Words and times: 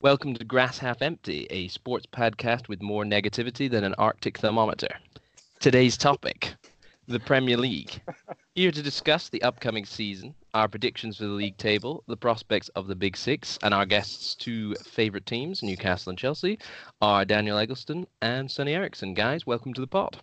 Welcome 0.00 0.32
to 0.34 0.44
Grass 0.46 0.78
Half 0.78 1.02
Empty, 1.02 1.46
a 1.50 1.68
sports 1.68 2.06
podcast 2.06 2.68
with 2.68 2.80
more 2.80 3.04
negativity 3.04 3.70
than 3.70 3.84
an 3.84 3.94
Arctic 3.98 4.38
thermometer. 4.38 4.88
Today's 5.58 5.98
topic 5.98 6.54
the 7.08 7.20
Premier 7.20 7.58
League. 7.58 8.00
Here 8.54 8.70
to 8.70 8.82
discuss 8.82 9.28
the 9.28 9.42
upcoming 9.42 9.84
season, 9.84 10.34
our 10.54 10.66
predictions 10.66 11.18
for 11.18 11.24
the 11.24 11.30
league 11.30 11.58
table, 11.58 12.02
the 12.08 12.16
prospects 12.16 12.70
of 12.70 12.86
the 12.86 12.94
Big 12.94 13.18
Six, 13.18 13.58
and 13.62 13.74
our 13.74 13.84
guests' 13.84 14.34
two 14.34 14.74
favourite 14.76 15.26
teams, 15.26 15.62
Newcastle 15.62 16.08
and 16.08 16.18
Chelsea, 16.18 16.58
are 17.02 17.26
Daniel 17.26 17.58
Eggleston 17.58 18.06
and 18.22 18.50
Sonny 18.50 18.72
Eriksson. 18.72 19.12
Guys, 19.12 19.44
welcome 19.44 19.74
to 19.74 19.80
the 19.82 19.86
pod. 19.86 20.22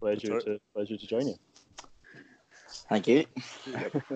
Pleasure 0.00 0.40
to 0.40 0.58
pleasure 0.74 0.96
to 0.96 1.06
join 1.06 1.28
you. 1.28 1.36
Thank 2.94 3.08
you. 3.08 3.24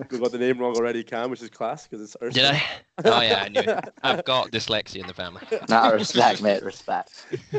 we 0.09 0.19
got 0.19 0.31
the 0.31 0.37
name 0.37 0.57
wrong 0.57 0.73
already, 0.73 1.03
Cam, 1.03 1.29
which 1.31 1.41
is 1.41 1.49
class 1.49 1.85
because 1.85 2.01
it's 2.01 2.15
Ursula. 2.23 2.53
Did 2.53 2.55
I? 2.55 2.63
Oh 3.03 3.21
yeah, 3.21 3.43
I 3.43 3.49
knew 3.49 3.59
it. 3.59 3.89
I've 4.03 4.23
got 4.23 4.51
dyslexia 4.51 5.01
in 5.01 5.07
the 5.07 5.13
family. 5.13 5.41
Nah, 5.67 5.89
respect, 5.89 6.41
mate, 6.41 6.63
respect. 6.63 7.25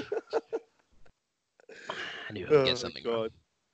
I 2.28 2.32
knew 2.32 2.46
I 2.46 2.50
would 2.50 2.58
Oh, 2.60 2.64
get 2.64 2.78
something 2.78 3.04
wrong. 3.04 3.28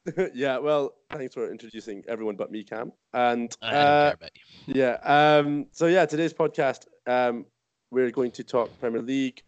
Yeah, 0.34 0.59
well, 0.59 0.95
thanks 1.10 1.34
for 1.34 1.51
introducing 1.51 2.02
everyone 2.09 2.34
but 2.37 2.51
me, 2.51 2.64
Cam. 2.64 2.92
And 3.12 3.56
uh, 3.62 3.70
care 3.70 4.15
about 4.15 4.30
you. 4.34 4.74
yeah, 4.74 4.98
um, 5.04 5.66
so 5.70 5.87
yeah, 5.87 6.04
today's 6.06 6.32
podcast, 6.34 6.87
um, 7.06 7.46
we're 7.92 8.10
going 8.10 8.30
to 8.32 8.42
talk 8.45 8.76
Premier 8.80 9.02
League. 9.02 9.42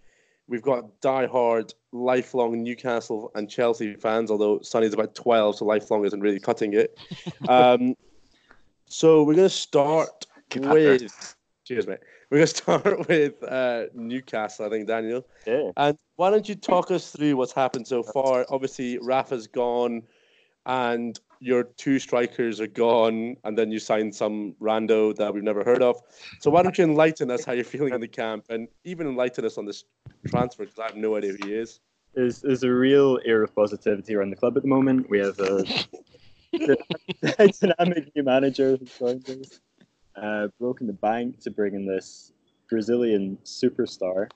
We've 0.48 0.62
got 0.62 1.00
die-hard, 1.02 1.74
lifelong 1.92 2.62
Newcastle 2.62 3.30
and 3.34 3.50
Chelsea 3.50 3.94
fans, 3.94 4.30
although 4.30 4.60
Sonny's 4.62 4.94
about 4.94 5.14
12, 5.14 5.56
so 5.56 5.64
lifelong 5.66 6.06
isn't 6.06 6.20
really 6.20 6.40
cutting 6.40 6.72
it. 6.74 6.98
Um, 7.48 7.94
so 8.86 9.22
we're 9.22 9.34
going 9.34 9.48
to 9.48 9.54
start 9.54 10.26
Keep 10.50 10.66
up 10.66 10.74
there. 10.74 10.92
with. 10.92 11.36
Cheers, 11.64 11.86
mate. 11.86 11.98
We're 12.30 12.38
going 12.38 12.46
to 12.48 12.54
start 12.54 13.08
with 13.08 13.42
uh, 13.44 13.84
Newcastle, 13.94 14.66
I 14.66 14.70
think, 14.70 14.88
Daniel. 14.88 15.26
Yeah. 15.46 15.70
And 15.76 15.98
why 16.16 16.30
don't 16.30 16.48
you 16.48 16.54
talk 16.54 16.90
us 16.90 17.10
through 17.10 17.36
what's 17.36 17.52
happened 17.52 17.86
so 17.86 18.02
far? 18.02 18.46
Obviously, 18.48 18.98
Rafa's 18.98 19.46
gone, 19.46 20.02
and 20.68 21.18
your 21.40 21.64
two 21.64 21.98
strikers 21.98 22.60
are 22.60 22.66
gone, 22.66 23.36
and 23.44 23.56
then 23.56 23.70
you 23.70 23.78
signed 23.78 24.14
some 24.14 24.54
rando 24.60 25.16
that 25.16 25.32
we've 25.32 25.42
never 25.42 25.64
heard 25.64 25.82
of. 25.82 26.00
So 26.40 26.50
why 26.50 26.62
don't 26.62 26.76
you 26.76 26.84
enlighten 26.84 27.30
us 27.30 27.44
how 27.44 27.52
you're 27.52 27.64
feeling 27.64 27.94
in 27.94 28.00
the 28.00 28.08
camp, 28.08 28.44
and 28.50 28.68
even 28.84 29.06
enlighten 29.06 29.44
us 29.44 29.56
on 29.56 29.64
this 29.64 29.84
transfer 30.28 30.64
because 30.64 30.78
I 30.78 30.86
have 30.86 30.96
no 30.96 31.16
idea 31.16 31.32
who 31.32 31.48
he 31.48 31.54
is. 31.54 31.80
There's, 32.14 32.40
there's 32.42 32.62
a 32.64 32.72
real 32.72 33.18
air 33.24 33.42
of 33.42 33.54
positivity 33.54 34.14
around 34.14 34.30
the 34.30 34.36
club 34.36 34.56
at 34.56 34.62
the 34.62 34.68
moment. 34.68 35.08
We 35.08 35.20
have 35.20 35.38
a 35.38 35.64
dynamic 37.60 38.14
new 38.14 38.22
manager 38.22 38.76
who's 38.76 38.98
joined 38.98 39.28
us, 39.30 39.60
uh, 40.20 40.48
broken 40.58 40.86
the 40.86 40.92
bank 40.92 41.40
to 41.40 41.50
bring 41.50 41.74
in 41.74 41.86
this 41.86 42.32
Brazilian 42.68 43.38
superstar. 43.44 44.28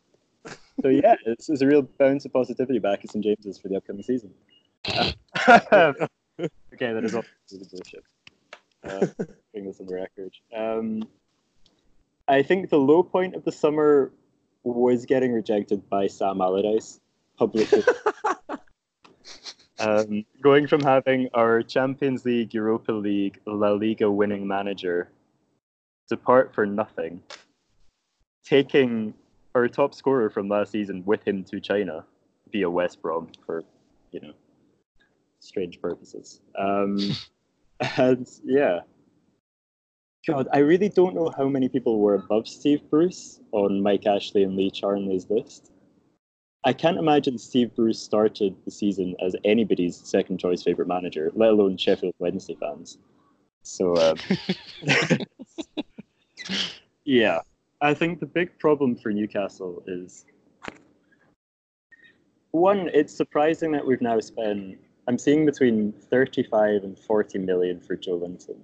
So 0.80 0.88
yeah, 0.88 1.16
it's, 1.26 1.48
it's 1.50 1.60
a 1.60 1.66
real 1.66 1.82
bounce 1.82 2.24
of 2.24 2.32
positivity 2.32 2.78
back 2.78 3.04
at 3.04 3.10
St 3.10 3.24
James's 3.24 3.58
for 3.58 3.68
the 3.68 3.76
upcoming 3.76 4.02
season. 4.02 4.32
Uh, 4.86 5.92
okay, 6.40 6.92
that 6.92 7.04
is 7.04 7.14
all 7.14 7.24
bullshit. 7.70 8.04
Uh, 8.84 9.06
bring 9.52 9.66
this 9.66 9.80
on 9.80 9.86
the 9.86 9.94
record. 9.94 10.32
Um, 10.54 11.08
I 12.28 12.42
think 12.42 12.70
the 12.70 12.78
low 12.78 13.02
point 13.02 13.34
of 13.34 13.44
the 13.44 13.52
summer 13.52 14.12
was 14.64 15.06
getting 15.06 15.32
rejected 15.32 15.88
by 15.88 16.06
Sam 16.06 16.40
Allardyce 16.40 17.00
publicly. 17.36 17.82
um, 19.78 20.24
going 20.40 20.66
from 20.66 20.80
having 20.80 21.28
our 21.34 21.62
Champions 21.62 22.24
League, 22.24 22.54
Europa 22.54 22.92
League, 22.92 23.40
La 23.46 23.72
Liga 23.72 24.10
winning 24.10 24.46
manager 24.46 25.08
depart 26.08 26.54
for 26.54 26.66
nothing, 26.66 27.22
taking 28.44 29.14
our 29.54 29.68
top 29.68 29.94
scorer 29.94 30.30
from 30.30 30.48
last 30.48 30.72
season 30.72 31.02
with 31.04 31.26
him 31.26 31.44
to 31.44 31.60
China 31.60 32.04
via 32.50 32.68
West 32.68 33.00
Brom 33.02 33.28
for, 33.44 33.62
you 34.10 34.20
know, 34.20 34.32
strange 35.42 35.80
purposes. 35.80 36.40
Um, 36.58 36.98
and 37.98 38.28
yeah. 38.44 38.80
God, 40.26 40.46
I 40.52 40.58
really 40.58 40.88
don't 40.88 41.14
know 41.14 41.32
how 41.36 41.48
many 41.48 41.68
people 41.68 41.98
were 41.98 42.14
above 42.14 42.46
Steve 42.46 42.88
Bruce 42.88 43.40
on 43.50 43.82
Mike 43.82 44.06
Ashley 44.06 44.44
and 44.44 44.56
Lee 44.56 44.70
Charnley's 44.70 45.28
list. 45.28 45.72
I 46.64 46.72
can't 46.72 46.96
imagine 46.96 47.38
Steve 47.38 47.74
Bruce 47.74 47.98
started 47.98 48.54
the 48.64 48.70
season 48.70 49.16
as 49.20 49.34
anybody's 49.44 49.96
second 49.96 50.38
choice 50.38 50.62
favorite 50.62 50.86
manager, 50.86 51.32
let 51.34 51.50
alone 51.50 51.76
Sheffield 51.76 52.14
Wednesday 52.20 52.56
fans. 52.60 52.98
So, 53.64 53.96
um, 53.96 54.16
yeah, 57.04 57.40
I 57.80 57.94
think 57.94 58.20
the 58.20 58.26
big 58.26 58.56
problem 58.60 58.94
for 58.94 59.12
Newcastle 59.12 59.82
is 59.88 60.24
one, 62.52 62.90
it's 62.94 63.14
surprising 63.14 63.72
that 63.72 63.84
we've 63.84 64.00
now 64.00 64.20
spent, 64.20 64.78
I'm 65.08 65.18
seeing 65.18 65.44
between 65.44 65.92
35 65.92 66.84
and 66.84 66.98
40 66.98 67.38
million 67.38 67.80
for 67.80 67.96
Joelinton. 67.96 68.58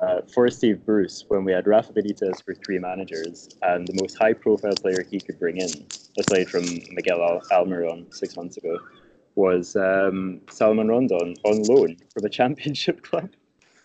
Uh, 0.00 0.20
for 0.32 0.48
Steve 0.50 0.84
Bruce, 0.84 1.24
when 1.28 1.44
we 1.44 1.52
had 1.52 1.66
Rafa 1.66 1.92
Benitez 1.92 2.42
for 2.44 2.54
three 2.54 2.78
managers, 2.78 3.50
and 3.62 3.86
the 3.86 3.92
most 4.00 4.16
high-profile 4.18 4.76
player 4.80 5.04
he 5.10 5.20
could 5.20 5.38
bring 5.38 5.58
in, 5.58 5.86
aside 6.18 6.48
from 6.48 6.64
Miguel 6.90 7.22
Al- 7.22 7.42
Almiron 7.52 8.12
six 8.14 8.36
months 8.36 8.56
ago, 8.56 8.78
was 9.34 9.76
um, 9.76 10.40
Salomón 10.46 10.86
Rondón 10.86 11.36
on 11.44 11.62
loan 11.64 11.96
from 12.12 12.24
a 12.24 12.28
championship 12.38 13.02
club. 13.02 13.30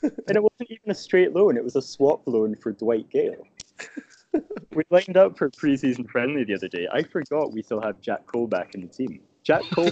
and 0.01 0.37
it 0.37 0.41
wasn't 0.41 0.69
even 0.71 0.89
a 0.89 0.95
straight 0.95 1.33
loan; 1.33 1.57
it 1.57 1.63
was 1.63 1.75
a 1.75 1.81
swap 1.81 2.21
loan 2.25 2.55
for 2.55 2.71
Dwight 2.71 3.09
Gayle. 3.09 3.45
we 4.73 4.83
lined 4.89 5.17
up 5.17 5.37
for 5.37 5.49
preseason 5.49 6.09
friendly 6.09 6.43
the 6.43 6.55
other 6.55 6.69
day. 6.69 6.87
I 6.91 7.03
forgot 7.03 7.51
we 7.51 7.61
still 7.61 7.81
have 7.81 7.99
Jack 8.01 8.25
Colback 8.25 8.73
in 8.73 8.81
the 8.81 8.87
team. 8.87 9.19
Jack 9.45 9.61
Cole 9.71 9.91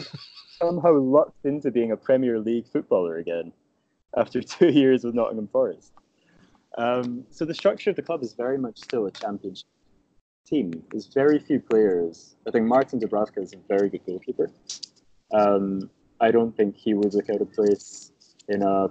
somehow 0.59 0.97
lucked 0.97 1.45
into 1.45 1.71
being 1.71 1.91
a 1.91 1.97
Premier 1.97 2.39
League 2.39 2.67
footballer 2.67 3.17
again 3.17 3.53
after 4.17 4.41
two 4.41 4.69
years 4.69 5.03
with 5.05 5.15
Nottingham 5.15 5.47
Forest. 5.47 5.93
Um, 6.77 7.23
so 7.29 7.45
the 7.45 7.53
structure 7.53 7.91
of 7.91 7.95
the 7.95 8.01
club 8.01 8.23
is 8.23 8.33
very 8.33 8.57
much 8.57 8.79
still 8.79 9.05
a 9.05 9.11
championship 9.11 9.67
team. 10.45 10.83
There's 10.91 11.05
very 11.05 11.39
few 11.39 11.59
players. 11.59 12.35
I 12.47 12.51
think 12.51 12.65
Martin 12.65 12.99
Dubravka 12.99 13.41
is 13.41 13.53
a 13.53 13.57
very 13.67 13.89
good 13.89 14.05
goalkeeper. 14.05 14.49
Um, 15.31 15.89
I 16.19 16.31
don't 16.31 16.55
think 16.57 16.75
he 16.75 16.95
would 16.95 17.13
look 17.13 17.29
out 17.29 17.41
of 17.41 17.53
place 17.53 18.11
in 18.49 18.63
a 18.63 18.87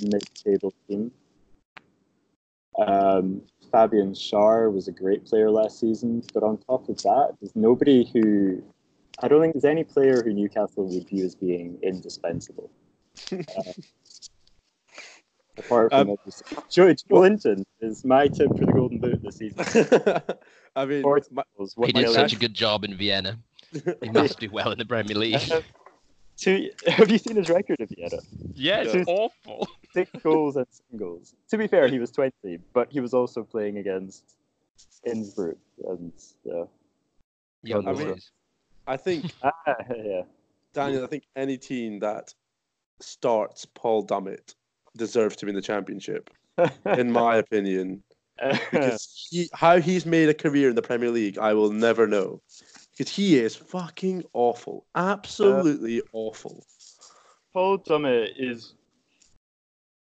mid-table 0.00 0.74
team. 0.88 1.12
Um, 2.84 3.42
Fabian 3.70 4.12
Schär 4.12 4.72
was 4.72 4.88
a 4.88 4.92
great 4.92 5.24
player 5.24 5.50
last 5.50 5.78
season, 5.78 6.22
but 6.34 6.42
on 6.42 6.58
top 6.58 6.88
of 6.88 6.96
that, 7.02 7.36
there's 7.40 7.54
nobody 7.54 8.10
who 8.12 8.62
I 9.22 9.28
don't 9.28 9.40
think 9.40 9.54
there's 9.54 9.64
any 9.64 9.84
player 9.84 10.22
who 10.22 10.32
Newcastle 10.32 10.84
would 10.84 11.08
view 11.08 11.24
as 11.24 11.34
being 11.34 11.78
indispensable. 11.82 12.70
Uh, 15.58 15.64
apart 15.64 15.90
from 15.90 16.00
Um, 16.00 16.10
obviously- 16.10 16.56
Joe, 16.70 16.94
Joe 16.94 17.24
is 17.80 18.04
my 18.04 18.28
tip 18.28 18.48
for 18.48 18.64
the 18.64 18.72
Golden 18.72 18.98
Boot 18.98 19.22
this 19.22 19.36
season. 19.36 19.58
I 20.76 20.84
mean, 20.86 21.02
Forty 21.02 21.26
my, 21.32 21.42
He 21.58 21.64
one 21.74 21.90
did 21.92 22.08
such 22.10 22.32
a 22.32 22.36
good 22.36 22.54
job 22.54 22.84
in 22.84 22.96
Vienna. 22.96 23.38
He 24.02 24.08
must 24.12 24.40
do 24.40 24.48
well 24.50 24.70
in 24.72 24.78
the 24.78 24.86
Premier 24.86 25.16
League. 25.16 25.50
Uh, 25.50 25.60
two, 26.36 26.70
have 26.86 27.10
you 27.10 27.18
seen 27.18 27.36
his 27.36 27.50
record 27.50 27.80
of 27.80 27.90
Vienna? 27.90 28.22
Yeah, 28.54 28.84
it's 28.86 29.08
awful. 29.08 29.68
Six 29.92 30.10
goals 30.22 30.56
and 30.56 30.66
singles. 30.90 31.34
To 31.50 31.58
be 31.58 31.66
fair, 31.66 31.88
he 31.88 31.98
was 31.98 32.10
20, 32.10 32.58
but 32.72 32.90
he 32.90 33.00
was 33.00 33.12
also 33.12 33.42
playing 33.42 33.78
against 33.78 34.36
Innsbruck. 35.04 35.58
And 35.88 36.12
uh, 36.50 36.64
Young 37.62 37.86
I 37.86 37.92
mean- 37.92 38.08
boys. 38.12 38.30
I 38.90 38.96
think 38.96 39.32
ah, 39.44 39.52
yeah. 39.96 40.22
Daniel. 40.74 41.04
I 41.04 41.06
think 41.06 41.22
any 41.36 41.56
team 41.56 42.00
that 42.00 42.34
starts 43.00 43.64
Paul 43.64 44.04
Dummett 44.04 44.56
deserves 44.96 45.36
to 45.36 45.46
be 45.46 45.50
in 45.50 45.54
the 45.54 45.62
championship, 45.62 46.28
in 46.96 47.12
my 47.22 47.36
opinion. 47.36 48.02
because 48.72 49.28
he, 49.30 49.48
how 49.54 49.78
he's 49.78 50.04
made 50.04 50.28
a 50.28 50.34
career 50.34 50.70
in 50.70 50.74
the 50.74 50.82
Premier 50.82 51.10
League, 51.10 51.38
I 51.38 51.54
will 51.54 51.70
never 51.70 52.08
know. 52.08 52.42
Because 52.90 53.14
he 53.14 53.38
is 53.38 53.54
fucking 53.54 54.24
awful, 54.32 54.84
absolutely 54.96 56.02
awful. 56.12 56.64
Paul 57.52 57.78
Dummett 57.78 58.32
is 58.36 58.74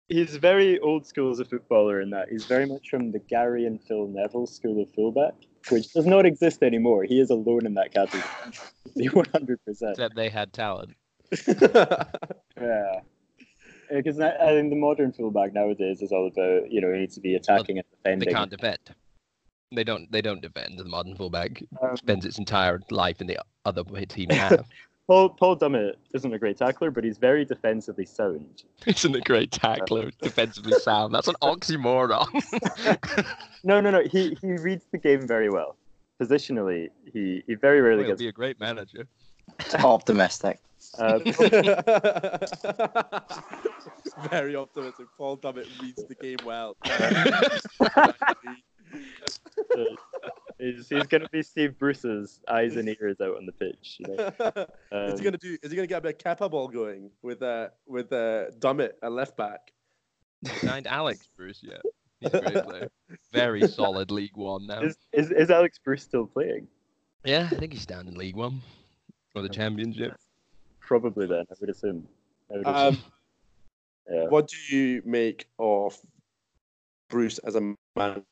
he's 0.09 0.35
very 0.35 0.81
old 0.81 1.07
school 1.07 1.31
as 1.31 1.39
a 1.39 1.45
footballer 1.45 2.01
in 2.01 2.11
that 2.11 2.31
he's 2.31 2.47
very 2.47 2.67
much 2.67 2.91
from 2.91 3.13
the 3.13 3.21
Gary 3.21 3.65
and 3.65 3.81
Phil 3.81 4.09
Neville 4.09 4.49
school 4.49 4.83
of 4.83 4.91
fullback, 4.93 5.35
which 5.71 5.93
does 5.93 6.07
not 6.07 6.27
exist 6.27 6.63
anymore. 6.63 7.05
He 7.05 7.21
is 7.21 7.31
alone 7.31 7.67
in 7.67 7.75
that 7.75 7.93
category, 7.93 8.23
one 9.13 9.27
hundred 9.33 9.65
percent. 9.65 9.93
Except 9.93 10.17
they 10.17 10.29
had 10.29 10.53
talent. 10.53 10.95
Yeah, 12.61 13.01
because 13.91 14.21
I, 14.21 14.31
I 14.37 14.49
think 14.51 14.71
the 14.71 14.77
modern 14.77 15.13
fullback 15.13 15.53
nowadays 15.53 16.01
is 16.01 16.13
all 16.13 16.29
about 16.29 16.71
you 16.71 16.81
know 16.81 16.93
he 16.93 17.01
needs 17.01 17.15
to 17.17 17.21
be 17.21 17.35
attacking 17.35 17.79
and 17.79 17.87
defending. 17.91 18.29
They 18.29 18.33
can't 18.33 18.51
defend. 18.51 18.79
They 19.75 19.85
don't. 19.85 20.11
They 20.13 20.21
don't 20.21 20.41
defend. 20.43 20.79
The 20.79 20.85
modern 20.85 21.17
fullback 21.17 21.63
Um, 21.83 21.97
spends 21.97 22.25
its 22.25 22.39
entire 22.39 22.81
life 22.91 23.21
in 23.21 23.27
the 23.27 23.39
other 23.65 23.83
team 24.07 24.29
half. 24.31 24.69
Paul 25.07 25.31
Paul 25.31 25.57
Dummett 25.57 25.95
isn't 26.15 26.33
a 26.33 26.39
great 26.39 26.57
tackler, 26.57 26.91
but 26.91 27.05
he's 27.05 27.19
very 27.19 27.45
defensively 27.45 28.07
sound. 28.07 28.63
Isn't 28.87 29.15
a 29.17 29.21
great 29.21 29.51
tackler, 29.51 30.11
defensively 30.23 30.79
sound. 30.79 31.15
That's 31.15 31.29
an 31.29 31.37
oxymoron. 31.43 32.29
No, 33.65 33.81
no, 33.81 33.91
no. 33.93 34.03
He 34.03 34.37
he 34.41 34.53
reads 34.55 34.85
the 34.91 34.99
game 34.99 35.25
very 35.25 35.49
well. 35.49 35.77
Positionally, 36.21 36.89
he 37.13 37.45
he 37.47 37.55
very 37.55 37.81
rarely 37.81 38.03
gets. 38.03 38.21
He'll 38.21 38.27
be 38.27 38.29
a 38.29 38.33
great 38.33 38.59
manager. 38.59 39.07
Optimistic. 39.75 40.59
Uh, 40.99 41.21
Very 44.31 44.57
optimistic. 44.57 45.07
Paul 45.17 45.37
Dummett 45.37 45.69
reads 45.81 46.05
the 46.05 46.17
game 46.17 46.39
well. 46.45 46.77
He's 50.63 50.89
he's 50.89 51.07
going 51.07 51.23
to 51.23 51.29
be 51.31 51.43
Steve 51.43 51.79
Bruce's 51.79 52.41
eyes 52.49 52.77
and 52.77 52.89
ears 52.89 53.21
out 53.21 53.37
on 53.37 53.47
the 53.47 53.53
pitch. 53.53 53.99
You 54.01 54.17
know? 54.17 54.33
is 54.93 55.13
Um, 55.13 55.19
he 55.19 55.25
gonna 55.25 55.39
do? 55.39 55.57
Is 55.63 55.71
he 55.71 55.77
gonna 55.77 55.87
get 55.87 55.99
a 55.99 56.01
bit 56.01 56.23
of 56.27 56.39
Kepa 56.39 56.51
ball 56.51 56.69
going 56.69 57.11
with 57.23 57.43
uh 57.43 57.69
with 57.87 58.13
uh 58.13 58.51
Dummett 58.59 58.93
at 59.03 59.13
left 59.13 59.37
back? 59.37 59.73
Signed 60.61 60.87
Alex 60.87 61.29
Bruce, 61.37 61.61
yeah. 61.63 61.79
He's 62.21 62.35
a 62.35 62.41
great 62.41 62.65
player. 62.65 62.89
Very 63.33 63.67
solid 63.69 64.11
League 64.11 64.37
One 64.37 64.67
now. 64.67 64.81
is, 64.81 64.97
is 65.13 65.31
is 65.31 65.51
Alex 65.51 65.79
Bruce 65.85 66.03
still 66.03 66.27
playing? 66.27 66.67
Yeah, 67.25 67.49
I 67.51 67.57
think 67.57 67.73
he's 67.73 67.87
down 67.87 68.09
in 68.09 68.15
League 68.15 68.37
One 68.37 68.61
or 69.35 69.43
the 69.43 69.49
Championship. 69.49 70.15
Probably 70.81 71.27
then. 71.27 71.45
I 71.51 71.55
would 71.61 71.71
assume. 71.71 72.07
I 72.53 72.57
would 72.59 72.67
Um, 72.67 72.75
assume. 72.95 73.03
yeah. 74.13 74.25
what 74.29 74.49
do 74.49 74.77
you 74.77 75.03
make 75.05 75.47
of 75.59 75.97
Bruce 77.09 77.39
as 77.39 77.55
a 77.57 77.75
manager? 77.97 78.25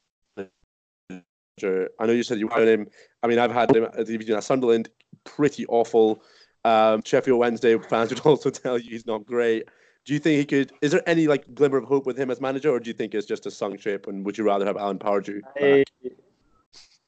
I 1.62 2.06
know 2.06 2.12
you 2.12 2.22
said 2.22 2.38
you 2.38 2.46
wanted 2.48 2.68
him. 2.68 2.88
I 3.22 3.26
mean, 3.26 3.38
I've 3.38 3.52
had 3.52 3.74
him 3.74 3.84
at 3.84 3.94
the 3.94 4.04
division 4.04 4.36
at 4.36 4.44
Sunderland, 4.44 4.88
pretty 5.24 5.66
awful. 5.66 6.22
Um, 6.64 7.02
Sheffield 7.04 7.38
Wednesday 7.38 7.78
fans 7.78 8.10
would 8.14 8.20
also 8.20 8.50
tell 8.50 8.78
you 8.78 8.90
he's 8.90 9.06
not 9.06 9.26
great. 9.26 9.64
Do 10.04 10.14
you 10.14 10.18
think 10.18 10.38
he 10.38 10.44
could? 10.44 10.72
Is 10.80 10.92
there 10.92 11.02
any 11.06 11.26
like 11.26 11.54
glimmer 11.54 11.76
of 11.76 11.84
hope 11.84 12.06
with 12.06 12.18
him 12.18 12.30
as 12.30 12.40
manager, 12.40 12.70
or 12.70 12.80
do 12.80 12.88
you 12.88 12.94
think 12.94 13.14
it's 13.14 13.26
just 13.26 13.46
a 13.46 13.50
sunk 13.50 13.80
ship? 13.80 14.06
And 14.06 14.24
would 14.24 14.38
you 14.38 14.44
rather 14.44 14.64
have 14.64 14.76
Alan 14.76 14.98
Pardew? 14.98 15.40
I, 15.60 15.84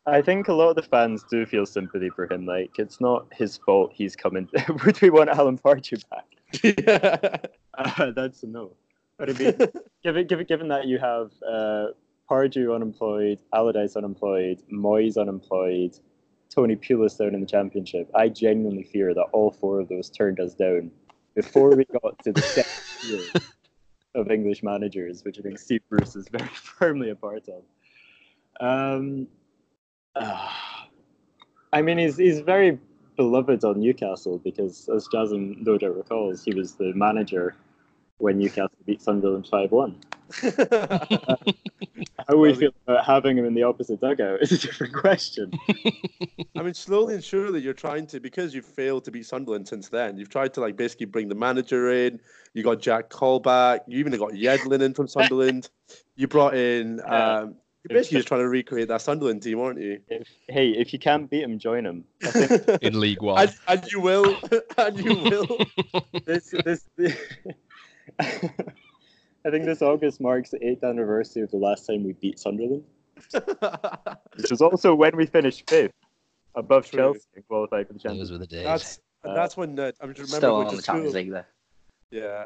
I 0.06 0.20
think 0.20 0.48
a 0.48 0.52
lot 0.52 0.70
of 0.70 0.76
the 0.76 0.82
fans 0.82 1.24
do 1.30 1.46
feel 1.46 1.64
sympathy 1.64 2.10
for 2.10 2.30
him. 2.30 2.44
Like 2.44 2.78
it's 2.78 3.00
not 3.00 3.26
his 3.32 3.56
fault 3.56 3.92
he's 3.94 4.14
coming. 4.14 4.48
Would 4.84 5.00
we 5.00 5.10
want 5.10 5.30
Alan 5.30 5.58
Pardew 5.58 6.02
back? 6.10 6.26
back? 6.84 7.50
Uh, 7.74 8.10
that's 8.14 8.42
a 8.42 8.46
no. 8.46 8.76
But 9.16 9.30
I 9.30 9.32
mean, 9.32 9.56
given 10.04 10.26
given 10.26 10.46
given 10.46 10.68
that 10.68 10.86
you 10.86 10.98
have 10.98 11.30
uh, 11.42 11.86
Pardew 12.32 12.75
unemployed, 12.75 13.40
Allardyce 13.52 13.94
unemployed, 13.94 14.62
Moyes 14.73 15.19
unemployed, 15.19 15.99
Tony 16.49 16.76
Pulis 16.76 17.19
down 17.19 17.34
in 17.34 17.43
the 17.43 17.46
championship, 17.46 18.11
I 18.14 18.31
genuinely 18.31 18.84
fear 18.84 19.12
that 19.12 19.26
all 19.32 19.50
four 19.50 19.81
of 19.81 19.88
those 19.88 20.08
turned 20.08 20.40
us 20.40 20.55
down 20.55 20.90
before 21.34 21.76
we 21.76 21.84
got 21.84 22.19
to 22.25 22.32
the 22.32 22.40
second 22.40 23.11
year 23.11 23.43
of 24.14 24.31
English 24.31 24.62
managers, 24.62 25.25
which 25.25 25.38
I 25.38 25.43
think 25.43 25.58
Steve 25.58 25.82
Bruce 25.90 26.17
is 26.17 26.26
very 26.29 26.49
firmly 26.55 27.11
a 27.11 27.14
part 27.14 27.44
of. 27.49 27.62
Um, 28.67 29.29
ah, 30.17 30.88
I 31.75 31.82
mean, 31.82 31.99
he's 31.99 32.17
he's 32.17 32.40
very 32.40 32.79
beloved 33.17 33.62
on 33.62 33.81
Newcastle 33.81 34.38
because, 34.38 34.88
as 34.88 35.06
Jasmine 35.12 35.58
no 35.61 35.76
doubt 35.76 35.96
recalls, 35.96 36.44
he 36.44 36.55
was 36.55 36.76
the 36.76 36.94
manager 36.94 37.56
when 38.19 38.38
Newcastle 38.38 38.79
beat 38.87 39.02
Sunderland 39.02 39.49
five 39.49 39.70
one. 39.70 39.99
How 42.29 42.37
we 42.37 42.55
feel 42.55 42.73
about 42.87 43.05
having 43.05 43.37
him 43.38 43.44
in 43.44 43.55
the 43.55 43.62
opposite 43.64 44.00
dugout 44.00 44.40
is 44.40 44.52
a 44.52 44.58
different 44.58 44.94
question. 44.94 45.52
I 46.56 46.62
mean, 46.62 46.75
slowly 46.75 47.14
and 47.14 47.25
surely, 47.25 47.61
you're 47.61 47.75
trying 47.75 48.06
to 48.08 48.20
because 48.20 48.55
you've 48.55 48.64
failed 48.64 49.05
to 49.05 49.11
beat 49.11 49.26
Sunderland 49.26 49.69
since 49.69 49.88
then. 49.88 50.17
You've 50.17 50.29
tried 50.29 50.55
to 50.55 50.61
like 50.61 50.76
basically 50.76 51.06
bring 51.06 51.29
the 51.29 51.34
manager 51.34 51.90
in. 51.90 52.20
You 52.55 52.62
got 52.62 52.81
Jack 52.81 53.11
Colback. 53.11 53.81
You 53.87 53.99
even 53.99 54.17
got 54.19 54.32
Yedlin 54.32 54.82
in 54.82 54.94
from 54.94 55.08
Sunderland. 55.08 55.69
You 56.14 56.29
brought 56.29 56.55
in. 56.55 57.00
Um, 57.06 57.56
you're 57.88 57.99
basically 57.99 58.19
just 58.19 58.29
trying 58.29 58.43
to 58.43 58.49
recreate 58.49 58.88
that 58.88 59.00
Sunderland 59.00 59.43
team, 59.43 59.58
aren't 59.61 59.81
you? 59.81 59.99
If, 60.08 60.29
hey, 60.49 60.69
if 60.69 60.93
you 60.93 60.99
can't 60.99 61.29
beat 61.29 61.43
him, 61.43 61.58
join 61.58 61.84
him. 61.87 62.05
In 62.82 63.00
League 63.00 63.23
One. 63.23 63.40
and, 63.40 63.55
and 63.67 63.90
you 63.90 64.00
will, 64.00 64.37
and 64.76 64.99
you 64.99 65.14
will. 65.14 65.58
this 66.26 66.55
this. 66.64 66.84
I 69.44 69.50
think 69.50 69.64
this 69.64 69.82
August 69.82 70.20
marks 70.20 70.50
the 70.50 70.64
eighth 70.66 70.84
anniversary 70.84 71.42
of 71.42 71.50
the 71.50 71.56
last 71.56 71.86
time 71.86 72.04
we 72.04 72.12
beat 72.12 72.38
Sunderland, 72.38 72.84
which 74.36 74.50
was 74.50 74.60
also 74.60 74.94
when 74.94 75.16
we 75.16 75.26
finished 75.26 75.68
fifth, 75.68 75.92
above 76.54 76.88
True. 76.88 76.98
Chelsea 76.98 77.20
and 77.34 77.46
qualified 77.48 77.86
for 77.88 77.92
the 77.94 77.98
Those 77.98 78.02
Champions. 78.02 78.32
were 78.32 78.38
the 78.38 78.46
days. 78.46 78.64
that's 78.64 78.98
Uh, 79.24 79.34
that's 79.34 79.56
when 79.56 79.78
uh, 79.78 79.92
I 80.00 80.06
mean, 80.06 80.14
remember 80.14 80.36
Still 80.36 80.54
on 80.56 80.64
the 80.64 80.70
school. 80.82 80.94
Champions 80.94 81.14
League 81.14 81.30
there. 81.30 81.46
Yeah, 82.10 82.44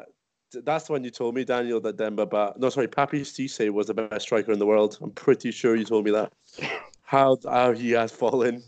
that's 0.63 0.89
when 0.89 1.03
you 1.03 1.09
told 1.11 1.35
me 1.35 1.43
Daniel 1.43 1.79
that 1.81 1.97
Demba 1.97 2.25
Ba. 2.25 2.53
No, 2.57 2.69
sorry, 2.69 2.87
Papiss 2.87 3.31
Cissé 3.33 3.69
was 3.69 3.87
the 3.87 3.93
best 3.93 4.21
striker 4.21 4.51
in 4.51 4.59
the 4.59 4.65
world. 4.65 4.97
I'm 5.01 5.11
pretty 5.11 5.51
sure 5.51 5.75
you 5.75 5.85
told 5.85 6.05
me 6.05 6.11
that. 6.11 6.31
How 7.03 7.37
how 7.45 7.71
he 7.71 7.91
has 7.91 8.11
fallen. 8.11 8.61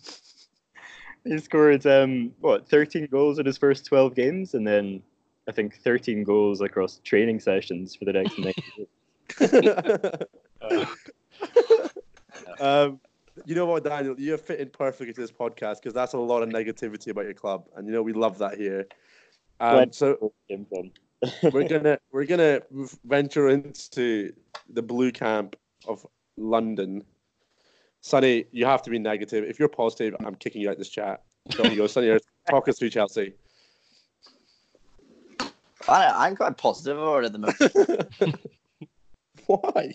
He 1.25 1.37
scored 1.39 1.85
um 1.85 2.31
what 2.39 2.69
13 2.69 3.07
goals 3.11 3.37
in 3.37 3.45
his 3.45 3.57
first 3.57 3.85
12 3.85 4.15
games, 4.15 4.53
and 4.53 4.65
then 4.65 5.03
I 5.49 5.51
think 5.51 5.77
13 5.77 6.23
goals 6.23 6.61
across 6.61 6.99
training 7.03 7.39
sessions 7.39 7.95
for 7.95 8.05
the 8.05 8.13
next 8.13 8.37
nine. 8.37 8.53
Uh, 10.61 10.85
um, 12.59 12.99
you 13.45 13.55
know 13.55 13.65
what, 13.65 13.85
Daniel? 13.85 14.13
You're 14.19 14.37
fitting 14.37 14.67
perfectly 14.67 15.13
to 15.13 15.21
this 15.21 15.31
podcast 15.31 15.77
because 15.77 15.93
that's 15.93 16.11
a 16.11 16.17
lot 16.17 16.43
of 16.43 16.49
negativity 16.49 17.07
about 17.07 17.23
your 17.23 17.33
club, 17.33 17.63
and 17.77 17.87
you 17.87 17.93
know 17.93 18.01
we 18.01 18.11
love 18.11 18.37
that 18.39 18.57
here. 18.57 18.85
Um, 19.61 19.93
so 19.93 20.33
we're 21.53 21.67
gonna 21.67 21.97
we're 22.11 22.25
gonna 22.25 22.61
venture 23.05 23.47
into 23.47 24.33
the 24.69 24.81
blue 24.81 25.13
camp 25.13 25.55
of 25.87 26.05
London. 26.35 27.05
Sonny, 28.01 28.43
you 28.51 28.65
have 28.65 28.81
to 28.81 28.89
be 28.89 28.99
negative. 28.99 29.45
If 29.45 29.59
you're 29.59 29.69
positive, 29.69 30.13
I'm 30.25 30.35
kicking 30.35 30.61
you 30.61 30.67
out 30.67 30.73
of 30.73 30.79
this 30.79 30.89
chat. 30.89 31.23
Don't 31.51 31.71
you 31.71 31.77
go, 31.77 31.87
Sonny? 31.87 32.17
Talk 32.49 32.67
us 32.67 32.79
through 32.79 32.89
Chelsea. 32.89 33.33
I, 35.87 36.27
I'm 36.27 36.35
quite 36.35 36.57
positive 36.57 36.97
about 36.97 37.23
it 37.23 37.27
at 37.27 37.33
the 37.33 37.39
moment. 37.39 38.39
Why? 39.45 39.93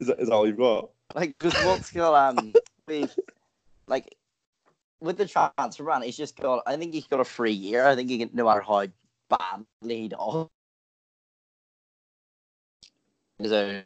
is 0.00 0.06
that 0.06 0.18
is 0.18 0.28
that 0.28 0.32
all 0.32 0.46
you've 0.46 0.58
got? 0.58 0.90
like, 1.14 1.36
because 1.38 1.54
what's 1.64 1.90
got 1.92 2.36
um, 2.36 2.52
we've 2.86 3.14
like 3.86 4.16
with 5.00 5.16
the 5.16 5.26
transfer 5.26 5.84
ban, 5.84 6.02
he's 6.02 6.16
just 6.16 6.36
got. 6.36 6.62
I 6.66 6.76
think 6.76 6.94
he's 6.94 7.06
got 7.06 7.20
a 7.20 7.24
free 7.24 7.52
year. 7.52 7.86
I 7.86 7.94
think 7.94 8.10
he 8.10 8.18
can, 8.18 8.30
no 8.32 8.44
matter 8.44 8.60
how 8.60 8.86
badly 9.28 10.02
he 10.02 10.08
does. 10.08 10.48
So 13.42 13.82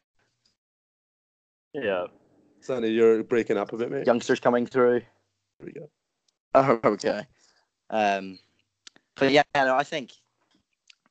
Yeah, 1.74 2.06
Sonny, 2.60 2.88
you're 2.88 3.22
breaking 3.22 3.56
up 3.56 3.72
a 3.72 3.76
bit, 3.76 3.90
mate. 3.90 4.06
youngsters 4.06 4.40
coming 4.40 4.66
through. 4.66 5.02
There 5.60 5.66
we 5.66 5.72
go. 5.72 5.90
Oh, 6.54 6.80
okay. 6.84 7.26
Um, 7.90 8.38
but 9.16 9.32
yeah, 9.32 9.42
no, 9.54 9.76
I 9.76 9.84
think, 9.84 10.12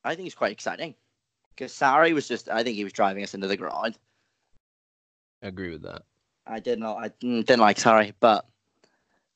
I 0.04 0.14
think 0.14 0.26
it's 0.26 0.34
quite 0.34 0.52
exciting 0.52 0.94
because 1.50 1.72
Sarri 1.72 2.12
was 2.12 2.28
just. 2.28 2.48
I 2.48 2.62
think 2.62 2.76
he 2.76 2.84
was 2.84 2.92
driving 2.92 3.22
us 3.22 3.34
into 3.34 3.46
the 3.46 3.56
ground. 3.56 3.98
I 5.42 5.48
agree 5.48 5.70
with 5.70 5.82
that. 5.82 6.02
I 6.46 6.60
did 6.60 6.78
not. 6.78 6.98
I 6.98 7.08
didn't 7.20 7.58
like 7.58 7.78
Sarri, 7.78 8.12
but 8.20 8.46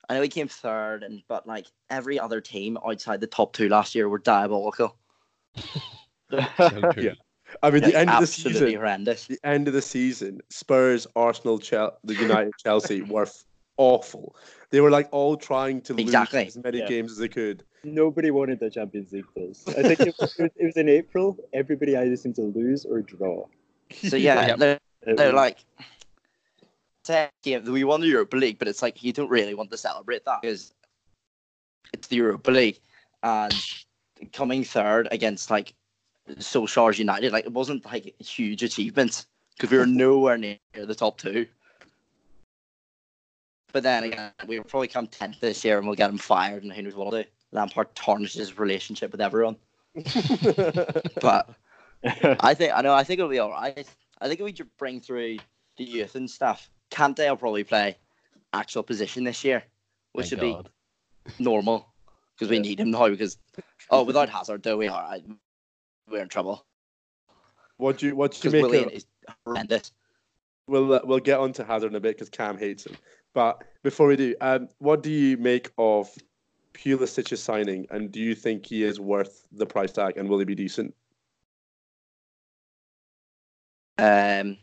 I 0.09 0.15
know 0.15 0.23
he 0.23 0.29
came 0.29 0.49
third, 0.49 1.03
and 1.03 1.23
but 1.29 1.47
like 1.47 1.67
every 1.91 2.19
other 2.19 2.41
team 2.41 2.79
outside 2.87 3.21
the 3.21 3.27
top 3.27 3.53
two 3.53 3.69
last 3.69 3.95
year 3.95 4.09
were 4.09 4.19
diabolical. 4.19 4.97
So. 5.57 5.81
Yeah. 6.99 7.15
I 7.63 7.71
mean, 7.71 7.83
the 7.83 7.97
end 7.97 8.11
of 8.11 8.17
the 8.17 8.23
absolutely 8.25 8.53
season, 8.53 8.75
horrendous. 8.75 9.27
the 9.27 9.39
end 9.43 9.69
of 9.69 9.75
the 9.75 9.81
season, 9.81 10.43
Spurs, 10.51 11.07
Arsenal, 11.17 11.59
Chel- 11.59 11.99
the 12.05 12.15
United, 12.15 12.53
Chelsea 12.63 13.01
were 13.01 13.23
f- 13.23 13.45
awful. 13.79 14.37
They 14.71 14.81
were 14.83 14.91
like 14.91 15.09
all 15.13 15.37
trying 15.37 15.81
to 15.83 15.97
Exactly. 15.97 16.45
lose 16.45 16.57
as 16.57 16.63
many 16.63 16.79
Yeah. 16.79 16.89
games 16.89 17.13
as 17.13 17.19
they 17.19 17.29
could. 17.29 17.65
nobody 17.85 18.31
wanted 18.31 18.61
the 18.61 18.69
Champions 18.69 19.13
League 19.13 19.25
close. 19.33 19.65
I 19.69 19.83
think 19.83 20.01
it 20.01 20.15
was, 20.19 20.35
it 20.39 20.53
was 20.65 20.77
in 20.77 20.89
April. 20.89 21.39
Everybody 21.55 21.97
either 21.97 22.17
seemed 22.17 22.35
to 22.35 22.43
lose 22.43 22.85
or 22.85 23.01
draw. 23.01 23.47
So 24.03 24.17
yeah, 24.17 24.47
Yep. 24.49 24.59
they're, 24.59 24.79
they're 25.17 25.33
like, 25.33 25.59
tech 27.05 27.33
game. 27.43 27.65
We 27.65 27.85
won 27.85 28.01
the 28.03 28.09
Europa 28.09 28.37
League, 28.37 28.59
but 28.59 28.69
it's 28.69 28.83
like 28.83 29.03
you 29.03 29.13
don't 29.13 29.31
really 29.31 29.55
want 29.55 29.71
to 29.71 29.79
celebrate 29.79 30.25
that 30.27 30.43
because 30.43 30.75
it's 31.95 32.09
the 32.09 32.17
Europa 32.17 32.51
League, 32.51 32.79
and 33.23 33.55
coming 34.33 34.65
third 34.65 35.09
against 35.11 35.51
like 35.51 35.73
Solskjaer's 36.29 36.99
United, 36.99 37.33
like 37.33 37.47
it 37.47 37.53
wasn't 37.53 37.85
like 37.87 38.15
a 38.21 38.25
huge 38.25 38.63
achievement 38.63 39.25
because 39.57 39.71
we 39.71 39.79
were 39.79 39.87
nowhere 39.87 40.37
near 40.37 40.59
the 40.75 40.95
top 40.95 41.17
two. 41.19 41.47
But 43.73 43.83
then 43.83 44.05
again, 44.05 44.33
we'll 44.47 44.65
probably 44.65 44.89
come 44.89 45.07
tenth 45.07 45.41
this 45.41 45.65
year, 45.65 45.79
and 45.79 45.87
we'll 45.87 45.97
get 45.97 46.11
him 46.11 46.19
fired, 46.19 46.63
and 46.63 46.73
who 46.73 46.83
knows 46.83 46.95
what 46.95 47.11
we'll 47.11 47.23
do. 47.23 47.29
Lampard 47.53 47.95
tarnishes 47.95 48.39
his 48.49 48.59
relationship 48.59 49.13
with 49.13 49.21
everyone, 49.21 49.57
but. 51.21 51.49
I 52.05 52.55
think 52.55 52.73
I 52.75 52.81
know. 52.81 52.95
I 52.95 53.03
think 53.03 53.19
it'll 53.19 53.29
be 53.31 53.41
all 53.41 53.51
right. 53.51 53.85
I 54.21 54.29
think 54.29 54.39
if 54.39 54.45
we 54.45 54.53
just 54.53 54.77
bring 54.79 55.01
through 55.01 55.39
the 55.79 55.85
youth 55.85 56.15
and 56.15 56.31
stuff, 56.31 56.71
Kante 56.93 57.29
will 57.29 57.37
probably 57.37 57.65
play 57.65 57.97
actual 58.53 58.85
position 58.85 59.25
this 59.25 59.45
year, 59.45 59.65
which 60.13 60.29
Thank 60.29 60.41
should 60.41 60.53
God. 60.55 60.71
be 61.27 61.45
normal 61.45 61.89
because 62.37 62.49
we 62.49 62.57
Yeah. 62.57 62.63
need 62.63 62.81
him 62.81 62.93
now. 62.93 63.09
Because 63.09 63.37
oh, 63.91 64.05
without 64.05 64.29
Hazard, 64.29 64.63
though, 64.63 64.77
we 64.77 64.87
are 64.87 65.19
we're 66.09 66.23
in 66.23 66.29
trouble 66.29 66.65
What 67.79 67.99
do 67.99 68.07
you 68.07 68.17
what 68.17 68.33
do 68.33 68.49
you 68.49 68.53
make 68.53 68.63
Willian 68.63 68.87
of, 68.87 68.93
is 68.93 69.07
horrendous. 69.45 69.93
We'll 70.69 70.93
uh, 70.93 71.01
we'll 71.05 71.19
get 71.19 71.41
on 71.41 71.53
to 71.55 71.65
Hazard 71.65 71.91
in 71.91 71.97
a 71.97 72.01
bit 72.01 72.15
because 72.17 72.29
Cam 72.29 72.59
hates 72.59 72.87
him. 72.87 72.97
But 73.35 73.63
before 73.83 74.09
we 74.09 74.17
do, 74.17 74.35
um, 74.41 74.69
what 74.79 75.03
do 75.03 75.11
you 75.11 75.37
make 75.37 75.71
of 75.79 76.11
Pulisic's 76.75 77.41
signing, 77.41 77.87
and 77.91 78.11
do 78.11 78.21
you 78.21 78.35
think 78.35 78.67
he 78.67 78.85
is 78.85 79.01
worth 79.01 79.47
the 79.53 79.67
price 79.67 79.93
tag, 79.93 80.17
and 80.17 80.29
will 80.29 80.39
he 80.39 80.45
be 80.45 80.55
decent? 80.55 80.95
Um, 83.99 84.57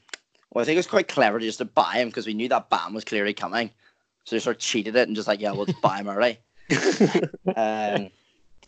well, 0.54 0.62
I 0.62 0.66
think 0.66 0.76
it 0.76 0.80
was 0.80 0.88
quite 0.88 1.10
clever 1.10 1.40
just 1.40 1.58
to 1.58 1.66
buy 1.66 1.96
him 1.96 2.08
because 2.08 2.26
we 2.26 2.34
knew 2.34 2.48
that 2.50 2.70
ban 2.70 2.94
was 2.94 3.04
clearly 3.04 3.34
coming, 3.34 3.70
so 4.24 4.36
they 4.36 4.40
sort 4.40 4.56
of 4.56 4.62
cheated 4.62 4.96
it 4.96 5.08
and 5.08 5.16
just 5.16 5.28
like, 5.28 5.42
yeah, 5.42 5.52
we'll 5.52 5.66
just 5.66 5.82
buy 5.82 5.98
him 5.98 6.10
early. 6.10 6.40
Um, 7.56 8.10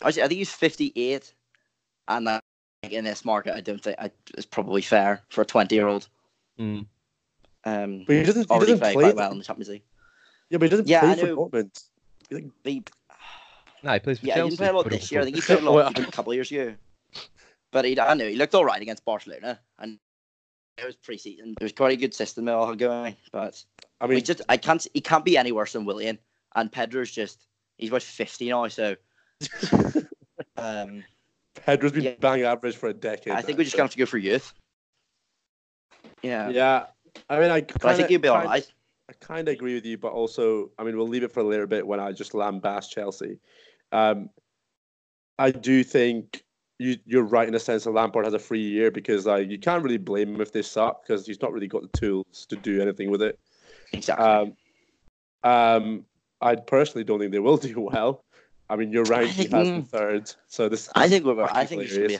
actually, 0.06 0.22
I 0.24 0.27
think 0.27 0.38
he's 0.38 0.51
58, 0.51 1.34
and 2.08 2.27
that, 2.27 2.44
like, 2.84 2.92
in 2.92 3.06
this 3.06 3.25
market, 3.25 3.56
I 3.56 3.62
don't 3.62 3.82
think 3.82 3.98
I, 4.00 4.12
it's 4.36 4.46
probably 4.46 4.82
fair 4.82 5.24
for 5.30 5.42
a 5.42 5.46
20 5.46 5.74
year 5.74 5.88
old. 5.88 6.08
Mm. 6.60 6.86
Um, 7.63 8.04
But 8.06 8.16
he 8.18 8.24
doesn't. 8.24 8.44
He 8.44 8.50
already 8.50 8.74
doesn't 8.74 8.80
play. 8.80 8.94
quite 8.94 9.16
well 9.16 9.32
in 9.32 9.39
the 9.39 9.44
Champions 9.44 9.70
League. 9.70 9.84
Yeah, 10.50 10.58
but 10.58 10.66
he 10.66 10.70
doesn't 10.70 10.88
Yeah, 10.88 11.01
play 11.01 11.12
I 11.12 11.16
for 11.16 11.25
know. 11.27 11.50
Dortmund. 11.50 11.84
He, 12.63 12.84
No, 13.84 13.94
he 13.94 14.00
plays 14.00 14.20
for 14.20 14.25
yeah, 14.25 14.36
Chelsea. 14.36 14.44
he 14.44 14.50
didn't 14.50 14.58
play 14.58 14.68
a 14.70 14.74
lot 14.74 14.89
this 14.89 15.12
year. 15.12 15.22
I 15.22 15.24
think 15.25 15.36
he 15.36 15.42
played 15.42 15.60
a 15.60 15.62
lot 15.62 15.74
Well- 15.75 15.92
even 15.92 16.06
a 16.06 16.12
couple 16.12 16.32
of 16.32 16.36
years 16.36 16.51
ago. 16.51 16.75
But 17.72 17.86
he, 17.86 18.00
I 18.00 18.13
know 18.13 18.27
he 18.27 18.36
looked 18.36 18.56
all 18.56 18.63
right 18.66 18.82
against 18.82 19.04
Barcelona, 19.04 19.60
and 19.80 20.00
it 20.77 20.86
was 20.86 20.96
pre-season. 20.96 21.54
It 21.60 21.63
was 21.63 21.74
quite 21.74 21.92
a 21.92 21.98
good 21.98 22.13
system 22.13 22.46
they 22.46 22.51
all 22.54 22.68
had 22.68 22.77
going, 22.77 23.16
but 23.34 23.62
I 24.00 24.06
we 24.06 24.16
mean, 24.16 24.24
just 24.24 24.42
I 24.48 24.56
can't. 24.58 24.86
He 24.94 25.01
can't 25.01 25.25
be 25.25 25.38
any 25.38 25.51
worse 25.51 25.74
than 25.74 25.84
Willian, 25.84 26.18
and 26.56 26.72
Pedro's 26.72 27.12
just 27.12 27.46
he's 27.77 27.89
about 27.89 28.04
50 28.04 28.50
now, 28.50 28.68
so. 28.70 28.96
Um, 30.58 31.04
Pedro's 31.54 31.92
been 31.92 32.04
yeah. 32.04 32.13
bang 32.20 32.42
average 32.42 32.75
for 32.75 32.89
a 32.89 32.94
decade. 32.94 33.34
I 33.34 33.42
think 33.42 33.58
now, 33.58 33.60
we're 33.60 33.63
just 33.66 33.74
so- 33.74 33.77
gonna 33.77 33.86
have 33.86 33.92
to 33.92 33.98
go 34.00 34.06
for 34.08 34.18
youth. 34.18 34.54
Yeah, 36.24 36.50
Yeah, 36.50 36.86
I 37.30 37.39
mean, 37.39 37.51
I. 37.51 37.62
but 37.62 37.86
I 37.86 37.96
think 37.96 38.10
he'll 38.10 38.20
be 38.20 38.27
all 38.27 38.38
kinda- 38.38 38.50
right. 38.50 38.72
I 39.09 39.13
kind 39.21 39.47
of 39.47 39.53
agree 39.53 39.73
with 39.73 39.85
you, 39.85 39.97
but 39.97 40.11
also, 40.11 40.71
I 40.77 40.83
mean, 40.83 40.97
we'll 40.97 41.07
leave 41.07 41.23
it 41.23 41.31
for 41.31 41.39
a 41.39 41.43
little 41.43 41.67
bit 41.67 41.85
when 41.87 41.99
I 41.99 42.11
just 42.11 42.33
lambast 42.33 42.89
Chelsea. 42.89 43.39
Um, 43.91 44.29
I 45.39 45.51
do 45.51 45.83
think 45.83 46.43
you, 46.79 46.97
you're 47.05 47.23
right 47.23 47.47
in 47.47 47.53
the 47.53 47.59
sense 47.59 47.85
that 47.85 47.91
Lampard 47.91 48.25
has 48.25 48.33
a 48.33 48.39
free 48.39 48.61
year 48.61 48.91
because 48.91 49.25
like 49.25 49.49
you 49.49 49.57
can't 49.57 49.83
really 49.83 49.97
blame 49.97 50.35
him 50.35 50.41
if 50.41 50.51
they 50.51 50.61
suck 50.61 51.03
because 51.03 51.25
he's 51.25 51.41
not 51.41 51.53
really 51.53 51.67
got 51.67 51.83
the 51.83 51.99
tools 51.99 52.45
to 52.49 52.55
do 52.55 52.81
anything 52.81 53.09
with 53.09 53.21
it. 53.21 53.39
Exactly. 53.93 54.25
Um, 54.25 54.53
um, 55.43 56.05
I 56.41 56.55
personally 56.55 57.03
don't 57.03 57.19
think 57.19 57.31
they 57.31 57.39
will 57.39 57.57
do 57.57 57.79
well. 57.79 58.23
I 58.69 58.75
mean, 58.75 58.91
you're 58.91 59.05
right; 59.05 59.29
he 59.29 59.47
has 59.47 59.69
Mm. 59.69 59.87
third, 59.87 60.33
so 60.47 60.67
this. 60.67 60.89
I 60.93 61.07
think 61.07 61.23
we're. 61.23 61.41
I 61.41 61.65
think 61.65 61.83
it's 61.83 61.93
gonna 61.95 62.07
be 62.09 62.15
a 62.15 62.19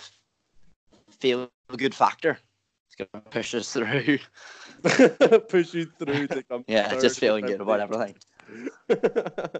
feel 1.12 1.51
good 1.75 1.94
factor. 1.94 2.39
It's 2.88 2.96
gonna 2.96 3.25
push 3.25 3.53
us 3.53 3.74
through. 3.74 4.20
push 5.50 5.74
you 5.74 5.86
through 5.98 6.28
to 6.28 6.44
come. 6.44 6.64
Yeah, 6.68 6.90
third 6.90 7.02
just 7.02 7.20
feeling 7.20 7.46
good 7.46 7.62
about 7.62 7.80
everything. 7.80 8.16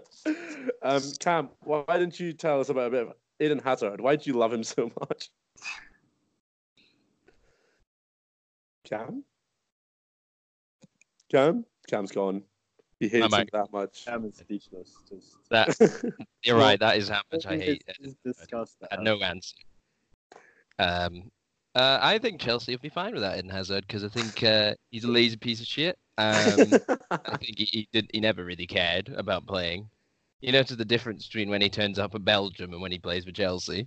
Um, 0.82 1.02
Cam, 1.18 1.50
why 1.60 1.84
didn't 1.98 2.18
you 2.18 2.32
tell 2.32 2.60
us 2.60 2.68
about 2.68 2.86
a 2.86 2.90
bit 2.90 3.02
of 3.08 3.14
Eden 3.40 3.58
Hazard? 3.58 4.00
Why 4.00 4.16
do 4.16 4.30
you 4.30 4.36
love 4.36 4.52
him 4.52 4.62
so 4.64 4.90
much? 5.00 5.28
Cam? 8.84 9.24
Cam? 11.30 11.64
Cam's 11.88 12.12
gone. 12.12 12.42
He 13.00 13.08
hates 13.08 13.32
I'm 13.32 13.40
him 13.40 13.48
that 13.52 13.72
much. 13.72 14.04
I'm 14.08 14.32
speechless. 14.32 14.94
Just 15.08 15.36
That 15.50 16.14
you're 16.44 16.56
right. 16.56 16.80
That 16.80 16.96
is 16.96 17.08
how 17.08 17.22
much 17.32 17.46
I 17.46 17.56
hate. 17.56 17.84
It's, 17.86 17.98
it. 17.98 18.16
it's 18.24 18.38
disgusting. 18.38 18.88
I 18.90 18.94
had 18.94 19.04
no 19.04 19.20
answer. 19.20 19.56
Um, 20.78 21.30
uh, 21.78 21.98
I 22.02 22.18
think 22.18 22.40
Chelsea 22.40 22.72
will 22.72 22.80
be 22.80 22.88
fine 22.88 23.12
with 23.12 23.22
that 23.22 23.38
Eden 23.38 23.50
Hazard 23.50 23.86
because 23.86 24.02
I 24.02 24.08
think 24.08 24.42
uh, 24.42 24.74
he's 24.90 25.04
a 25.04 25.08
lazy 25.08 25.36
piece 25.36 25.60
of 25.60 25.66
shit. 25.66 25.96
Um, 26.18 26.80
I 27.24 27.36
think 27.36 27.58
he, 27.58 27.64
he 27.70 27.88
did. 27.92 28.10
He 28.12 28.20
never 28.20 28.44
really 28.44 28.66
cared 28.66 29.08
about 29.10 29.46
playing. 29.46 29.88
You 30.40 30.52
notice 30.52 30.76
the 30.76 30.84
difference 30.84 31.26
between 31.26 31.50
when 31.50 31.62
he 31.62 31.68
turns 31.68 31.98
up 31.98 32.14
at 32.14 32.24
Belgium 32.24 32.72
and 32.72 32.82
when 32.82 32.92
he 32.92 32.98
plays 32.98 33.24
for 33.24 33.32
Chelsea. 33.32 33.86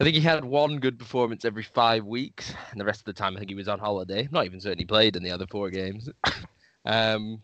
I 0.00 0.04
think 0.04 0.16
he 0.16 0.20
had 0.20 0.44
one 0.44 0.80
good 0.80 0.98
performance 0.98 1.44
every 1.44 1.62
five 1.62 2.04
weeks, 2.04 2.52
and 2.72 2.80
the 2.80 2.84
rest 2.84 3.00
of 3.00 3.04
the 3.04 3.12
time 3.12 3.36
I 3.36 3.38
think 3.38 3.50
he 3.50 3.54
was 3.54 3.68
on 3.68 3.78
holiday. 3.78 4.28
Not 4.32 4.44
even 4.44 4.60
certain 4.60 4.80
he 4.80 4.84
played 4.84 5.14
in 5.14 5.22
the 5.22 5.30
other 5.30 5.46
four 5.46 5.70
games. 5.70 6.08
um, 6.84 7.40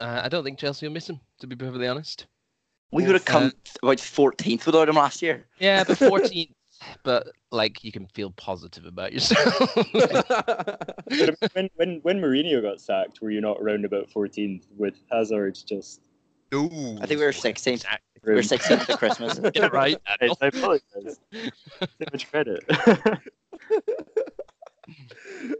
uh, 0.00 0.22
I 0.24 0.30
don't 0.30 0.42
think 0.42 0.58
Chelsea 0.58 0.86
will 0.86 0.94
miss 0.94 1.08
him, 1.08 1.20
to 1.40 1.46
be 1.46 1.54
perfectly 1.56 1.86
honest. 1.86 2.26
We 2.92 3.04
would 3.04 3.14
have 3.14 3.26
come 3.26 3.44
Uh, 3.44 3.50
about 3.82 3.98
14th 3.98 4.66
without 4.66 4.88
him 4.88 4.96
last 4.96 5.20
year. 5.20 5.44
Yeah, 5.58 5.84
but 5.84 5.98
14th, 5.98 6.50
but 7.02 7.28
like 7.50 7.82
you 7.84 7.92
can 7.92 8.06
feel 8.06 8.30
positive 8.30 8.84
about 8.86 9.12
yourself. 9.14 9.76
When, 11.54 11.68
when 11.76 12.00
when 12.02 12.20
Mourinho 12.20 12.62
got 12.62 12.80
sacked, 12.80 13.20
were 13.20 13.30
you 13.30 13.40
not 13.40 13.58
around 13.60 13.84
about 13.84 14.08
14th 14.10 14.62
with 14.76 14.94
Hazard 15.10 15.58
just? 15.66 16.00
Ooh, 16.54 16.98
I 17.00 17.06
think 17.06 17.20
we 17.20 17.24
were 17.26 17.30
16th. 17.32 17.66
Exactly. 17.74 17.98
We 18.24 18.34
were 18.34 18.40
16th 18.40 18.90
at 18.90 18.98
Christmas. 18.98 19.38
Get 19.38 19.56
it 19.64 19.72
right. 19.72 19.96
I, 20.20 20.28
apologize. 20.46 21.20
Too 21.32 21.50
much 22.12 22.30
credit. 22.30 22.64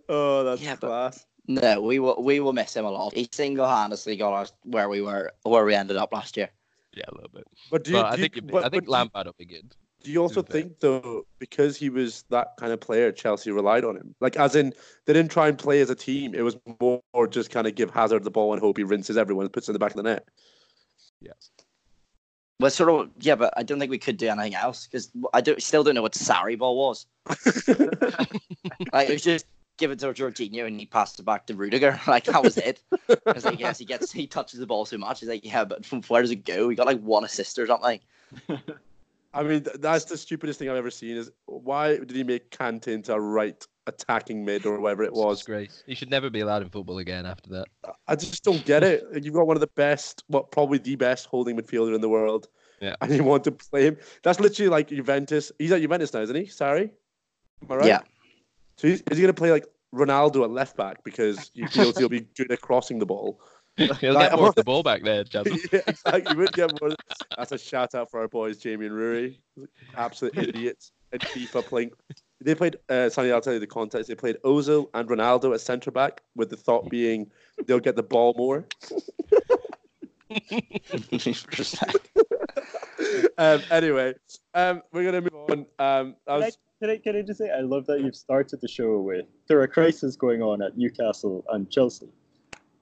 oh, 0.09 0.45
that's 0.45 0.63
Yeah, 0.63 0.77
but- 0.81 0.87
class. 0.89 1.27
No, 1.49 1.81
we 1.81 1.99
will 1.99 2.23
we 2.23 2.39
will 2.39 2.53
miss 2.53 2.77
him 2.77 2.85
a 2.85 2.91
lot. 2.91 3.13
He 3.15 3.29
single-handedly 3.33 4.17
got 4.17 4.35
us 4.35 4.53
where 4.63 4.89
we 4.89 5.01
were, 5.01 5.33
where 5.43 5.65
we 5.65 5.75
ended 5.75 5.97
up 5.97 6.13
last 6.13 6.37
year. 6.37 6.49
Yeah, 6.93 7.05
a 7.09 7.15
little 7.15 7.31
bit. 7.33 7.45
But 7.73 7.83
do 7.85 7.91
you, 7.93 7.97
But 7.97 8.07
I 8.07 8.11
do 8.11 8.17
you- 8.17 8.23
think 8.25 8.37
it'd 8.37 8.51
but- 8.53 8.65
I 8.65 8.69
think 8.69 8.85
but 8.85 8.91
Lampard 8.93 9.27
will 9.27 9.35
be 9.37 9.47
good. 9.47 9.75
Do 10.03 10.11
you 10.11 10.23
also 10.23 10.43
think 10.43 10.81
though, 10.81 11.27
because 11.39 11.77
he 11.77 11.91
was 11.91 12.25
that 12.31 12.57
kind 12.59 12.73
of 12.73 12.81
player, 12.81 13.13
Chelsea 13.13 13.51
relied 13.51 13.85
on 13.85 13.97
him? 13.97 14.15
Like, 14.21 14.37
as 14.37 14.57
in, 14.57 14.73
they 15.05 15.13
didn't 15.13 15.31
try 15.31 15.49
and 15.49 15.59
play 15.59 15.81
as 15.81 15.91
a 15.91 15.95
team. 15.95 16.35
It 16.35 16.43
was 16.43 16.57
more 16.81 17.03
just 17.29 17.51
kind 17.51 17.67
of 17.67 17.75
give 17.75 17.91
Hazard 17.91 18.25
the 18.25 18.31
ball 18.31 18.53
and 18.53 18.61
hope 18.61 18.79
he 18.79 18.85
rinses 18.85 19.17
everyone 19.17 19.45
and 19.45 19.53
puts 19.53 19.69
it 19.69 19.71
in 19.71 19.73
the 19.75 19.79
back 19.79 19.93
of 19.93 19.97
the 19.97 20.03
net. 20.05 20.27
Yes. 21.21 21.51
Well, 22.61 22.71
sort 22.71 22.91
of, 22.91 23.11
yeah, 23.21 23.37
but 23.37 23.55
I 23.57 23.63
don't 23.63 23.79
think 23.79 23.91
we 23.91 23.99
could 23.99 24.17
do 24.17 24.29
anything 24.29 24.55
else 24.55 24.87
because 24.87 25.11
I 25.33 25.41
don't, 25.41 25.63
still 25.63 25.83
don't 25.83 25.95
know 25.95 26.03
what 26.03 26.13
Sarri 26.13 26.59
ball 26.59 26.77
was. 26.77 27.07
Like 28.93 29.09
it 29.09 29.13
was 29.13 29.23
just 29.23 29.47
give 29.77 29.91
it 29.91 29.99
to 30.01 30.13
Jorginho 30.13 30.67
and 30.67 30.79
he 30.79 30.87
passed 30.87 31.19
it 31.19 31.25
back 31.25 31.47
to 31.47 31.55
Rudiger. 31.55 31.99
Like 32.07 32.25
that 32.25 32.43
was 32.43 32.57
it. 32.59 32.81
Because 32.91 33.21
I 33.27 33.33
was 33.33 33.45
like, 33.45 33.61
yes, 33.61 33.79
he 33.79 33.85
gets 33.85 34.13
he 34.13 34.27
touches 34.27 34.61
the 34.61 34.67
ball 34.67 34.85
so 34.85 34.99
much. 34.99 35.21
He's 35.21 35.29
like, 35.29 35.45
yeah, 35.45 35.65
but 35.65 35.85
from 35.85 36.03
where 36.03 36.23
does 36.23 36.31
it 36.31 36.45
go? 36.45 36.69
He 36.69 36.77
got 36.77 36.87
like 36.87 37.01
one 37.01 37.25
assist 37.25 37.59
or 37.59 37.67
something. 37.67 38.01
I 39.33 39.43
mean, 39.45 39.65
that's 39.79 40.07
the 40.07 40.17
stupidest 40.17 40.59
thing 40.59 40.69
I've 40.69 40.77
ever 40.77 40.91
seen. 40.91 41.17
Is 41.17 41.31
why 41.47 41.97
did 41.97 42.11
he 42.11 42.25
make 42.25 42.51
Kante 42.51 42.89
into 42.89 43.15
a 43.15 43.21
right 43.21 43.65
attacking 43.87 44.45
mid 44.45 44.67
or 44.67 44.81
whatever 44.81 45.05
it 45.05 45.13
was? 45.13 45.39
Disgrace. 45.39 45.85
He 45.87 45.95
should 45.95 46.11
never 46.11 46.31
be 46.31 46.41
allowed 46.41 46.63
in 46.63 46.69
football 46.69 46.99
again 46.99 47.27
after 47.27 47.51
that. 47.51 47.67
I 48.09 48.17
just 48.17 48.43
don't 48.43 48.65
get 48.65 48.83
it. 48.83 49.05
Like, 49.13 49.25
You've 49.25 49.35
got 49.35 49.47
one 49.47 49.57
of 49.57 49.61
the 49.61 49.69
best, 49.69 50.25
what 50.27 50.51
probably 50.51 50.79
the 50.79 50.97
best 50.97 51.27
holding 51.27 51.57
midfielder 51.57 51.95
in 51.95 52.01
the 52.01 52.09
world. 52.09 52.49
Yeah. 52.81 52.97
And 53.01 53.15
you 53.15 53.23
want 53.23 53.45
to 53.45 53.53
play 53.53 53.85
him. 53.85 53.99
That's 54.23 54.41
literally 54.41 54.71
like 54.71 54.89
Juventus. 54.89 55.53
He's 55.59 55.71
at 55.71 55.81
Juventus 55.81 56.13
now, 56.13 56.21
isn't 56.21 56.37
he? 56.37 56.47
Sorry. 56.47 56.91
Am 57.63 57.73
I 57.73 57.77
right? 57.77 57.87
Yeah. 57.87 58.01
So 58.79 58.89
he's, 58.89 59.03
is 59.03 59.19
he 59.19 59.23
going 59.23 59.27
to 59.27 59.35
play 59.35 59.53
like 59.53 59.67
Ronaldo 59.95 60.43
at 60.45 60.51
left 60.51 60.77
back 60.77 61.05
because 61.05 61.51
he 61.55 61.67
feels 61.67 61.97
he'll 61.99 62.09
be 62.09 62.27
good 62.37 62.51
at 62.51 62.61
crossing 62.63 62.99
the 62.99 63.07
ball? 63.07 63.41
He'll 64.01 64.15
Like, 64.15 64.31
get 64.31 64.39
more 64.39 64.49
of 64.49 64.55
the 64.55 64.65
ball 64.65 64.83
back 64.83 65.03
there, 65.03 65.25
Chad. 65.25 65.47
yeah, 65.73 65.81
exactly. 65.87 66.33
You 66.33 66.39
would 66.39 66.53
get 66.53 66.81
more. 66.81 66.91
That's 67.37 67.53
a 67.53 67.59
shout 67.59 67.95
out 67.95 68.11
for 68.11 68.21
our 68.21 68.29
boys, 68.29 68.59
Jamie 68.59 68.87
and 68.87 68.97
Rory. 68.97 69.41
Absolute 69.97 70.37
idiots 70.49 70.93
at 71.13 71.21
FIFA 71.21 71.65
playing. 71.65 71.91
They 72.41 72.55
played. 72.55 72.77
Uh, 72.89 73.11
Sonny, 73.11 73.33
I'll 73.33 73.41
tell 73.41 73.55
you 73.55 73.59
the 73.59 73.67
context. 73.67 74.09
They 74.09 74.15
played 74.15 74.37
Ozil 74.45 74.89
and 74.95 75.09
Ronaldo 75.09 75.53
at 75.55 75.61
centre 75.61 75.91
back, 75.91 76.23
with 76.37 76.51
the 76.51 76.57
thought 76.57 76.89
being 76.89 77.31
they'll 77.67 77.81
get 77.81 77.97
the 77.97 78.03
ball 78.03 78.35
more. 78.37 78.67
um, 83.39 83.63
anyway, 83.71 84.15
um, 84.55 84.83
we're 84.93 85.05
gonna 85.05 85.21
move 85.23 85.35
on. 85.51 85.67
Um, 85.79 86.17
I 86.27 86.39
Can 86.39 86.43
I, 86.43 86.51
can, 86.81 86.91
I, 86.91 86.97
can 86.99 87.17
I 87.17 87.23
just 87.23 87.39
say, 87.39 87.51
I 87.51 87.61
love 87.61 87.87
that 87.87 88.01
you've 88.01 88.17
started 88.17 88.61
the 88.61 88.69
show 88.69 89.01
with 89.01 89.27
there 89.49 89.61
are 89.61 89.67
crises 89.67 90.17
going 90.17 90.43
on 90.43 90.63
at 90.63 90.77
Newcastle 90.79 91.45
and 91.51 91.71
Chelsea. 91.71 92.09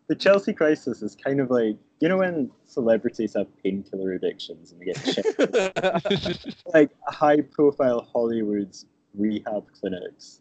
The 0.08 0.14
Chelsea 0.14 0.54
crisis 0.54 1.02
is 1.02 1.14
kind 1.14 1.40
of 1.40 1.50
like, 1.50 1.76
you 2.00 2.08
know, 2.08 2.18
when 2.18 2.50
celebrities 2.64 3.34
have 3.34 3.46
painkiller 3.62 4.12
addictions 4.12 4.72
and 4.72 4.80
they 4.80 4.86
get 4.86 5.04
checked, 5.04 6.56
like 6.74 6.90
high 7.06 7.42
profile 7.42 8.08
Hollywood's 8.12 8.86
rehab 9.14 9.64
clinics 9.78 10.40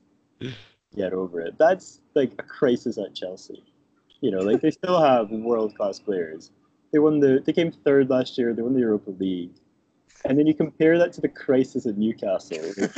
get 0.95 1.13
over 1.13 1.41
it. 1.41 1.57
That's 1.57 2.01
like 2.15 2.31
a 2.39 2.43
crisis 2.43 2.97
at 2.97 3.13
Chelsea. 3.13 3.63
You 4.21 4.31
know, 4.31 4.39
like 4.39 4.61
they 4.61 4.71
still 4.71 5.01
have 5.01 5.29
world 5.29 5.75
class 5.75 5.99
players. 5.99 6.51
They 6.91 6.99
won 6.99 7.19
the 7.19 7.43
they 7.45 7.53
came 7.53 7.71
third 7.71 8.09
last 8.09 8.37
year, 8.37 8.53
they 8.53 8.61
won 8.61 8.73
the 8.73 8.79
Europa 8.79 9.11
League. 9.11 9.51
And 10.25 10.37
then 10.37 10.47
you 10.47 10.53
compare 10.53 10.97
that 10.97 11.13
to 11.13 11.21
the 11.21 11.29
crisis 11.29 11.85
at 11.85 11.97
Newcastle. 11.97 12.57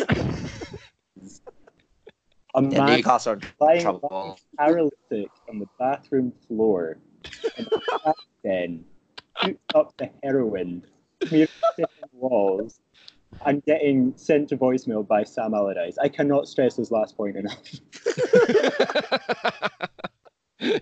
A 2.55 2.63
Yeah, 2.63 2.69
man 2.85 2.97
Newcastle 2.97 3.33
are 3.33 3.39
lying 3.59 3.81
trouble. 3.81 4.39
paralytic 4.57 5.29
on 5.49 5.59
the 5.59 5.67
bathroom 5.77 6.31
floor 6.47 6.97
in 7.57 7.65
the 7.65 7.81
back 8.03 8.15
den 8.43 8.83
shoots 9.43 9.59
up 9.75 9.95
the 9.97 10.09
heroin, 10.23 10.83
smearing 11.27 11.47
walls, 12.13 12.79
and 13.45 13.63
getting 13.65 14.13
sent 14.17 14.49
to 14.49 14.57
voicemail 14.57 15.07
by 15.07 15.23
Sam 15.23 15.53
Allardyce. 15.53 15.97
I 15.99 16.09
cannot 16.09 16.47
stress 16.47 16.75
this 16.75 16.89
last 16.91 17.15
point 17.15 17.37
enough. 17.37 17.61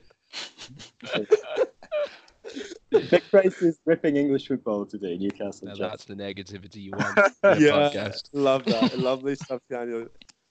Big 2.89 3.24
Price 3.29 3.62
is 3.62 3.79
ripping 3.86 4.15
English 4.15 4.47
football 4.47 4.86
today, 4.86 5.17
Newcastle. 5.17 5.67
Now 5.67 5.75
that's 5.75 6.05
the 6.05 6.15
negativity 6.15 6.77
you 6.77 6.91
want. 6.91 7.17
in 7.43 7.50
a 7.50 7.59
yeah, 7.59 7.71
podcast. 7.71 8.29
love 8.33 8.65
that. 8.65 8.97
Lovely 8.97 9.36
stuff, 9.36 9.62
Daniel. 9.69 10.07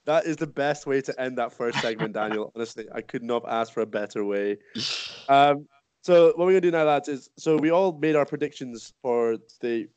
That 0.06 0.24
is 0.24 0.36
the 0.36 0.46
best 0.46 0.86
way 0.86 1.00
to 1.02 1.20
end 1.20 1.36
that 1.38 1.52
first 1.52 1.80
segment, 1.80 2.14
Daniel. 2.14 2.52
Honestly, 2.56 2.86
I 2.94 3.00
could 3.00 3.22
not 3.22 3.44
ask 3.46 3.72
for 3.72 3.80
a 3.82 3.86
better 3.86 4.24
way. 4.24 4.58
Um, 5.28 5.66
so 6.02 6.26
what 6.36 6.46
we're 6.46 6.52
gonna 6.52 6.60
do 6.60 6.70
now, 6.70 6.84
lads, 6.84 7.08
is 7.08 7.30
so 7.36 7.56
we 7.56 7.72
all 7.72 7.90
made 7.98 8.14
our 8.14 8.24
predictions 8.24 8.92
for 9.02 9.38
the 9.58 9.88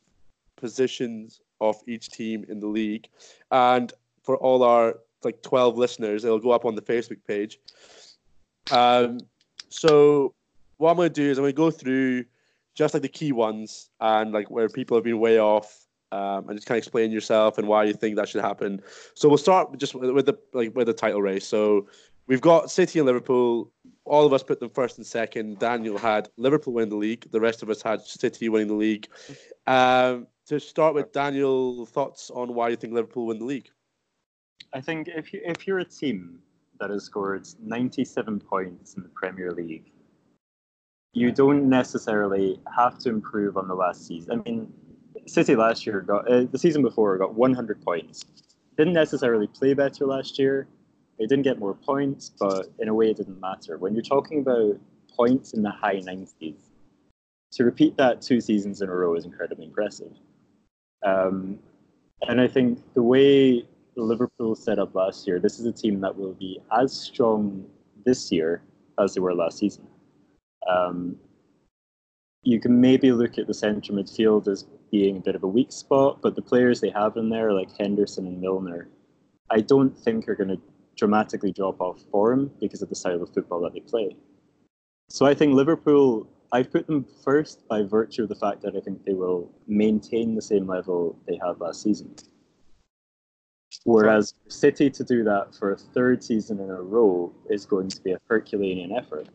positions 0.56 1.40
of 1.60 1.76
each 1.86 2.10
team 2.10 2.44
in 2.48 2.58
the 2.58 2.66
league, 2.66 3.06
and 3.52 3.92
for 4.24 4.36
all 4.38 4.64
our 4.64 4.98
like 5.22 5.40
twelve 5.42 5.78
listeners, 5.78 6.24
it'll 6.24 6.40
go 6.40 6.50
up 6.50 6.64
on 6.64 6.74
the 6.74 6.82
Facebook 6.82 7.18
page. 7.28 7.60
Um, 8.72 9.20
so 9.68 10.34
what 10.78 10.90
I'm 10.90 10.96
gonna 10.96 11.10
do 11.10 11.30
is 11.30 11.38
I'm 11.38 11.44
gonna 11.44 11.52
go 11.52 11.70
through 11.70 12.24
just 12.74 12.92
like 12.92 13.04
the 13.04 13.08
key 13.08 13.30
ones 13.30 13.90
and 14.00 14.32
like 14.32 14.50
where 14.50 14.68
people 14.68 14.96
have 14.96 15.04
been 15.04 15.20
way 15.20 15.38
off, 15.38 15.86
um, 16.12 16.48
and 16.48 16.58
just 16.58 16.66
kind 16.66 16.76
of 16.76 16.78
explain 16.78 17.10
yourself 17.10 17.58
and 17.58 17.68
why 17.68 17.84
you 17.84 17.92
think 17.92 18.16
that 18.16 18.28
should 18.28 18.40
happen. 18.40 18.82
So 19.14 19.28
we'll 19.28 19.38
start 19.38 19.76
just 19.78 19.94
with 19.94 20.26
the 20.26 20.38
like 20.52 20.74
with 20.74 20.86
the 20.86 20.92
title 20.92 21.22
race. 21.22 21.46
So 21.46 21.88
we've 22.26 22.40
got 22.40 22.70
City 22.70 22.98
and 22.98 23.06
Liverpool. 23.06 23.70
All 24.04 24.26
of 24.26 24.32
us 24.32 24.42
put 24.42 24.60
them 24.60 24.70
first 24.70 24.98
and 24.98 25.06
second. 25.06 25.58
Daniel 25.58 25.98
had 25.98 26.28
Liverpool 26.36 26.74
win 26.74 26.88
the 26.88 26.96
league. 26.96 27.30
The 27.30 27.40
rest 27.40 27.62
of 27.62 27.70
us 27.70 27.82
had 27.82 28.00
City 28.02 28.48
winning 28.48 28.68
the 28.68 28.74
league. 28.74 29.08
Um, 29.66 30.26
to 30.46 30.58
start 30.58 30.94
with, 30.94 31.12
Daniel, 31.12 31.86
thoughts 31.86 32.30
on 32.30 32.54
why 32.54 32.70
you 32.70 32.76
think 32.76 32.92
Liverpool 32.92 33.26
win 33.26 33.38
the 33.38 33.44
league? 33.44 33.70
I 34.72 34.80
think 34.80 35.08
if 35.08 35.32
you 35.32 35.40
if 35.44 35.66
you're 35.66 35.78
a 35.78 35.84
team 35.84 36.40
that 36.80 36.90
has 36.90 37.04
scored 37.04 37.46
97 37.62 38.40
points 38.40 38.94
in 38.94 39.02
the 39.02 39.08
Premier 39.10 39.52
League, 39.52 39.92
you 41.12 41.30
don't 41.32 41.68
necessarily 41.68 42.60
have 42.74 42.98
to 42.98 43.10
improve 43.10 43.56
on 43.56 43.68
the 43.68 43.74
last 43.74 44.06
season. 44.06 44.40
I 44.40 44.48
mean, 44.48 44.72
City 45.26 45.56
last 45.56 45.86
year 45.86 46.00
got 46.00 46.30
uh, 46.30 46.44
the 46.50 46.58
season 46.58 46.82
before 46.82 47.16
got 47.18 47.34
100 47.34 47.82
points. 47.82 48.24
Didn't 48.76 48.94
necessarily 48.94 49.46
play 49.46 49.74
better 49.74 50.06
last 50.06 50.38
year. 50.38 50.66
They 51.18 51.26
didn't 51.26 51.44
get 51.44 51.58
more 51.58 51.74
points, 51.74 52.30
but 52.38 52.70
in 52.78 52.88
a 52.88 52.94
way, 52.94 53.10
it 53.10 53.18
didn't 53.18 53.40
matter. 53.40 53.76
When 53.76 53.94
you're 53.94 54.02
talking 54.02 54.40
about 54.40 54.78
points 55.14 55.52
in 55.52 55.62
the 55.62 55.70
high 55.70 55.96
90s, 55.96 56.56
to 57.52 57.64
repeat 57.64 57.96
that 57.96 58.22
two 58.22 58.40
seasons 58.40 58.80
in 58.80 58.88
a 58.88 58.94
row 58.94 59.14
is 59.16 59.24
incredibly 59.24 59.66
impressive. 59.66 60.12
Um, 61.04 61.58
and 62.22 62.40
I 62.40 62.48
think 62.48 62.80
the 62.94 63.02
way 63.02 63.64
Liverpool 63.96 64.54
set 64.54 64.78
up 64.78 64.94
last 64.94 65.26
year, 65.26 65.38
this 65.38 65.58
is 65.58 65.66
a 65.66 65.72
team 65.72 66.00
that 66.00 66.16
will 66.16 66.34
be 66.34 66.60
as 66.78 66.92
strong 66.92 67.66
this 68.04 68.30
year 68.30 68.62
as 68.98 69.14
they 69.14 69.20
were 69.20 69.34
last 69.34 69.58
season. 69.58 69.86
Um, 70.68 71.16
you 72.42 72.60
can 72.60 72.80
maybe 72.80 73.12
look 73.12 73.38
at 73.38 73.46
the 73.46 73.54
centre 73.54 73.92
midfield 73.92 74.48
as 74.48 74.66
being 74.90 75.16
a 75.16 75.20
bit 75.20 75.34
of 75.34 75.42
a 75.42 75.48
weak 75.48 75.72
spot, 75.72 76.20
but 76.22 76.34
the 76.34 76.42
players 76.42 76.80
they 76.80 76.90
have 76.90 77.16
in 77.16 77.28
there, 77.28 77.52
like 77.52 77.68
Henderson 77.78 78.26
and 78.26 78.40
Milner, 78.40 78.88
I 79.50 79.60
don't 79.60 79.96
think 79.96 80.28
are 80.28 80.34
going 80.34 80.48
to 80.48 80.60
dramatically 80.96 81.52
drop 81.52 81.80
off 81.80 82.02
form 82.10 82.50
because 82.60 82.82
of 82.82 82.88
the 82.88 82.94
style 82.94 83.22
of 83.22 83.32
football 83.32 83.60
that 83.62 83.72
they 83.72 83.80
play. 83.80 84.16
So 85.08 85.26
I 85.26 85.34
think 85.34 85.54
Liverpool, 85.54 86.28
I've 86.52 86.70
put 86.70 86.86
them 86.86 87.04
first 87.24 87.66
by 87.68 87.82
virtue 87.82 88.24
of 88.24 88.28
the 88.28 88.34
fact 88.34 88.62
that 88.62 88.76
I 88.76 88.80
think 88.80 89.04
they 89.04 89.14
will 89.14 89.50
maintain 89.66 90.34
the 90.34 90.42
same 90.42 90.66
level 90.66 91.18
they 91.26 91.38
had 91.44 91.60
last 91.60 91.82
season. 91.82 92.14
Whereas 93.84 94.34
City 94.48 94.90
to 94.90 95.04
do 95.04 95.24
that 95.24 95.54
for 95.54 95.72
a 95.72 95.76
third 95.76 96.22
season 96.22 96.60
in 96.60 96.70
a 96.70 96.82
row 96.82 97.32
is 97.48 97.64
going 97.64 97.88
to 97.88 98.00
be 98.02 98.12
a 98.12 98.20
Herculean 98.28 98.92
effort. 98.92 99.28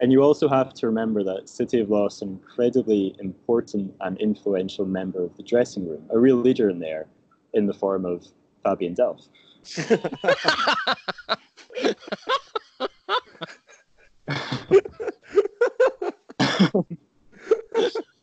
And 0.00 0.10
you 0.10 0.22
also 0.22 0.48
have 0.48 0.74
to 0.74 0.86
remember 0.86 1.22
that 1.24 1.48
City 1.48 1.78
have 1.78 1.90
lost 1.90 2.22
an 2.22 2.28
incredibly 2.28 3.14
important 3.20 3.94
and 4.00 4.18
influential 4.18 4.84
member 4.84 5.22
of 5.22 5.36
the 5.36 5.42
dressing 5.42 5.88
room, 5.88 6.04
a 6.10 6.18
real 6.18 6.36
leader 6.36 6.68
in 6.68 6.80
there, 6.80 7.06
in 7.52 7.66
the 7.66 7.74
form 7.74 8.04
of 8.04 8.26
Fabian 8.62 8.94
Delph. 8.94 9.28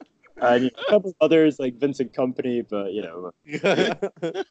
and 0.42 0.64
you 0.66 0.72
know, 0.72 0.84
a 0.88 0.90
couple 0.90 1.10
of 1.12 1.16
others 1.22 1.60
like 1.60 1.76
Vincent 1.76 2.14
Kompany, 2.14 2.66
but 2.68 2.94
you 2.94 3.02
know, 3.04 3.32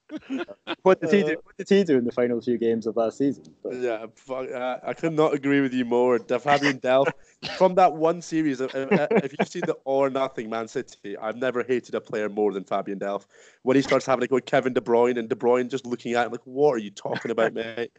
what 0.83 1.01
did 1.01 1.13
he 1.13 1.23
do? 1.23 1.37
What 1.43 1.57
did 1.59 1.69
he 1.69 1.85
do 1.85 1.99
in 1.99 2.05
the 2.05 2.13
final 2.13 2.41
few 2.41 2.59
games 2.59 2.87
of 2.87 2.97
last 2.97 3.19
season? 3.19 3.45
But, 3.63 3.75
Yeah, 3.75 4.07
fuck, 4.15 4.51
uh, 4.51 4.79
I 4.83 4.95
could 4.95 5.13
not 5.13 5.35
agree 5.35 5.61
with 5.61 5.75
you 5.75 5.85
more. 5.85 6.19
Fabian 6.19 6.79
Delph 6.81 7.13
from 7.57 7.75
that 7.75 7.95
one 7.95 8.23
series. 8.23 8.61
uh, 8.61 8.67
uh, 8.67 9.07
if 9.23 9.35
you've 9.39 9.49
seen 9.49 9.63
the 9.67 9.77
Or 9.85 10.09
Nothing 10.11 10.49
Man 10.49 10.69
City, 10.69 11.17
I've 11.17 11.37
never 11.37 11.63
hated 11.63 11.95
a 11.95 12.01
player 12.01 12.29
more 12.29 12.53
than 12.53 12.65
Fabian 12.65 12.99
Delph. 12.99 13.27
When 13.63 13.77
he 13.77 13.83
starts 13.83 14.07
having 14.07 14.21
to 14.21 14.29
go 14.29 14.37
with 14.37 14.47
Kevin 14.47 14.73
De 14.73 14.81
Bruyne 14.81 15.19
and 15.19 15.29
De 15.29 15.35
Bruyne 15.35 15.69
just 15.69 15.87
looking 15.87 16.15
at 16.15 16.27
him 16.27 16.33
like, 16.33 16.41
"What 16.45 16.73
are 16.73 16.79
you 16.79 16.91
talking 16.91 17.31
about, 17.31 17.53
mate?" 17.53 17.91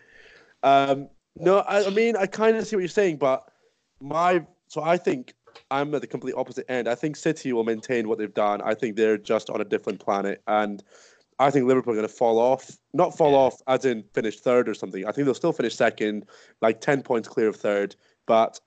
Um, 0.63 1.09
no, 1.35 1.59
I, 1.59 1.85
I 1.85 1.89
mean 1.89 2.15
I 2.15 2.25
kind 2.25 2.57
of 2.57 2.65
see 2.65 2.75
what 2.75 2.81
you're 2.81 2.89
saying, 2.89 3.17
but 3.17 3.43
my 3.99 4.45
so 4.67 4.81
I 4.81 4.97
think 4.97 5.33
I'm 5.69 5.93
at 5.93 6.01
the 6.01 6.07
complete 6.07 6.35
opposite 6.35 6.69
end. 6.69 6.87
I 6.87 6.95
think 6.95 7.15
City 7.15 7.53
will 7.53 7.63
maintain 7.63 8.07
what 8.07 8.17
they've 8.17 8.33
done. 8.33 8.61
I 8.61 8.73
think 8.73 8.95
they're 8.95 9.17
just 9.17 9.49
on 9.49 9.61
a 9.61 9.65
different 9.65 9.99
planet, 9.99 10.41
and 10.47 10.83
I 11.39 11.49
think 11.49 11.65
Liverpool 11.65 11.93
are 11.93 11.95
going 11.95 12.07
to 12.07 12.13
fall 12.13 12.37
off. 12.39 12.77
Not 12.93 13.17
fall 13.17 13.31
Yeah. 13.31 13.37
off 13.37 13.61
as 13.67 13.85
in 13.85 14.03
finish 14.13 14.39
third 14.39 14.69
or 14.69 14.73
something. 14.73 15.05
I 15.05 15.11
think 15.11 15.25
they'll 15.25 15.33
still 15.33 15.53
finish 15.53 15.75
second, 15.75 16.25
like 16.61 16.81
10 16.81 17.01
points 17.01 17.27
clear 17.27 17.47
of 17.47 17.55
third. 17.55 17.95
But 18.27 18.59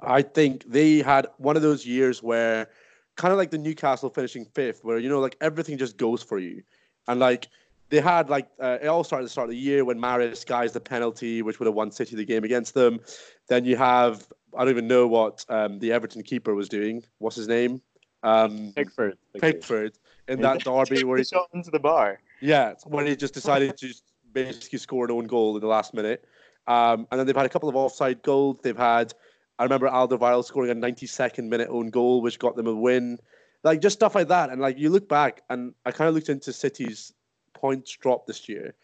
I 0.00 0.20
think 0.22 0.64
they 0.64 0.98
had 0.98 1.26
one 1.38 1.56
of 1.56 1.62
those 1.62 1.86
years 1.86 2.22
where, 2.22 2.68
kind 3.16 3.32
of 3.32 3.38
like 3.38 3.50
the 3.50 3.56
Newcastle 3.58 4.10
finishing 4.10 4.44
fifth, 4.44 4.84
where, 4.84 4.98
you 4.98 5.08
know, 5.08 5.20
like 5.20 5.36
everything 5.40 5.78
just 5.78 5.96
goes 5.96 6.22
for 6.22 6.38
you. 6.38 6.62
And 7.08 7.18
like, 7.18 7.48
they 7.88 8.00
had 8.00 8.28
like 8.28 8.48
uh, 8.60 8.78
it 8.82 8.88
all 8.88 9.04
started 9.04 9.22
at 9.22 9.26
the 9.26 9.30
start 9.30 9.44
of 9.46 9.50
the 9.52 9.56
year 9.56 9.84
when 9.84 9.98
Mahrez 9.98 10.44
guys 10.44 10.72
the 10.72 10.80
penalty, 10.80 11.40
which 11.40 11.60
would 11.60 11.66
have 11.66 11.74
won 11.74 11.90
City 11.92 12.16
the 12.16 12.24
game 12.24 12.44
against 12.44 12.74
them. 12.74 13.00
Then 13.48 13.64
you 13.64 13.76
have 13.76 14.26
I 14.56 14.60
don't 14.60 14.70
even 14.70 14.88
know 14.88 15.06
what 15.06 15.44
um, 15.48 15.78
the 15.78 15.92
Everton 15.92 16.22
keeper 16.22 16.54
was 16.54 16.68
doing. 16.68 17.04
What's 17.18 17.36
his 17.36 17.48
name? 17.48 17.80
Um, 18.22 18.72
Pickford. 18.74 19.16
Pickford 19.40 19.98
in 20.28 20.40
that 20.40 20.60
derby 20.64 21.04
where 21.04 21.18
he 21.18 21.24
shot 21.24 21.48
into 21.52 21.70
the 21.70 21.78
bar. 21.78 22.20
yeah, 22.40 22.74
when 22.84 23.06
he 23.06 23.16
just 23.16 23.34
decided 23.34 23.76
to 23.78 23.92
basically 24.32 24.78
score 24.78 25.04
an 25.04 25.10
own 25.10 25.26
goal 25.26 25.56
in 25.56 25.60
the 25.60 25.66
last 25.66 25.94
minute. 25.94 26.24
Um, 26.66 27.06
and 27.10 27.18
then 27.18 27.26
they've 27.26 27.36
had 27.36 27.46
a 27.46 27.50
couple 27.50 27.68
of 27.68 27.76
offside 27.76 28.22
goals. 28.22 28.58
They've 28.62 28.76
had, 28.76 29.14
I 29.58 29.62
remember 29.62 29.88
Alderweireld 29.88 30.44
scoring 30.44 30.70
a 30.70 30.74
92nd 30.74 31.48
minute 31.48 31.68
own 31.70 31.90
goal, 31.90 32.22
which 32.22 32.38
got 32.38 32.56
them 32.56 32.66
a 32.66 32.74
win. 32.74 33.18
Like 33.62 33.80
just 33.80 33.94
stuff 33.94 34.14
like 34.14 34.28
that. 34.28 34.50
And 34.50 34.60
like 34.60 34.78
you 34.78 34.90
look 34.90 35.08
back, 35.08 35.42
and 35.48 35.74
I 35.84 35.90
kind 35.92 36.08
of 36.08 36.14
looked 36.14 36.28
into 36.28 36.52
City's 36.52 37.12
points 37.54 37.96
drop 37.96 38.26
this 38.26 38.48
year. 38.48 38.74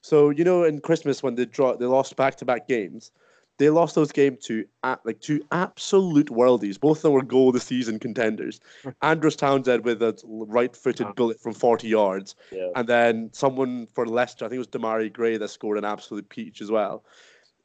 So 0.00 0.30
you 0.30 0.44
know, 0.44 0.64
in 0.64 0.80
Christmas 0.80 1.22
when 1.22 1.34
they 1.34 1.44
draw, 1.44 1.76
they 1.76 1.86
lost 1.86 2.16
back 2.16 2.36
to 2.36 2.44
back 2.44 2.68
games. 2.68 3.10
They 3.58 3.70
lost 3.70 3.94
those 3.94 4.10
games 4.10 4.44
to 4.46 4.64
a- 4.82 4.98
like 5.04 5.20
two 5.20 5.40
absolute 5.52 6.26
worldies. 6.26 6.78
Both 6.80 6.98
of 6.98 7.02
them 7.02 7.12
were 7.12 7.22
goal 7.22 7.48
of 7.48 7.54
the 7.54 7.60
season 7.60 7.98
contenders. 8.00 8.58
Andros 9.02 9.36
Townsend 9.36 9.84
with 9.84 10.02
a 10.02 10.18
right-footed 10.24 11.06
Oh. 11.06 11.12
bullet 11.12 11.40
from 11.40 11.54
40 11.54 11.86
yards, 11.88 12.34
Yeah. 12.50 12.70
and 12.74 12.88
then 12.88 13.30
someone 13.32 13.86
for 13.94 14.06
Leicester, 14.06 14.44
I 14.44 14.48
think 14.48 14.56
it 14.56 14.58
was 14.58 14.66
Demarai 14.68 15.12
Gray, 15.12 15.36
that 15.36 15.48
scored 15.48 15.78
an 15.78 15.84
absolute 15.84 16.28
peach 16.28 16.60
as 16.60 16.70
well. 16.70 17.04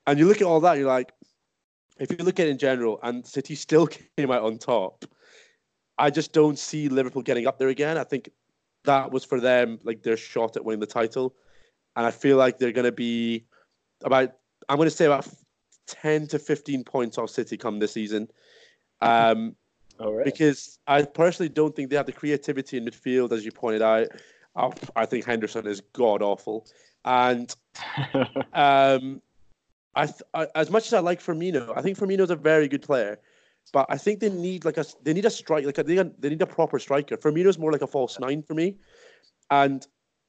And 0.06 0.20
you 0.20 0.28
look 0.28 0.38
at 0.42 0.48
all 0.48 0.60
that, 0.60 0.78
you're 0.78 0.88
like, 0.88 1.12
if 2.00 2.12
you 2.12 2.18
look 2.18 2.40
at 2.40 2.48
it 2.48 2.52
in 2.52 2.58
general, 2.60 3.00
and 3.02 3.26
City 3.26 3.56
still 3.56 3.88
came 4.18 4.30
out 4.32 4.44
on 4.44 4.58
top, 4.60 5.06
I 5.98 6.12
just 6.12 6.34
don't 6.34 6.58
see 6.58 6.88
Liverpool 6.88 7.24
getting 7.24 7.48
up 7.48 7.58
there 7.58 7.68
again. 7.70 7.98
I 7.98 8.04
think 8.04 8.30
that 8.86 9.12
was 9.12 9.26
for 9.26 9.42
them 9.42 9.80
like 9.84 10.04
their 10.04 10.16
shot 10.18 10.56
at 10.56 10.64
winning 10.64 10.80
the 10.80 10.86
title, 10.86 11.36
and 11.96 12.06
I 12.06 12.12
feel 12.12 12.38
like 12.38 12.58
they're 12.60 12.72
going 12.72 12.86
to 12.86 12.92
be 12.92 13.46
about. 14.04 14.32
I'm 14.70 14.78
going 14.78 14.88
to 14.90 14.96
say 14.96 15.06
about 15.06 15.28
10 15.90 16.28
to 16.28 16.40
15 16.40 16.84
points 16.84 17.18
off 17.18 17.30
City 17.30 17.58
come 17.58 17.80
this 17.80 17.94
season. 17.94 18.28
Um, 19.02 19.56
All 20.00 20.14
right. 20.14 20.26
because 20.26 20.80
I 20.88 21.04
personally 21.04 21.50
don't 21.50 21.76
think 21.76 21.90
they 21.90 21.98
have 21.98 22.06
the 22.06 22.14
creativity 22.14 22.78
in 22.78 22.86
midfield, 22.86 23.34
as 23.34 23.44
you 23.44 23.52
pointed 23.52 23.82
out. 23.82 24.08
Oh, 24.56 24.74
I 24.96 25.06
think 25.06 25.26
Henderson 25.26 25.68
is 25.68 25.82
god 25.94 26.22
awful, 26.22 26.68
and 27.06 27.54
um, 28.54 29.22
I, 29.96 30.06
th- 30.06 30.22
I 30.34 30.48
as 30.56 30.72
much 30.72 30.88
as 30.88 30.94
I 30.94 31.00
like 31.00 31.22
Firmino, 31.22 31.74
I 31.78 31.82
think 31.82 31.98
Firmino's 31.98 32.32
a 32.32 32.36
very 32.36 32.68
good 32.68 32.82
player, 32.82 33.20
but 33.74 33.86
I 33.90 33.98
think 33.98 34.22
they 34.22 34.30
need 34.30 34.66
like 34.66 34.78
a 34.78 34.86
they 35.04 35.14
need 35.14 35.26
a 35.26 35.30
strike 35.30 35.66
like 35.66 35.78
a, 35.78 35.84
they, 35.84 35.96
need 35.96 36.08
a, 36.08 36.12
they 36.18 36.30
need 36.30 36.42
a 36.42 36.48
proper 36.48 36.80
striker. 36.80 37.18
Firmino's 37.18 37.60
more 37.60 37.72
like 37.72 37.82
a 37.82 37.88
false 37.88 38.20
nine 38.20 38.42
for 38.42 38.54
me, 38.54 38.78
and 39.52 39.86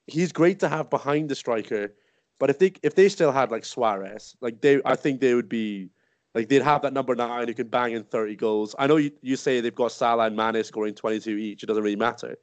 he's 0.07 0.31
great 0.31 0.59
to 0.59 0.69
have 0.69 0.89
behind 0.89 1.29
the 1.29 1.35
striker. 1.35 1.93
But 2.41 2.49
if 2.49 2.57
they 2.57 2.73
if 2.81 2.95
they 2.95 3.07
still 3.07 3.31
had 3.31 3.51
like 3.51 3.63
Suarez, 3.63 4.35
like 4.41 4.61
they, 4.61 4.81
I 4.83 4.95
think 4.95 5.21
they 5.21 5.35
would 5.35 5.47
be 5.47 5.91
Like 6.33 6.49
they'd 6.49 6.63
have 6.63 6.81
that 6.81 6.91
number 6.91 7.13
nine 7.13 7.47
who 7.47 7.53
can 7.53 7.67
bang 7.67 7.91
in 7.93 8.03
30 8.03 8.35
goals. 8.35 8.73
I 8.79 8.87
know 8.87 8.95
you, 8.95 9.11
you 9.21 9.35
say 9.35 9.61
they've 9.61 9.75
got 9.75 9.91
Salah 9.91 10.25
and 10.25 10.35
Mane 10.35 10.63
scoring 10.63 10.95
22 10.95 11.37
each. 11.37 11.61
It 11.61 11.67
doesn't 11.67 11.83
really 11.83 11.95
matter. 11.95 12.37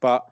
But 0.00 0.26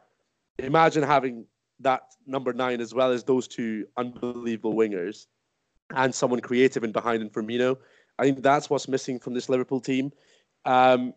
imagine 0.59 1.05
having 1.05 1.47
that 1.79 2.03
number 2.27 2.53
nine 2.53 2.81
as 2.81 2.95
well 2.95 3.13
as 3.13 3.23
those 3.23 3.47
two 3.47 3.87
unbelievable 3.97 4.75
wingers 4.75 5.27
and 5.95 6.13
someone 6.13 6.41
creative 6.41 6.83
in 6.83 6.91
behind 6.91 7.23
in 7.23 7.31
Firmino. 7.31 7.77
I 8.19 8.25
think 8.25 8.43
that's 8.43 8.69
what's 8.71 8.89
missing 8.89 9.21
from 9.21 9.35
this 9.35 9.49
Liverpool 9.49 9.81
team. 9.81 10.11
Um, 10.65 11.15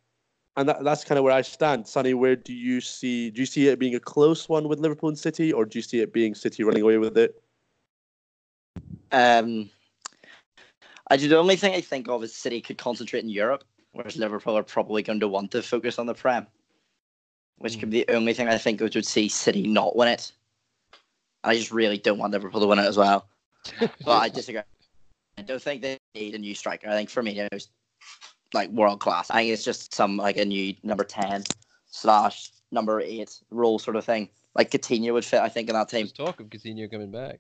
and 0.58 0.70
that, 0.70 0.84
that's 0.84 1.04
kind 1.04 1.18
of 1.18 1.24
where 1.24 1.34
I 1.34 1.41
stand. 1.41 1.88
Sonny, 1.88 2.13
where 2.13 2.36
do 2.36 2.54
you 2.54 2.82
see 2.82 3.32
do 3.32 3.41
you 3.41 3.48
see 3.48 3.68
it 3.68 3.80
being 3.80 3.96
a 3.96 4.00
close 4.00 4.48
one 4.48 4.68
with 4.68 4.80
Liverpool 4.80 5.10
and 5.10 5.18
City, 5.18 5.52
or 5.52 5.65
do 5.65 5.80
you 5.80 5.84
see 5.84 6.02
it 6.02 6.13
being 6.13 6.36
City 6.36 6.63
running 6.63 6.84
away 6.84 7.00
with 7.00 7.18
it? 7.18 7.41
Um, 9.15 9.69
I 11.10 11.15
do. 11.15 11.30
The 11.30 11.38
only 11.38 11.56
thing 11.56 11.73
I 11.73 11.80
think 11.80 12.10
of 12.10 12.21
is 12.21 12.36
City 12.36 12.60
could 12.60 12.78
concentrate 12.78 13.23
in 13.23 13.30
Europe, 13.30 13.63
whereas 13.93 14.17
Liverpool 14.17 14.58
are 14.58 14.63
probably 14.63 15.04
going 15.04 15.21
to 15.21 15.28
want 15.30 15.51
to 15.51 15.62
focus 15.62 15.97
on 15.97 16.06
the 16.06 16.13
Prem, 16.13 16.45
which 17.60 17.80
could 17.80 17.89
be 17.91 18.04
the 18.04 18.13
only 18.13 18.34
thing 18.34 18.49
I 18.49 18.58
think 18.58 18.82
which 18.82 18.95
would 18.95 19.06
see 19.06 19.30
City 19.30 19.67
not 19.67 19.95
win 19.95 20.10
it. 20.10 20.34
I 21.45 21.56
just 21.56 21.71
really 21.71 21.97
don't 21.97 22.17
want 22.17 22.34
Liverpool 22.34 22.60
to 22.60 22.67
win 22.67 22.80
it 22.80 22.86
as 22.86 22.97
well. 22.97 23.25
but 23.80 24.17
I 24.17 24.28
disagree. 24.28 24.63
I 25.38 25.43
don't 25.43 25.62
think 25.62 25.82
they 25.82 25.97
need 26.13 26.36
a 26.36 26.39
new 26.39 26.54
striker. 26.54 26.89
I 26.89 26.93
think 26.93 27.10
Firmino's 27.10 27.69
like 28.54 28.69
world 28.71 28.99
class. 28.99 29.32
I 29.32 29.36
think 29.36 29.54
it's 29.54 29.63
just 29.63 29.93
some 29.93 30.17
like 30.17 30.36
a 30.36 30.43
new 30.43 30.75
number 30.84 31.06
ten 31.06 31.45
slash 31.86 32.51
number 32.73 32.99
eight 32.99 33.39
role 33.49 33.80
sort 33.80 33.95
of 33.95 34.04
thing. 34.04 34.28
Like 34.56 34.71
Coutinho 34.71 35.13
would 35.13 35.23
fit, 35.23 35.39
I 35.39 35.47
think, 35.47 35.69
in 35.69 35.75
that 35.75 35.88
team. 35.88 36.01
There's 36.01 36.12
talk 36.12 36.41
of 36.41 36.47
Coutinho 36.47 36.91
coming 36.91 37.12
back. 37.12 37.39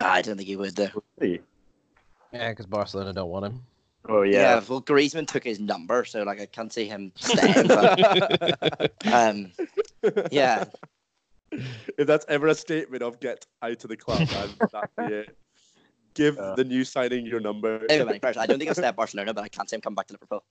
I 0.00 0.22
don't 0.22 0.36
think 0.36 0.48
he 0.48 0.56
would 0.56 0.76
though. 0.76 0.88
Really? 1.18 1.40
Yeah, 2.32 2.50
because 2.50 2.66
Barcelona 2.66 3.12
don't 3.12 3.30
want 3.30 3.46
him. 3.46 3.62
Oh 4.08 4.22
Yeah. 4.22 4.40
yeah. 4.40 4.62
well, 4.68 4.82
Griezmann 4.82 5.26
took 5.26 5.44
his 5.44 5.58
number, 5.58 6.04
so 6.04 6.22
like 6.22 6.40
I 6.40 6.46
can't 6.46 6.72
see 6.72 6.86
him 6.86 7.12
staying. 7.16 7.66
but, 7.68 8.92
um, 9.12 9.52
yeah, 10.30 10.64
if 11.52 12.06
that's 12.06 12.26
ever 12.28 12.48
a 12.48 12.54
statement 12.54 13.02
of 13.02 13.20
get 13.20 13.46
out 13.62 13.82
of 13.82 13.88
the 13.88 13.96
club, 13.96 14.20
man, 14.30 14.48
that'd 14.72 14.90
be 15.08 15.14
it. 15.14 15.36
Give 16.14 16.36
Yeah. 16.36 16.54
the 16.56 16.64
new 16.64 16.84
signing 16.84 17.26
your 17.26 17.40
number. 17.40 17.84
anyway, 17.90 18.18
I 18.22 18.46
don't 18.46 18.58
think 18.58 18.68
I'll 18.68 18.74
stay 18.74 18.84
at 18.86 18.96
Barcelona, 18.96 19.34
but 19.34 19.44
I 19.44 19.48
can't 19.48 19.68
see 19.68 19.76
him 19.76 19.80
come 19.82 19.94
back 19.94 20.06
to 20.08 20.14
Liverpool. 20.14 20.44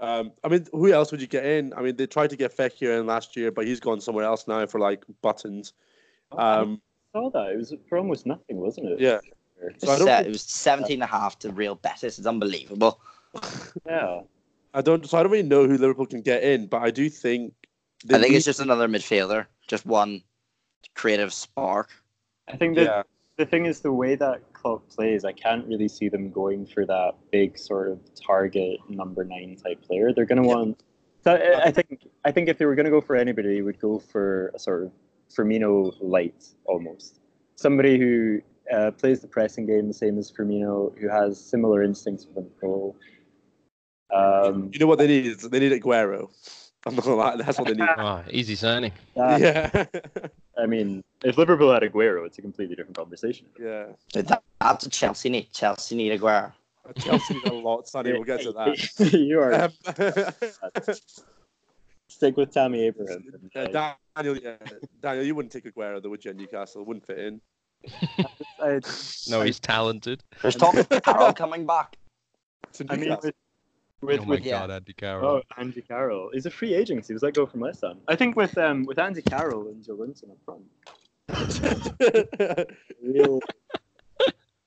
Um, 0.00 0.32
I 0.42 0.48
mean, 0.48 0.66
who 0.72 0.92
else 0.92 1.12
would 1.12 1.20
you 1.20 1.26
get 1.28 1.44
in? 1.44 1.72
I 1.76 1.82
mean, 1.82 1.94
they 1.96 2.06
tried 2.06 2.30
to 2.30 2.36
get 2.36 2.56
Fekir 2.56 2.98
in 2.98 3.06
last 3.06 3.36
year, 3.36 3.52
but 3.52 3.66
he's 3.66 3.78
gone 3.78 4.00
somewhere 4.00 4.24
else 4.24 4.48
now 4.48 4.66
for 4.66 4.80
like 4.80 5.04
buttons. 5.22 5.74
Um, 6.32 6.38
I 6.38 6.91
saw 7.12 7.30
that. 7.30 7.52
It 7.52 7.56
was 7.56 7.74
for 7.88 7.98
almost 7.98 8.26
nothing, 8.26 8.56
wasn't 8.56 8.88
it? 8.90 9.00
yeah, 9.00 9.18
It 9.62 9.80
So 9.80 9.88
I 9.88 9.90
was, 9.92 9.98
don't 9.98 10.08
think- 10.08 10.26
it 10.26 10.32
was 10.32 10.42
17 10.42 10.94
and 10.94 11.02
a 11.02 11.06
half 11.06 11.38
to 11.40 11.50
Real 11.52 11.74
Betis. 11.76 12.18
It's 12.18 12.26
unbelievable. 12.26 13.00
Yeah. 13.86 14.22
I 14.74 14.80
don't. 14.80 15.06
So 15.06 15.18
I 15.18 15.22
don't 15.22 15.32
really 15.32 15.46
know 15.48 15.66
who 15.66 15.76
Liverpool 15.76 16.06
can 16.06 16.22
get 16.22 16.42
in, 16.42 16.66
but 16.66 16.82
I 16.82 16.90
do 16.90 17.08
think. 17.10 17.52
I 18.10 18.18
think 18.18 18.30
need- 18.30 18.36
it's 18.36 18.44
just 18.46 18.60
another 18.60 18.88
midfielder, 18.88 19.46
just 19.68 19.86
one 19.86 20.22
creative 20.94 21.32
spark. 21.32 21.90
I 22.48 22.56
think 22.56 22.74
that 22.76 22.84
yeah. 22.84 23.02
the 23.36 23.46
thing 23.46 23.66
is 23.66 23.80
the 23.80 23.92
way 23.92 24.14
that 24.16 24.52
club 24.54 24.82
plays, 24.88 25.24
I 25.24 25.32
can't 25.32 25.66
really 25.66 25.88
see 25.88 26.08
them 26.08 26.30
going 26.30 26.66
for 26.66 26.84
that 26.86 27.12
big 27.30 27.56
sort 27.58 27.88
of 27.88 28.00
target 28.14 28.80
number 28.88 29.24
nine 29.24 29.56
type 29.62 29.80
player. 29.82 30.12
They're 30.12 30.24
going 30.26 30.42
to 30.42 30.48
Yeah. 30.48 30.54
want. 30.54 30.82
So 31.24 31.32
I, 31.34 31.66
I 31.66 31.70
think 31.70 32.08
I 32.24 32.32
think 32.32 32.48
if 32.48 32.58
they 32.58 32.64
were 32.64 32.74
going 32.74 32.84
to 32.86 32.90
go 32.90 33.00
for 33.00 33.14
anybody, 33.14 33.54
they 33.54 33.62
would 33.62 33.78
go 33.78 33.98
for 33.98 34.50
a 34.54 34.58
sort 34.58 34.84
of 34.84 34.92
Firmino 35.36 35.94
light 36.00 36.44
almost, 36.64 37.20
somebody 37.56 37.98
who 37.98 38.40
uh, 38.72 38.90
plays 38.92 39.20
the 39.20 39.28
pressing 39.28 39.66
game 39.66 39.88
the 39.88 39.94
same 39.94 40.18
as 40.18 40.30
Firmino, 40.30 40.96
who 40.98 41.08
has 41.08 41.40
similar 41.42 41.82
instincts 41.82 42.26
within 42.26 42.44
the 42.44 42.60
goal. 42.60 42.96
Um, 44.14 44.70
You 44.72 44.78
know 44.80 44.86
what 44.86 44.98
they 44.98 45.06
need? 45.06 45.38
They 45.40 45.58
need 45.60 45.72
Aguero. 45.72 46.28
I'm 46.84 46.94
not 46.96 47.04
gonna 47.04 47.16
lie. 47.16 47.36
That's 47.36 47.58
what 47.58 47.68
they 47.68 47.74
need. 47.74 47.88
Oh, 47.96 48.22
easy 48.30 48.56
signing. 48.56 48.92
that- 49.16 49.40
yeah. 49.40 49.84
I 50.62 50.66
mean, 50.66 51.02
if 51.24 51.38
Liverpool 51.38 51.72
had 51.72 51.82
Aguero, 51.82 52.26
it's 52.26 52.36
a 52.38 52.42
completely 52.42 52.76
different 52.76 52.96
conversation. 52.96 53.46
yeah. 53.58 53.86
That, 54.12 54.42
that's 54.60 54.84
what 54.84 54.92
Chelsea 54.92 55.30
need. 55.30 55.50
Chelsea 55.52 55.96
need 55.96 56.20
Aguero. 56.20 56.52
Chelsea 56.98 57.34
need 57.34 57.46
a 57.46 57.52
lot, 57.54 57.88
Sonny. 57.88 58.12
We'll 58.12 58.24
get 58.24 58.42
to 58.42 58.52
that. 58.98 59.12
you 59.14 59.38
are 59.40 59.54
Um, 59.64 60.94
stick 62.08 62.36
with 62.36 62.52
Tammy 62.52 62.82
Abraham. 62.86 63.24
and, 63.54 63.74
uh, 63.76 63.78
uh, 63.78 63.94
Daniel, 64.16 64.36
yeah, 64.36 64.56
Daniel, 65.00 65.24
you 65.24 65.34
wouldn't 65.34 65.52
take 65.52 65.64
Aguero 65.64 66.02
though, 66.02 66.10
would 66.10 66.24
you? 66.24 66.30
in 66.30 66.36
Newcastle 66.36 66.84
wouldn't 66.84 67.06
fit 67.06 67.18
in. 67.18 67.40
I, 68.60 68.80
No, 69.28 69.42
he's 69.42 69.58
talented. 69.58 70.22
There's 70.42 70.56
talk 70.56 70.74
of 70.76 70.88
Carroll 70.88 71.32
coming 71.34 71.66
back. 71.66 71.96
To 72.74 72.86
I 72.88 72.96
mean, 72.96 73.10
with, 73.22 73.34
with, 74.00 74.20
oh 74.20 74.24
my 74.24 74.30
with 74.30 74.44
yeah. 74.44 74.64
Andy 74.64 74.92
Carroll. 74.92 75.28
oh 75.28 75.42
Andy 75.58 75.82
Carroll, 75.82 76.30
he's 76.32 76.46
a 76.46 76.50
free 76.50 76.74
agent. 76.74 77.06
He 77.06 77.12
was 77.12 77.22
let 77.22 77.34
go 77.34 77.46
from 77.46 77.60
West 77.60 77.82
Ham. 77.82 77.98
I 78.08 78.16
think 78.16 78.36
with 78.36 78.56
um 78.58 78.84
with 78.84 78.98
Andy 78.98 79.22
Carroll 79.22 79.68
and 79.68 79.84
Joelinton 79.84 80.30
up 80.30 80.38
front, 80.44 80.64
real 83.02 83.40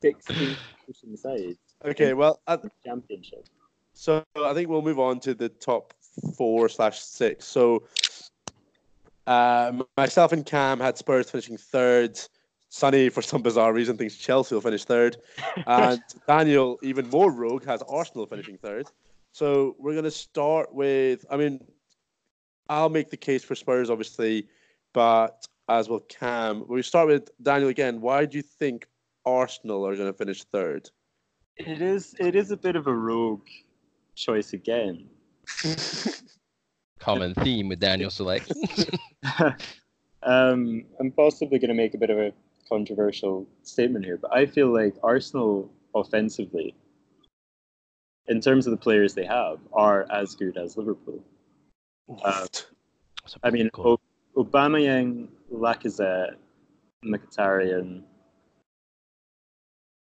sixteen 0.01 0.55
pushing 0.85 1.17
side 1.17 1.57
okay, 1.83 2.13
well, 2.13 2.41
uh, 2.47 2.57
championship. 2.85 3.47
so 3.93 4.23
I 4.35 4.53
think 4.53 4.69
we'll 4.69 4.81
move 4.81 4.99
on 4.99 5.19
to 5.21 5.33
the 5.33 5.49
top 5.49 5.93
four 6.37 6.69
slash 6.69 6.99
six. 6.99 7.45
So, 7.45 7.83
um, 9.27 9.85
myself 9.97 10.31
and 10.31 10.45
Cam 10.45 10.79
had 10.79 10.97
Spurs 10.97 11.29
finishing 11.29 11.57
third. 11.57 12.19
Sonny, 12.69 13.09
for 13.09 13.21
some 13.21 13.41
bizarre 13.41 13.71
reason, 13.73 13.97
thinks 13.97 14.15
Chelsea 14.17 14.53
will 14.53 14.61
finish 14.61 14.83
third, 14.83 15.17
and 15.67 16.01
Daniel, 16.27 16.77
even 16.81 17.09
more 17.09 17.31
rogue, 17.31 17.65
has 17.65 17.81
Arsenal 17.83 18.25
finishing 18.25 18.57
third. 18.57 18.87
So 19.31 19.75
we're 19.79 19.95
gonna 19.95 20.11
start 20.11 20.73
with. 20.73 21.25
I 21.29 21.37
mean, 21.37 21.59
I'll 22.67 22.89
make 22.89 23.09
the 23.09 23.17
case 23.17 23.43
for 23.43 23.55
Spurs, 23.55 23.89
obviously, 23.89 24.47
but 24.93 25.47
as 25.69 25.89
will 25.89 26.01
Cam. 26.01 26.65
We 26.67 26.81
start 26.81 27.07
with 27.07 27.29
Daniel 27.41 27.69
again. 27.69 28.01
Why 28.01 28.25
do 28.25 28.37
you 28.37 28.43
think 28.43 28.87
Arsenal 29.25 29.85
are 29.85 29.95
going 29.95 30.11
to 30.11 30.17
finish 30.17 30.43
third? 30.43 30.89
It 31.57 31.81
is 31.81 32.15
it 32.19 32.35
is 32.35 32.51
a 32.51 32.57
bit 32.57 32.75
of 32.75 32.87
a 32.87 32.93
rogue 32.93 33.47
choice 34.15 34.53
again. 34.53 35.07
Common 37.05 37.35
theme 37.35 37.69
with 37.69 37.79
Daniel 37.79 38.09
selection. 38.09 38.57
um, 40.23 40.83
I'm 40.99 41.11
possibly 41.15 41.59
going 41.59 41.69
to 41.69 41.75
make 41.75 41.93
a 41.93 41.99
bit 41.99 42.09
of 42.09 42.17
a 42.17 42.33
controversial 42.67 43.47
statement 43.61 44.05
here, 44.05 44.17
but 44.17 44.33
I 44.33 44.47
feel 44.47 44.73
like 44.73 44.95
Arsenal 45.03 45.71
offensively, 45.93 46.73
in 48.27 48.41
terms 48.41 48.65
of 48.65 48.71
the 48.71 48.77
players 48.77 49.13
they 49.13 49.25
have, 49.25 49.59
are 49.71 50.07
as 50.11 50.33
good 50.33 50.57
as 50.57 50.77
Liverpool. 50.77 51.23
Uh, 52.23 52.41
That's 52.41 52.65
a 53.35 53.39
I 53.43 53.51
mean, 53.51 53.69
call. 53.69 54.01
o- 54.35 54.43
Aubameyang, 54.43 55.27
Lacazette, 55.53 56.37
Mkhitaryan. 57.05 58.01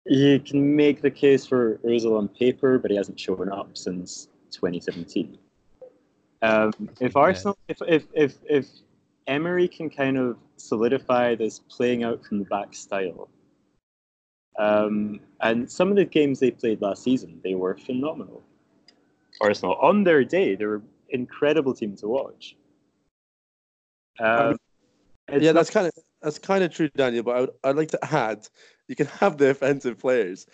You 0.04 0.38
can 0.38 0.76
make 0.76 1.02
the 1.02 1.10
case 1.10 1.44
for 1.44 1.78
Ozil 1.78 2.16
on 2.16 2.28
paper, 2.28 2.78
but 2.78 2.92
he 2.92 2.96
hasn't 2.96 3.18
shown 3.18 3.50
up 3.50 3.76
since 3.76 4.28
2017. 4.52 5.36
Um, 6.42 6.72
if 7.00 7.16
Arsenal, 7.16 7.56
if, 7.68 7.78
if 7.86 8.04
if 8.12 8.34
if 8.48 8.66
Emery 9.26 9.68
can 9.68 9.90
kind 9.90 10.18
of 10.18 10.36
solidify 10.56 11.34
this 11.34 11.58
playing 11.58 12.04
out 12.04 12.24
from 12.24 12.38
the 12.38 12.44
back 12.44 12.74
style, 12.74 13.28
um, 14.58 15.20
and 15.40 15.70
some 15.70 15.90
of 15.90 15.96
the 15.96 16.04
games 16.04 16.40
they 16.40 16.50
played 16.50 16.80
last 16.82 17.02
season, 17.02 17.40
they 17.42 17.54
were 17.54 17.76
phenomenal. 17.76 18.42
Arsenal 19.40 19.76
on 19.76 20.04
their 20.04 20.24
day, 20.24 20.54
they 20.54 20.66
were 20.66 20.82
incredible 21.10 21.74
team 21.74 21.96
to 21.96 22.08
watch. 22.08 22.56
Um, 24.18 24.56
yeah, 25.30 25.52
not- 25.52 25.54
that's 25.54 25.70
kind 25.70 25.86
of 25.86 25.92
that's 26.22 26.38
kind 26.38 26.64
of 26.64 26.72
true, 26.72 26.88
Daniel. 26.96 27.22
But 27.22 27.36
I 27.36 27.40
would, 27.40 27.50
I'd 27.64 27.76
like 27.76 27.90
to 27.90 28.04
add, 28.14 28.48
you 28.88 28.96
can 28.96 29.06
have 29.06 29.36
the 29.36 29.50
offensive 29.50 29.98
players, 29.98 30.46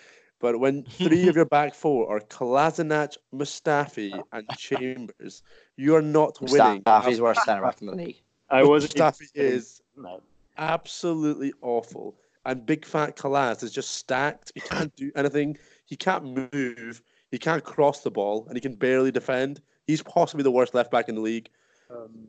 but 0.43 0.59
when 0.59 0.83
three 0.83 1.29
of 1.29 1.37
your 1.37 1.47
back 1.47 1.73
four 1.73 2.15
are 2.15 2.21
Kolasinac, 2.21 3.17
Mustafi, 3.33 4.21
and 4.33 4.47
Chambers, 4.59 5.43
you 5.77 5.95
are 5.95 6.03
not 6.03 6.39
winning. 6.41 6.83
Mustafi's 6.83 7.21
worst 7.21 7.45
centre 7.45 7.63
back 7.63 7.81
in 7.81 7.87
the 7.87 7.95
league. 7.95 8.21
I 8.51 8.65
wasn't 8.65 8.95
Mustafi 8.95 9.29
is 9.35 9.81
considering 9.95 10.19
that. 10.19 10.21
absolutely 10.59 11.53
awful, 11.63 12.17
and 12.45 12.67
big 12.67 12.85
fat 12.85 13.17
Kalas 13.17 13.63
is 13.63 13.73
just 13.73 13.93
stacked. 13.93 14.51
He 14.55 14.61
can't 14.61 14.95
do 14.97 15.13
anything. 15.15 15.57
He 15.87 15.95
can't 15.95 16.25
move. 16.53 17.03
He 17.31 17.39
can't 17.39 17.63
cross 17.63 18.03
the 18.03 18.11
ball, 18.11 18.45
and 18.49 18.57
he 18.57 18.61
can 18.61 18.75
barely 18.75 19.13
defend. 19.13 19.63
He's 19.87 20.03
possibly 20.03 20.43
the 20.43 20.51
worst 20.51 20.75
left 20.75 20.91
back 20.91 21.09
in 21.09 21.15
the 21.15 21.21
league. 21.21 21.51
Um, 21.89 22.27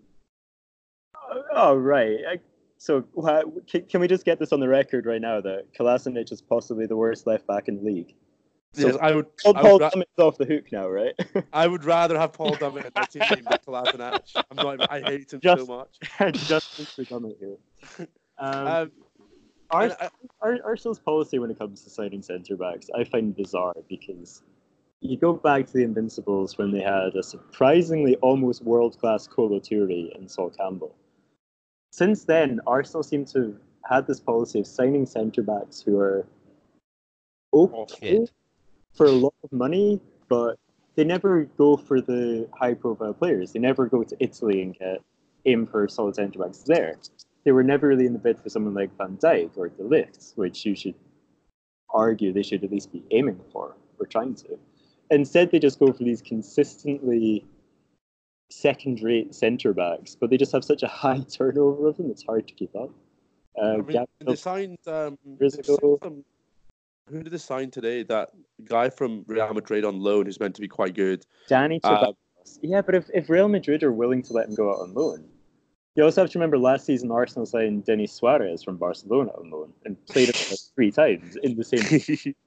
oh 1.51 1.75
right. 1.75 2.19
I, 2.29 2.39
so 2.83 3.01
can, 3.87 4.01
we 4.01 4.09
just 4.09 4.25
get 4.25 4.39
this 4.39 4.51
on 4.51 4.59
the 4.59 4.67
record 4.67 5.05
right 5.05 5.21
now 5.21 5.39
that 5.39 5.73
Kolasinac 5.73 6.29
is 6.33 6.41
possibly 6.41 6.85
the 6.85 6.97
worst 6.97 7.25
left 7.25 7.47
back 7.47 7.69
in 7.69 7.77
the 7.77 7.81
league? 7.81 8.13
So 8.73 8.87
Yes, 8.87 8.97
I 9.01 9.13
would. 9.15 9.27
Paul, 9.37 9.55
I 9.57 9.61
Paul 9.61 9.79
ra- 9.79 9.89
Dummett's 9.91 10.19
off 10.19 10.37
the 10.37 10.43
hook 10.43 10.65
now, 10.73 10.89
right? 10.89 11.13
I 11.53 11.65
would 11.65 11.85
rather 11.85 12.19
have 12.19 12.33
Paul 12.33 12.57
Dummett 12.57 12.83
in 12.85 12.91
my 12.93 13.05
team 13.05 13.21
than 13.49 13.57
Kolasinac. 13.65 14.19
I'm 14.35 14.57
not. 14.57 14.73
Even, 14.73 14.87
I 14.89 14.99
hate 14.99 15.31
him 15.31 15.39
Just- 15.39 15.65
so 15.65 15.87
much. 16.19 16.33
Justin 16.47 16.85
for 16.85 17.03
Dummett 17.05 17.37
here. 17.39 17.57
Um, 18.37 18.67
Um, 18.67 18.91
And 19.71 19.93
I- 20.01 20.09
our, 20.41 20.59
Arsenal's 20.65 20.99
policy 20.99 21.39
when 21.39 21.51
it 21.51 21.57
comes 21.57 21.83
to 21.85 21.89
signing 21.89 22.21
centre 22.21 22.57
backs, 22.57 22.89
I 22.93 23.05
find 23.05 23.33
bizarre 23.33 23.75
because 23.87 24.41
you 24.99 25.15
go 25.17 25.31
back 25.33 25.67
to 25.67 25.73
the 25.73 25.83
Invincibles 25.83 26.57
when 26.57 26.71
they 26.71 26.81
had 26.81 27.15
a 27.15 27.23
surprisingly 27.23 28.17
almost 28.17 28.61
world 28.63 28.99
class 28.99 29.25
Kolo 29.25 29.59
Toure 29.61 30.13
and 30.17 30.29
Sol 30.29 30.49
Campbell. 30.49 30.93
Since 31.93 32.23
then, 32.23 32.59
Arsenal 32.65 33.03
seem 33.03 33.23
to 33.25 33.55
have 33.85 33.97
had 33.97 34.07
this 34.07 34.19
policy 34.19 34.59
of 34.59 34.65
signing 34.65 35.05
centre 35.05 35.43
backs 35.43 35.79
who 35.79 35.99
are 35.99 36.25
okay 37.53 38.17
Shit. 38.17 38.31
for 38.95 39.05
a 39.05 39.11
lot 39.11 39.35
of 39.43 39.51
money, 39.51 40.01
but 40.27 40.57
they 40.95 41.03
never 41.03 41.43
go 41.55 41.77
for 41.77 42.01
the 42.01 42.49
high 42.51 42.73
profile 42.73 43.13
players. 43.13 43.53
They 43.53 43.59
never 43.59 43.85
go 43.85 44.01
to 44.01 44.17
Italy 44.19 44.63
and 44.63 44.75
get 44.75 45.03
aim 45.45 45.67
for 45.67 45.87
solid 45.87 46.15
centre 46.15 46.39
backs 46.39 46.63
there. 46.65 46.95
They 47.43 47.51
were 47.51 47.61
never 47.61 47.89
really 47.89 48.07
in 48.07 48.13
the 48.13 48.17
bid 48.17 48.39
for 48.39 48.49
someone 48.49 48.73
like 48.73 48.97
Van 48.97 49.15
Dijk 49.17 49.51
or 49.55 49.67
De 49.67 49.83
Ligt, 49.83 50.35
which 50.35 50.65
you 50.65 50.75
should 50.75 50.95
argue 51.91 52.33
they 52.33 52.41
should 52.41 52.63
at 52.63 52.71
least 52.71 52.91
be 52.91 53.03
aiming 53.11 53.39
for 53.51 53.75
or 53.99 54.07
trying 54.07 54.33
to. 54.33 54.57
Instead, 55.11 55.51
they 55.51 55.59
just 55.59 55.77
go 55.77 55.93
for 55.93 56.03
these 56.03 56.23
consistently 56.23 57.45
second-rate 58.53 59.33
centre 59.33 59.73
backs, 59.73 60.15
but 60.15 60.29
they 60.29 60.37
just 60.37 60.51
have 60.51 60.63
such 60.63 60.83
a 60.83 60.87
high 61.01 61.21
turnover 61.29 61.87
of 61.87 61.97
them; 61.97 62.09
it's 62.09 62.23
hard 62.23 62.47
to 62.47 62.53
keep 62.53 62.75
up. 62.75 62.89
Uh, 63.57 63.65
I 63.65 63.71
mean, 63.77 63.81
Gabriel- 63.85 64.07
they 64.21 64.35
signed. 64.35 64.77
Um, 64.87 65.17
some- 65.63 66.23
who 67.09 67.21
did 67.21 67.33
they 67.33 67.37
sign 67.37 67.69
today? 67.69 68.03
That 68.03 68.29
guy 68.63 68.89
from 68.89 69.25
Real 69.27 69.53
Madrid 69.53 69.83
on 69.83 69.99
loan 69.99 70.25
who's 70.25 70.39
meant 70.39 70.55
to 70.55 70.61
be 70.61 70.69
quite 70.69 70.95
good. 70.95 71.25
Danny 71.49 71.79
Uh, 71.83 72.13
yeah, 72.61 72.81
but 72.81 72.95
if, 72.95 73.09
if 73.13 73.29
Real 73.29 73.49
Madrid 73.49 73.83
are 73.83 73.91
willing 73.91 74.21
to 74.23 74.33
let 74.33 74.47
him 74.47 74.55
go 74.55 74.69
out 74.69 74.79
on 74.79 74.93
loan, 74.93 75.25
you 75.95 76.03
also 76.03 76.21
have 76.21 76.31
to 76.31 76.39
remember 76.39 76.57
last 76.57 76.85
season 76.85 77.11
Arsenal 77.11 77.45
signed 77.45 77.85
Denis 77.85 78.13
Suarez 78.13 78.63
from 78.63 78.77
Barcelona 78.77 79.31
on 79.37 79.49
loan 79.49 79.73
and 79.85 80.03
played 80.07 80.29
him 80.29 80.35
like 80.49 80.59
three 80.75 80.91
times 80.91 81.35
in 81.43 81.55
the 81.55 81.63
same. 81.63 82.33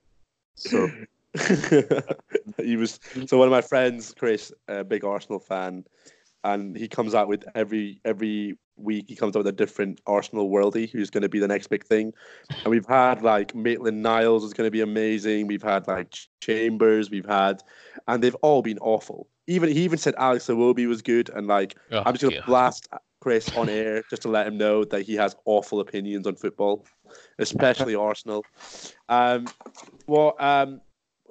So 0.58 0.88
he 2.62 2.76
was 2.76 2.98
so 3.26 3.38
one 3.38 3.48
of 3.48 3.52
my 3.52 3.60
friends, 3.60 4.14
Chris, 4.18 4.52
a 4.68 4.84
big 4.84 5.04
Arsenal 5.04 5.38
fan, 5.38 5.84
and 6.44 6.76
he 6.76 6.88
comes 6.88 7.14
out 7.14 7.28
with 7.28 7.44
every 7.54 8.00
every 8.04 8.56
week 8.76 9.06
he 9.08 9.16
comes 9.16 9.34
out 9.34 9.40
with 9.40 9.46
a 9.46 9.52
different 9.52 10.00
Arsenal 10.06 10.50
worldie 10.50 10.90
who's 10.90 11.10
going 11.10 11.22
to 11.22 11.28
be 11.28 11.38
the 11.38 11.48
next 11.48 11.68
big 11.68 11.84
thing. 11.84 12.12
And 12.50 12.66
we've 12.66 12.86
had 12.86 13.22
like 13.22 13.54
Maitland 13.54 14.02
Niles 14.02 14.44
is 14.44 14.52
going 14.52 14.66
to 14.66 14.70
be 14.70 14.82
amazing. 14.82 15.46
We've 15.46 15.62
had 15.62 15.86
like 15.86 16.14
Chambers. 16.40 17.10
We've 17.10 17.26
had, 17.26 17.62
and 18.06 18.22
they've 18.22 18.34
all 18.36 18.62
been 18.62 18.78
awful. 18.78 19.28
Even 19.46 19.70
he 19.70 19.82
even 19.82 19.98
said 19.98 20.14
Alex 20.18 20.46
Iwobi 20.46 20.86
was 20.86 21.02
good, 21.02 21.30
and 21.30 21.46
like 21.46 21.76
Oh, 21.92 22.02
I'm 22.04 22.14
just 22.14 22.22
going 22.22 22.34
to 22.34 22.46
blast 22.46 22.88
Chris 23.20 23.54
on 23.56 23.68
air 23.68 24.02
just 24.08 24.22
to 24.22 24.28
let 24.28 24.46
him 24.46 24.56
know 24.56 24.84
that 24.84 25.02
he 25.02 25.14
has 25.14 25.34
awful 25.46 25.80
opinions 25.80 26.26
on 26.26 26.36
football, 26.36 26.86
especially 27.38 27.94
Arsenal. 27.94 28.44
Um, 29.08 29.46
well, 30.06 30.36
um, 30.38 30.80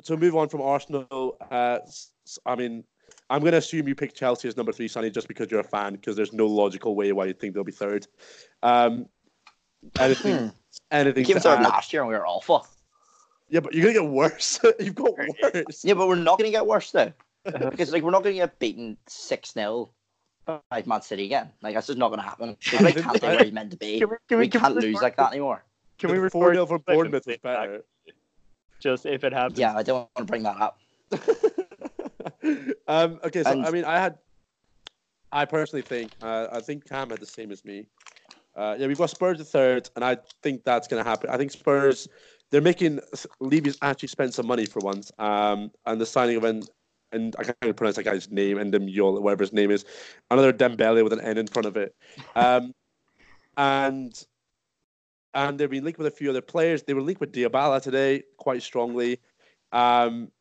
to 0.06 0.18
move 0.18 0.36
on 0.36 0.50
from 0.50 0.62
Arsenal, 0.62 1.38
uh, 1.52 1.80
s- 1.84 2.12
s- 2.26 2.40
I 2.46 2.56
mean, 2.56 2.84
I'm 3.30 3.42
going 3.42 3.52
to 3.54 3.58
assume 3.58 3.88
you 3.88 3.96
picked 3.96 4.16
Chelsea 4.16 4.48
as 4.48 4.56
number 4.58 4.72
three, 4.72 4.88
Sonny, 4.88 5.10
just 5.10 5.28
because 5.28 5.50
you're 5.52 5.60
a 5.60 5.64
fan, 5.64 5.94
because 5.94 6.16
there's 6.16 6.34
no 6.34 6.46
logical 6.48 6.96
way 6.96 7.12
why 7.12 7.26
you 7.26 7.34
think 7.34 7.54
they'll 7.54 7.64
be 7.64 7.72
third. 7.72 8.08
Um, 8.64 9.08
anything, 10.00 10.38
Hmm. 10.38 10.48
anything 10.92 11.22
We 11.22 11.26
came 11.26 11.40
third 11.40 11.60
add? 11.60 11.64
last 11.64 11.92
year 11.92 12.02
and 12.04 12.10
we 12.10 12.16
were 12.16 12.26
awful. 12.28 12.68
Yeah, 13.50 13.60
but 13.60 13.74
you're 13.74 13.84
going 13.84 13.96
to 13.96 14.02
get 14.02 14.10
worse. 14.10 14.60
You've 14.80 14.96
got 14.96 15.14
worse. 15.18 15.84
Yeah, 15.84 15.94
but 15.96 16.08
we're 16.08 16.16
not 16.16 16.40
going 16.40 16.48
to 16.52 16.56
get 16.58 16.66
worse 16.66 16.92
though, 16.92 17.14
because 17.46 17.92
like 17.92 18.04
we're 18.04 18.12
not 18.12 18.24
going 18.24 18.36
to 18.36 18.42
get 18.42 18.58
beaten 18.60 18.98
six 19.08 19.54
0 19.54 19.92
by 20.46 20.84
Man 20.86 21.02
City 21.02 21.26
again. 21.26 21.52
Like 21.62 21.74
that's 21.76 21.88
just 21.88 22.00
not 22.00 22.10
going 22.10 22.20
to 22.20 22.26
happen. 22.28 22.58
They 22.72 22.78
really 22.80 23.02
can't 23.02 23.22
be 23.22 23.28
where 23.28 23.44
he's 23.44 23.54
meant 23.54 23.72
to 23.72 23.78
be. 23.78 24.00
Can 24.00 24.10
we, 24.10 24.16
can 24.28 24.38
We 24.40 24.48
can 24.50 24.62
can't 24.62 24.76
lose 24.76 25.02
like 25.02 25.16
that 25.18 25.32
anymore. 25.32 25.64
Can 25.98 26.10
we 26.12 26.18
The 26.18 26.22
record 26.24 26.56
4-0 26.58 26.68
from 26.68 26.84
Bournemouth 26.88 27.26
was 27.26 27.36
to 27.38 27.42
back? 27.42 27.60
better. 27.70 27.82
Just 28.86 29.08
if 29.08 29.24
it 29.24 29.34
happens. 29.34 29.58
Yeah, 29.58 29.76
I 29.76 29.82
don't 29.82 29.96
want 29.96 30.16
to 30.16 30.26
bring 30.26 30.44
that 30.44 30.58
up. 30.62 30.80
um, 32.88 33.20
okay, 33.24 33.42
so 33.42 33.50
And- 33.50 33.66
I 33.66 33.72
mean, 33.72 33.84
I 33.84 34.00
had, 34.00 34.20
I 35.32 35.44
personally 35.46 35.82
think, 35.82 36.12
uh, 36.22 36.50
I 36.52 36.60
think 36.60 36.88
Cam 36.88 37.10
had 37.10 37.20
the 37.20 37.26
same 37.26 37.52
as 37.52 37.66
me. 37.66 37.88
Uh, 38.56 38.76
yeah, 38.78 38.86
we've 38.86 39.00
got 39.00 39.10
Spurs 39.10 39.42
at 39.42 39.48
third, 39.48 39.90
and 39.96 40.06
I 40.06 40.18
think 40.44 40.64
that's 40.66 40.88
going 40.88 41.04
to 41.04 41.10
happen. 41.10 41.32
I 41.32 41.38
think 41.38 41.50
Spurs, 41.50 42.08
they're 42.52 42.62
making 42.62 43.00
Levy's 43.40 43.80
actually 43.82 44.10
spend 44.10 44.36
some 44.36 44.46
money 44.46 44.68
for 44.68 44.82
once, 44.82 45.12
um, 45.18 45.72
and 45.88 46.00
the 46.00 46.06
signing 46.06 46.38
of 46.38 46.44
an, 46.44 46.62
and 47.12 47.36
I 47.40 47.44
can't 47.44 47.58
even 47.64 47.74
pronounce 47.74 47.96
that 47.96 48.04
guy's 48.04 48.30
name, 48.30 48.60
and 48.60 48.72
Yol, 48.72 49.20
whatever 49.20 49.42
his 49.42 49.52
name 49.52 49.72
is, 49.72 49.84
another 50.30 50.54
Dembele 50.54 51.04
with 51.04 51.12
an 51.14 51.22
N 51.22 51.40
in 51.40 51.48
front 51.48 51.66
of 51.66 51.76
it, 51.76 51.96
um, 52.36 52.72
and 53.58 54.14
and 55.36 55.60
they've 55.60 55.70
been 55.70 55.84
linked 55.84 56.00
with 56.00 56.08
a 56.08 56.12
few 56.12 56.30
other 56.30 56.42
players. 56.42 56.82
They 56.84 56.94
were 56.94 57.02
linked 57.02 57.20
with 57.20 57.34
Dybala 57.34 57.82
today 57.82 58.24
quite 58.38 58.64
strongly. 58.64 59.20
Um, 59.72 60.32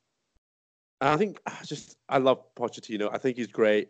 and 1.01 1.11
I 1.11 1.17
think 1.17 1.41
I 1.47 1.59
just 1.65 1.97
I 2.09 2.19
love 2.19 2.43
Pochettino. 2.55 3.11
I 3.13 3.19
think 3.19 3.37
he's 3.37 3.49
great. 3.49 3.89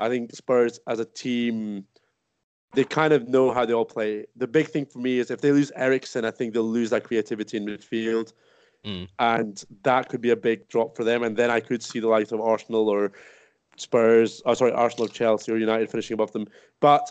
I 0.00 0.08
think 0.08 0.34
Spurs 0.34 0.80
as 0.88 0.98
a 0.98 1.04
team, 1.04 1.84
they 2.74 2.82
kind 2.84 3.12
of 3.12 3.28
know 3.28 3.52
how 3.52 3.64
they 3.64 3.72
all 3.72 3.84
play. 3.84 4.26
The 4.34 4.48
big 4.48 4.66
thing 4.66 4.84
for 4.84 4.98
me 4.98 5.20
is 5.20 5.30
if 5.30 5.40
they 5.40 5.52
lose 5.52 5.70
Eriksen, 5.76 6.24
I 6.24 6.32
think 6.32 6.52
they'll 6.52 6.64
lose 6.64 6.90
that 6.90 7.04
creativity 7.04 7.56
in 7.56 7.64
midfield, 7.64 8.32
Mm. 8.84 9.08
and 9.18 9.64
that 9.84 10.10
could 10.10 10.20
be 10.20 10.28
a 10.28 10.36
big 10.36 10.68
drop 10.68 10.94
for 10.94 11.04
them. 11.04 11.22
And 11.22 11.38
then 11.38 11.50
I 11.50 11.60
could 11.60 11.82
see 11.82 12.00
the 12.00 12.08
likes 12.08 12.32
of 12.32 12.40
Arsenal 12.42 12.90
or 12.90 13.12
Spurs. 13.78 14.42
Oh, 14.44 14.52
sorry, 14.52 14.72
Arsenal, 14.72 15.06
of 15.06 15.12
Chelsea, 15.14 15.50
or 15.50 15.56
United 15.56 15.88
finishing 15.90 16.12
above 16.14 16.32
them. 16.32 16.46
But 16.80 17.10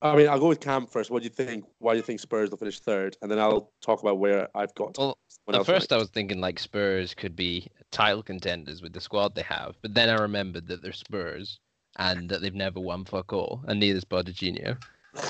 I 0.00 0.14
mean, 0.14 0.28
I'll 0.28 0.38
go 0.38 0.48
with 0.48 0.60
Cam 0.60 0.86
first. 0.86 1.10
What 1.10 1.22
do 1.22 1.24
you 1.24 1.30
think? 1.30 1.64
Why 1.78 1.92
do 1.92 1.96
you 1.96 2.02
think 2.02 2.20
Spurs 2.20 2.50
will 2.50 2.58
finish 2.58 2.78
third? 2.78 3.16
And 3.20 3.30
then 3.30 3.38
I'll 3.40 3.72
talk 3.80 4.00
about 4.00 4.18
where 4.18 4.48
I've 4.54 4.72
got. 4.74 4.96
Well, 4.96 5.18
At 5.52 5.66
first. 5.66 5.92
I 5.92 5.96
was 5.96 6.08
thinking 6.10 6.40
like 6.40 6.58
Spurs 6.58 7.14
could 7.14 7.34
be 7.34 7.68
title 7.90 8.22
contenders 8.22 8.80
with 8.80 8.92
the 8.92 9.00
squad 9.00 9.34
they 9.34 9.42
have, 9.42 9.74
but 9.82 9.94
then 9.94 10.08
I 10.08 10.14
remembered 10.20 10.68
that 10.68 10.82
they're 10.82 10.92
Spurs 10.92 11.58
and 11.96 12.28
that 12.28 12.42
they've 12.42 12.54
never 12.54 12.78
won 12.78 13.04
fuck 13.04 13.32
all, 13.32 13.64
and 13.66 13.80
neither's 13.80 14.04
Pochettino. 14.04 14.76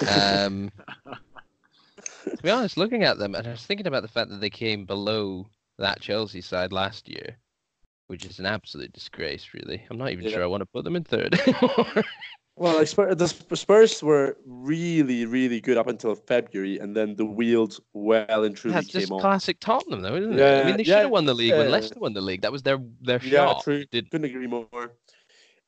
Um, 0.07 0.71
to 2.37 2.43
be 2.43 2.51
honest, 2.51 2.77
looking 2.77 3.05
at 3.05 3.17
them, 3.19 3.35
and 3.35 3.47
I 3.47 3.53
was 3.53 3.65
thinking 3.65 3.87
about 3.87 4.03
the 4.03 4.09
fact 4.09 4.29
that 4.31 4.41
they 4.41 4.51
came 4.51 4.85
below 4.85 5.47
that 5.79 6.01
Chelsea 6.01 6.43
side 6.43 6.73
last 6.73 7.09
year, 7.09 7.39
which 8.09 8.27
is 8.27 8.39
an 8.39 8.45
absolute 8.45 8.93
disgrace, 8.93 9.49
really. 9.55 9.83
I'm 9.91 9.97
not 9.97 10.11
even 10.11 10.25
Yeah. 10.27 10.33
sure 10.33 10.43
I 10.43 10.47
want 10.47 10.61
to 10.61 10.67
put 10.67 10.85
them 10.85 10.97
in 10.97 11.05
third 11.05 11.39
anymore. 11.47 12.05
Well, 12.59 12.77
like 12.77 12.89
Spurs, 12.89 13.17
the 13.17 13.57
Spurs 13.57 14.03
were 14.03 14.37
really, 14.45 15.27
really 15.27 15.61
good 15.61 15.77
up 15.77 15.87
until 15.87 16.15
February, 16.15 16.79
and 16.79 16.97
then 16.97 17.15
the 17.15 17.25
wheels 17.25 17.81
well 17.93 18.45
and 18.45 18.57
truly 18.57 18.75
That's 18.75 18.89
came 18.89 19.01
just 19.01 19.13
on. 19.13 19.21
classic 19.21 19.61
Tottenham, 19.61 20.03
though, 20.03 20.17
isn't 20.17 20.33
it? 20.33 20.39
Yeah, 20.39 20.63
I 20.63 20.67
mean, 20.67 20.77
they 20.77 20.85
should 20.85 20.97
have 20.97 21.11
won 21.11 21.25
the 21.25 21.35
league 21.35 21.53
when. 21.53 21.71
Leicester 21.71 22.01
won 22.01 22.15
the 22.15 22.21
league. 22.21 22.43
That 22.43 22.51
was 22.51 22.63
their 22.63 22.79
their 23.01 23.21
Yeah, 23.23 23.47
shot. 23.47 23.63
true. 23.63 23.85
Did 23.87 24.11
Couldn't 24.11 24.29
agree 24.29 24.49
more. 24.49 24.67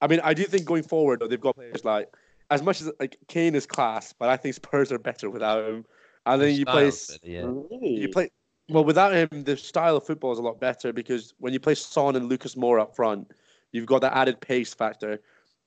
I 0.00 0.06
mean, 0.08 0.20
I 0.24 0.34
do 0.34 0.44
think 0.44 0.64
going 0.64 0.82
forward, 0.82 1.20
though, 1.20 1.28
they've 1.28 1.40
got 1.40 1.54
players 1.54 1.84
like 1.84 2.08
as 2.50 2.62
much 2.62 2.80
as 2.80 2.90
like 2.98 3.16
Kane 3.28 3.54
is 3.54 3.66
class, 3.66 4.12
but 4.12 4.28
I 4.28 4.36
think 4.36 4.56
Spurs 4.56 4.90
are 4.90 4.98
better 4.98 5.30
without 5.30 5.64
him. 5.68 5.84
I 6.26 6.36
their 6.36 6.48
think 6.48 6.58
you 6.58 6.66
play 6.66 6.90
styles 6.90 7.20
yeah. 7.22 7.52
You 7.82 8.08
play 8.08 8.30
well 8.68 8.84
without 8.84 9.12
him. 9.12 9.44
The 9.44 9.56
style 9.56 9.96
of 9.96 10.04
football 10.04 10.32
is 10.32 10.38
a 10.38 10.42
lot 10.42 10.60
better 10.60 10.92
because 10.92 11.34
when 11.38 11.52
you 11.52 11.60
play 11.60 11.74
Son 11.74 12.16
and 12.16 12.28
Lucas 12.28 12.56
Moura 12.56 12.82
up 12.82 12.96
front, 12.96 13.30
you've 13.72 13.86
got 13.86 14.00
that 14.00 14.16
added 14.16 14.40
pace 14.40 14.74
factor. 14.74 15.20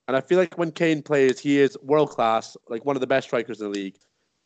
And 0.08 0.18
I 0.18 0.22
feel 0.22 0.38
like 0.38 0.58
when 0.58 0.72
Kane 0.72 1.02
plays, 1.02 1.40
he 1.40 1.60
is 1.60 1.78
world 1.82 2.10
class, 2.10 2.58
like 2.68 2.84
one 2.86 2.96
of 2.96 3.00
the 3.00 3.08
best 3.08 3.28
strikers 3.28 3.62
in 3.62 3.68
the 3.68 3.70
league. 3.72 3.96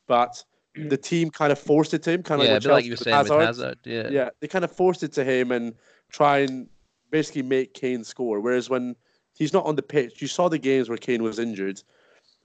But 0.08 0.44
the 0.76 0.98
team 0.98 1.32
kind 1.32 1.52
of 1.52 1.58
forced 1.58 1.94
it 1.94 2.04
to 2.04 2.12
him, 2.12 2.24
kind 2.24 2.42
of 2.42 2.48
yeah, 2.48 2.54
like, 2.56 2.66
like 2.66 2.86
you 2.86 2.92
were 2.92 2.98
saying 2.98 3.18
with 3.18 3.30
with 3.30 3.40
Hazard. 3.40 3.46
Hazard. 3.46 3.78
Yeah. 3.84 4.10
Yeah, 4.10 4.30
they 4.40 4.48
kind 4.48 4.64
of 4.64 4.72
forced 4.72 5.02
it 5.04 5.12
to 5.14 5.24
him 5.24 5.52
and 5.52 5.74
try 6.12 6.40
and 6.40 6.68
basically 7.10 7.42
make 7.42 7.74
Kane 7.74 8.04
score. 8.04 8.40
Whereas 8.40 8.70
when 8.70 8.96
he's 9.34 9.54
not 9.54 9.66
on 9.66 9.76
the 9.76 9.82
pitch, 9.82 10.22
you 10.22 10.28
saw 10.28 10.48
the 10.50 10.60
games 10.60 10.90
where 10.90 10.98
Kane 10.98 11.24
was 11.24 11.40
injured. 11.40 11.82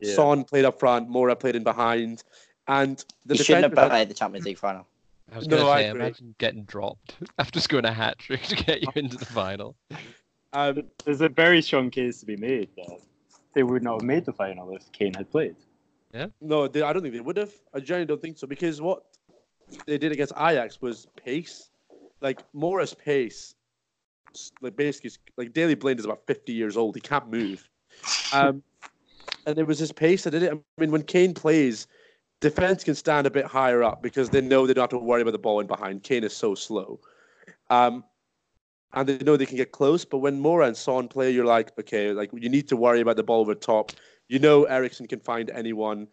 Yeah. 0.00 0.14
Son 0.14 0.44
played 0.44 0.64
up 0.64 0.78
front, 0.80 1.10
Moura 1.10 1.38
played 1.38 1.54
in 1.54 1.62
behind, 1.62 2.24
and 2.66 3.04
the 3.26 3.34
He 3.34 3.44
shouldn't 3.44 3.76
have 3.76 3.90
played 3.90 4.08
the 4.08 4.14
Champions 4.14 4.46
League 4.46 4.58
final. 4.58 4.86
I 5.30 5.38
was 5.38 5.46
No, 5.46 5.56
going 5.56 5.66
to 5.66 5.72
I 5.72 5.82
say, 5.82 5.88
agree. 5.90 6.00
imagine 6.00 6.34
getting 6.38 6.64
dropped 6.64 7.16
after 7.38 7.60
scoring 7.60 7.84
a 7.84 7.92
hat 7.92 8.18
trick 8.18 8.42
to 8.44 8.56
get 8.56 8.82
you 8.82 8.88
into 8.94 9.16
the 9.16 9.26
final. 9.26 9.76
um, 10.52 10.82
There's 11.04 11.20
a 11.20 11.28
very 11.28 11.62
strong 11.62 11.90
case 11.90 12.20
to 12.20 12.26
be 12.26 12.36
made 12.36 12.68
that 12.76 13.00
they 13.54 13.62
would 13.62 13.82
not 13.82 14.00
have 14.00 14.06
made 14.06 14.24
the 14.24 14.32
final 14.32 14.74
if 14.74 14.90
Kane 14.92 15.14
had 15.14 15.30
played. 15.30 15.56
Yeah. 16.12 16.26
No, 16.40 16.68
they, 16.68 16.82
I 16.82 16.92
don't 16.92 17.02
think 17.02 17.14
they 17.14 17.20
would 17.20 17.36
have. 17.36 17.52
I 17.74 17.80
genuinely 17.80 18.06
don't 18.06 18.20
think 18.20 18.38
so 18.38 18.46
because 18.46 18.80
what 18.80 19.04
they 19.86 19.98
did 19.98 20.12
against 20.12 20.32
Ajax 20.36 20.80
was 20.80 21.06
pace, 21.16 21.70
like 22.20 22.42
Morris 22.52 22.94
pace. 22.94 23.54
Like 24.60 24.76
basically, 24.76 25.10
like 25.36 25.52
Daley 25.52 25.74
Blind 25.74 25.98
is 25.98 26.04
about 26.04 26.26
50 26.26 26.52
years 26.52 26.76
old. 26.76 26.94
He 26.94 27.00
can't 27.00 27.30
move. 27.30 27.68
Um, 28.32 28.62
and 29.46 29.58
it 29.58 29.66
was 29.66 29.78
his 29.78 29.92
pace 29.92 30.24
that 30.24 30.30
did 30.30 30.42
it. 30.42 30.52
I 30.52 30.80
mean, 30.80 30.90
when 30.90 31.02
Kane 31.02 31.34
plays, 31.34 31.86
defense 32.40 32.82
can 32.84 32.94
stand 32.94 33.26
a 33.26 33.30
bit 33.30 33.44
higher 33.44 33.82
up 33.82 34.02
because 34.02 34.30
they 34.30 34.40
know 34.40 34.66
they 34.66 34.74
don't 34.74 34.82
have 34.82 34.90
to 34.90 34.98
worry 34.98 35.22
about 35.22 35.32
the 35.32 35.38
ball 35.38 35.60
in 35.60 35.66
behind. 35.66 36.02
Kane 36.02 36.24
is 36.24 36.34
so 36.34 36.54
slow. 36.54 37.00
Um, 37.68 38.04
and 38.94 39.08
they 39.08 39.18
know 39.24 39.36
they 39.36 39.46
can 39.46 39.56
get 39.56 39.72
close. 39.72 40.04
But 40.04 40.18
when 40.18 40.40
Moura 40.40 40.66
and 40.66 40.76
Son 40.76 41.08
play, 41.08 41.30
you're 41.30 41.44
like, 41.44 41.76
okay, 41.78 42.12
like 42.12 42.30
you 42.32 42.48
need 42.48 42.68
to 42.68 42.76
worry 42.76 43.00
about 43.00 43.16
the 43.16 43.22
ball 43.22 43.40
over 43.40 43.54
top. 43.54 43.92
You 44.28 44.38
know 44.38 44.64
Eriksen 44.64 45.06
can 45.06 45.20
find 45.20 45.50
anyone. 45.50 46.08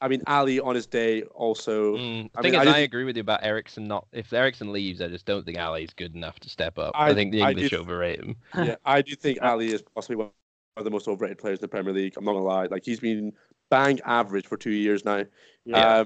I 0.00 0.08
mean, 0.08 0.20
Alli 0.26 0.58
on 0.58 0.74
his 0.74 0.86
day 0.86 1.22
also. 1.22 1.96
Mm, 1.96 2.32
the 2.32 2.38
I 2.38 2.42
thing 2.42 2.52
mean, 2.52 2.62
is, 2.62 2.68
I 2.68 2.76
I, 2.78 2.78
agree 2.80 3.04
with 3.04 3.16
you 3.16 3.20
about 3.20 3.44
Eriksen. 3.44 3.86
Not 3.86 4.06
if 4.12 4.32
Eriksen 4.32 4.72
leaves, 4.72 5.00
I 5.00 5.06
just 5.08 5.26
don't 5.26 5.44
think 5.44 5.58
Alli's 5.58 5.94
good 5.94 6.16
enough 6.16 6.40
to 6.40 6.48
step 6.50 6.76
up. 6.78 6.92
I, 6.96 7.10
I- 7.10 7.14
think 7.14 7.30
the 7.30 7.40
English 7.40 7.70
do- 7.70 7.78
overrate 7.78 8.20
him. 8.20 8.36
Yeah, 8.56 8.76
I 8.84 9.02
do 9.02 9.14
think 9.14 9.38
Alli 9.40 9.72
is 9.72 9.82
possibly 9.82 10.16
one 10.16 10.30
of 10.76 10.84
the 10.84 10.90
most 10.90 11.06
overrated 11.06 11.38
players 11.38 11.58
in 11.58 11.62
the 11.62 11.68
Premier 11.68 11.92
League. 11.92 12.14
I'm 12.16 12.24
not 12.24 12.32
gonna 12.32 12.44
lie. 12.44 12.66
Like 12.66 12.84
he's 12.84 12.98
been 12.98 13.32
bang 13.70 14.00
average 14.04 14.46
for 14.46 14.56
two 14.56 14.72
years 14.72 15.04
now. 15.04 15.24
Yeah. 15.64 16.04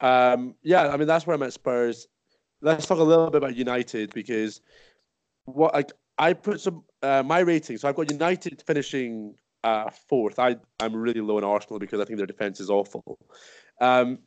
Um, 0.00 0.08
um, 0.08 0.54
yeah, 0.62 0.88
I 0.88 0.98
mean 0.98 1.08
that's 1.08 1.26
where 1.26 1.34
I'm 1.34 1.42
at 1.42 1.54
Spurs. 1.54 2.08
Let's 2.60 2.86
talk 2.86 2.98
a 2.98 3.02
little 3.02 3.30
bit 3.30 3.38
about 3.38 3.56
United 3.56 4.12
because 4.14 4.60
what 5.44 5.74
like 5.74 5.92
I 6.18 6.32
put 6.32 6.60
some 6.60 6.84
uh, 7.02 7.22
my 7.22 7.40
rating. 7.40 7.78
So 7.78 7.88
I've 7.88 7.94
got 7.94 8.10
United 8.10 8.62
finishing 8.66 9.34
uh, 9.64 9.90
fourth. 10.08 10.38
I 10.38 10.56
I'm 10.80 10.94
really 10.94 11.20
low 11.20 11.36
on 11.36 11.44
Arsenal 11.44 11.78
because 11.78 12.00
I 12.00 12.04
think 12.04 12.18
their 12.18 12.26
defense 12.26 12.60
is 12.60 12.70
awful. 12.70 13.18
Um, 13.80 14.20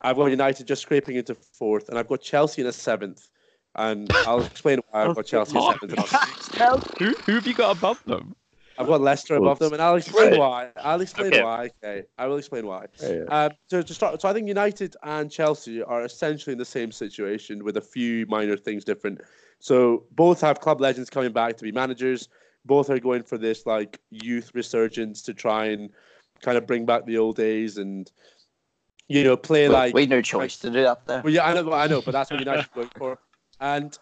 I've 0.00 0.16
got 0.16 0.26
United 0.26 0.66
just 0.66 0.82
scraping 0.82 1.16
into 1.16 1.34
fourth, 1.34 1.88
and 1.88 1.98
I've 1.98 2.08
got 2.08 2.20
Chelsea 2.20 2.62
in 2.62 2.68
a 2.68 2.72
seventh. 2.72 3.28
And 3.78 4.10
I'll 4.10 4.42
explain 4.42 4.80
why 4.90 5.04
I've 5.04 5.14
got 5.14 5.26
Chelsea 5.26 5.58
in 5.58 5.62
seventh. 5.62 6.12
Who, 6.98 7.12
who 7.26 7.32
have 7.32 7.46
you 7.46 7.54
got 7.54 7.76
above 7.76 8.02
them? 8.04 8.34
I've 8.78 8.86
got 8.86 9.00
Leicester 9.00 9.36
above 9.36 9.58
them, 9.58 9.72
and 9.72 9.80
I'll 9.80 9.96
explain 9.96 10.30
Right. 10.32 10.38
why. 10.38 10.70
I'll 10.76 11.00
explain 11.00 11.32
Okay. 11.32 11.42
why. 11.42 11.70
Okay, 11.82 12.04
I 12.18 12.26
will 12.26 12.36
explain 12.36 12.66
why. 12.66 12.86
Yeah. 13.00 13.24
Um, 13.28 13.52
so 13.68 13.82
to 13.82 13.94
start, 13.94 14.20
so 14.20 14.28
I 14.28 14.32
think 14.32 14.48
United 14.48 14.96
and 15.02 15.30
Chelsea 15.30 15.82
are 15.82 16.04
essentially 16.04 16.52
in 16.52 16.58
the 16.58 16.64
same 16.64 16.92
situation 16.92 17.64
with 17.64 17.76
a 17.76 17.80
few 17.80 18.26
minor 18.26 18.56
things 18.56 18.84
different. 18.84 19.20
So 19.58 20.04
both 20.12 20.40
have 20.42 20.60
club 20.60 20.80
legends 20.80 21.08
coming 21.08 21.32
back 21.32 21.56
to 21.56 21.62
be 21.62 21.72
managers. 21.72 22.28
Both 22.64 22.90
are 22.90 22.98
going 22.98 23.22
for 23.22 23.38
this 23.38 23.64
like 23.64 23.98
youth 24.10 24.50
resurgence 24.54 25.22
to 25.22 25.34
try 25.34 25.66
and 25.66 25.90
kind 26.42 26.58
of 26.58 26.66
bring 26.66 26.84
back 26.84 27.06
the 27.06 27.16
old 27.16 27.36
days 27.36 27.78
and 27.78 28.10
you 29.08 29.24
know 29.24 29.36
play 29.36 29.68
like 29.68 29.94
we 29.94 30.04
no 30.04 30.20
choice 30.20 30.58
to 30.58 30.68
do 30.70 30.82
that 30.82 31.06
there. 31.06 31.22
well, 31.22 31.32
yeah, 31.32 31.46
I 31.46 31.54
know, 31.54 31.72
I 31.72 31.86
know, 31.86 32.02
but 32.02 32.10
that's 32.12 32.30
what 32.30 32.40
United 32.40 32.66
are 32.66 32.74
going 32.74 32.90
for. 32.98 33.18
And 33.60 33.96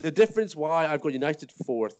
the 0.00 0.10
difference 0.10 0.54
why 0.54 0.86
I've 0.86 1.00
got 1.00 1.12
United 1.12 1.50
fourth 1.64 1.96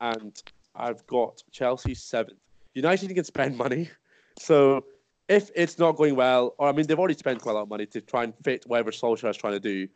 and 0.00 0.40
I've 0.74 1.06
got 1.06 1.42
Chelsea 1.50 1.94
seventh. 1.94 2.38
United 2.74 3.14
can 3.14 3.24
spend 3.24 3.56
money, 3.56 3.90
so 4.38 4.84
if 5.28 5.50
it's 5.54 5.78
not 5.78 5.96
going 5.96 6.16
well, 6.16 6.54
or 6.58 6.68
I 6.68 6.72
mean, 6.72 6.86
they've 6.86 6.98
already 6.98 7.14
spent 7.14 7.40
quite 7.40 7.52
a 7.52 7.54
lot 7.54 7.62
of 7.62 7.68
money 7.68 7.86
to 7.86 8.00
try 8.00 8.24
and 8.24 8.34
fit 8.42 8.64
whatever 8.66 8.90
Solskjaer 8.90 9.30
is 9.30 9.36
trying 9.36 9.54
to 9.54 9.60
do. 9.60 9.88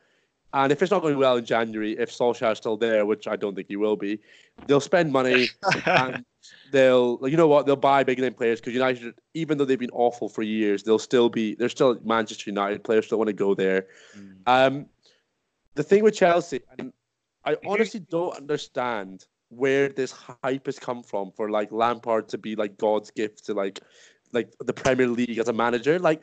And 0.54 0.72
if 0.72 0.80
it's 0.80 0.90
not 0.90 1.02
going 1.02 1.18
well 1.18 1.36
in 1.36 1.44
January, 1.44 1.92
if 1.98 2.10
Solskjaer 2.10 2.52
is 2.52 2.58
still 2.58 2.78
there, 2.78 3.04
which 3.04 3.28
I 3.28 3.36
don't 3.36 3.54
think 3.54 3.68
he 3.68 3.76
will 3.76 3.96
be, 3.96 4.18
they'll 4.66 4.80
spend 4.80 5.12
money 5.12 5.48
and 5.86 6.24
they'll, 6.72 7.18
you 7.24 7.36
know 7.36 7.48
what, 7.48 7.66
they'll 7.66 7.76
buy 7.76 8.02
big 8.02 8.18
name 8.18 8.32
players 8.32 8.58
because 8.60 8.72
United, 8.72 9.14
even 9.34 9.58
though 9.58 9.66
they've 9.66 9.78
been 9.78 9.90
awful 9.92 10.30
for 10.30 10.42
years, 10.42 10.84
they'll 10.84 10.98
still 10.98 11.28
be, 11.28 11.54
they're 11.54 11.68
still 11.68 11.98
Manchester 12.02 12.48
United 12.48 12.82
players, 12.82 13.04
still 13.06 13.18
want 13.18 13.28
to 13.28 13.34
go 13.34 13.54
there. 13.54 13.86
Um, 14.46 14.86
the 15.74 15.82
thing 15.82 16.02
with 16.02 16.14
Chelsea, 16.14 16.60
I 17.44 17.56
honestly 17.66 18.00
don't 18.00 18.34
understand 18.34 19.26
where 19.50 19.88
this 19.88 20.12
hype 20.12 20.66
has 20.66 20.78
come 20.78 21.02
from 21.02 21.32
for 21.32 21.50
like 21.50 21.72
Lampard 21.72 22.28
to 22.28 22.38
be 22.38 22.54
like 22.54 22.76
God's 22.76 23.10
gift 23.10 23.46
to 23.46 23.54
like 23.54 23.80
like 24.32 24.52
the 24.60 24.72
Premier 24.72 25.08
League 25.08 25.38
as 25.38 25.48
a 25.48 25.52
manager. 25.52 25.98
Like 25.98 26.22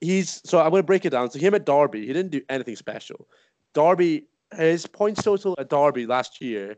he's 0.00 0.40
so 0.44 0.60
I'm 0.60 0.72
to 0.72 0.82
break 0.82 1.04
it 1.04 1.10
down. 1.10 1.30
So 1.30 1.38
him 1.38 1.54
at 1.54 1.66
Derby, 1.66 2.06
he 2.06 2.12
didn't 2.12 2.32
do 2.32 2.42
anything 2.48 2.76
special. 2.76 3.28
Derby, 3.74 4.24
his 4.54 4.86
points 4.86 5.22
total 5.22 5.54
at 5.58 5.70
Derby 5.70 6.06
last 6.06 6.40
year 6.40 6.76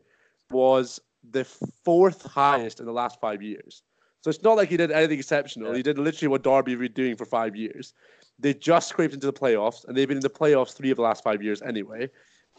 was 0.50 1.00
the 1.30 1.44
fourth 1.44 2.22
highest 2.22 2.80
in 2.80 2.86
the 2.86 2.92
last 2.92 3.20
five 3.20 3.42
years. 3.42 3.82
So 4.22 4.30
it's 4.30 4.42
not 4.42 4.56
like 4.56 4.68
he 4.68 4.76
did 4.76 4.90
anything 4.90 5.18
exceptional. 5.18 5.70
Yeah. 5.70 5.76
He 5.76 5.82
did 5.82 5.98
literally 5.98 6.28
what 6.28 6.42
Derby 6.42 6.72
have 6.72 6.80
been 6.80 6.92
doing 6.92 7.16
for 7.16 7.24
five 7.24 7.54
years. 7.54 7.94
They 8.38 8.54
just 8.54 8.88
scraped 8.88 9.14
into 9.14 9.26
the 9.26 9.32
playoffs, 9.32 9.84
and 9.84 9.96
they've 9.96 10.08
been 10.08 10.18
in 10.18 10.22
the 10.22 10.30
playoffs 10.30 10.74
three 10.74 10.90
of 10.90 10.96
the 10.96 11.02
last 11.02 11.24
five 11.24 11.42
years 11.42 11.60
anyway. 11.62 12.08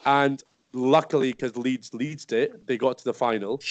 And 0.05 0.43
luckily, 0.73 1.31
because 1.31 1.57
Leeds 1.57 1.93
leads 1.93 2.25
it, 2.31 2.65
they 2.67 2.77
got 2.77 2.97
to 2.99 3.03
the 3.03 3.13
final 3.13 3.61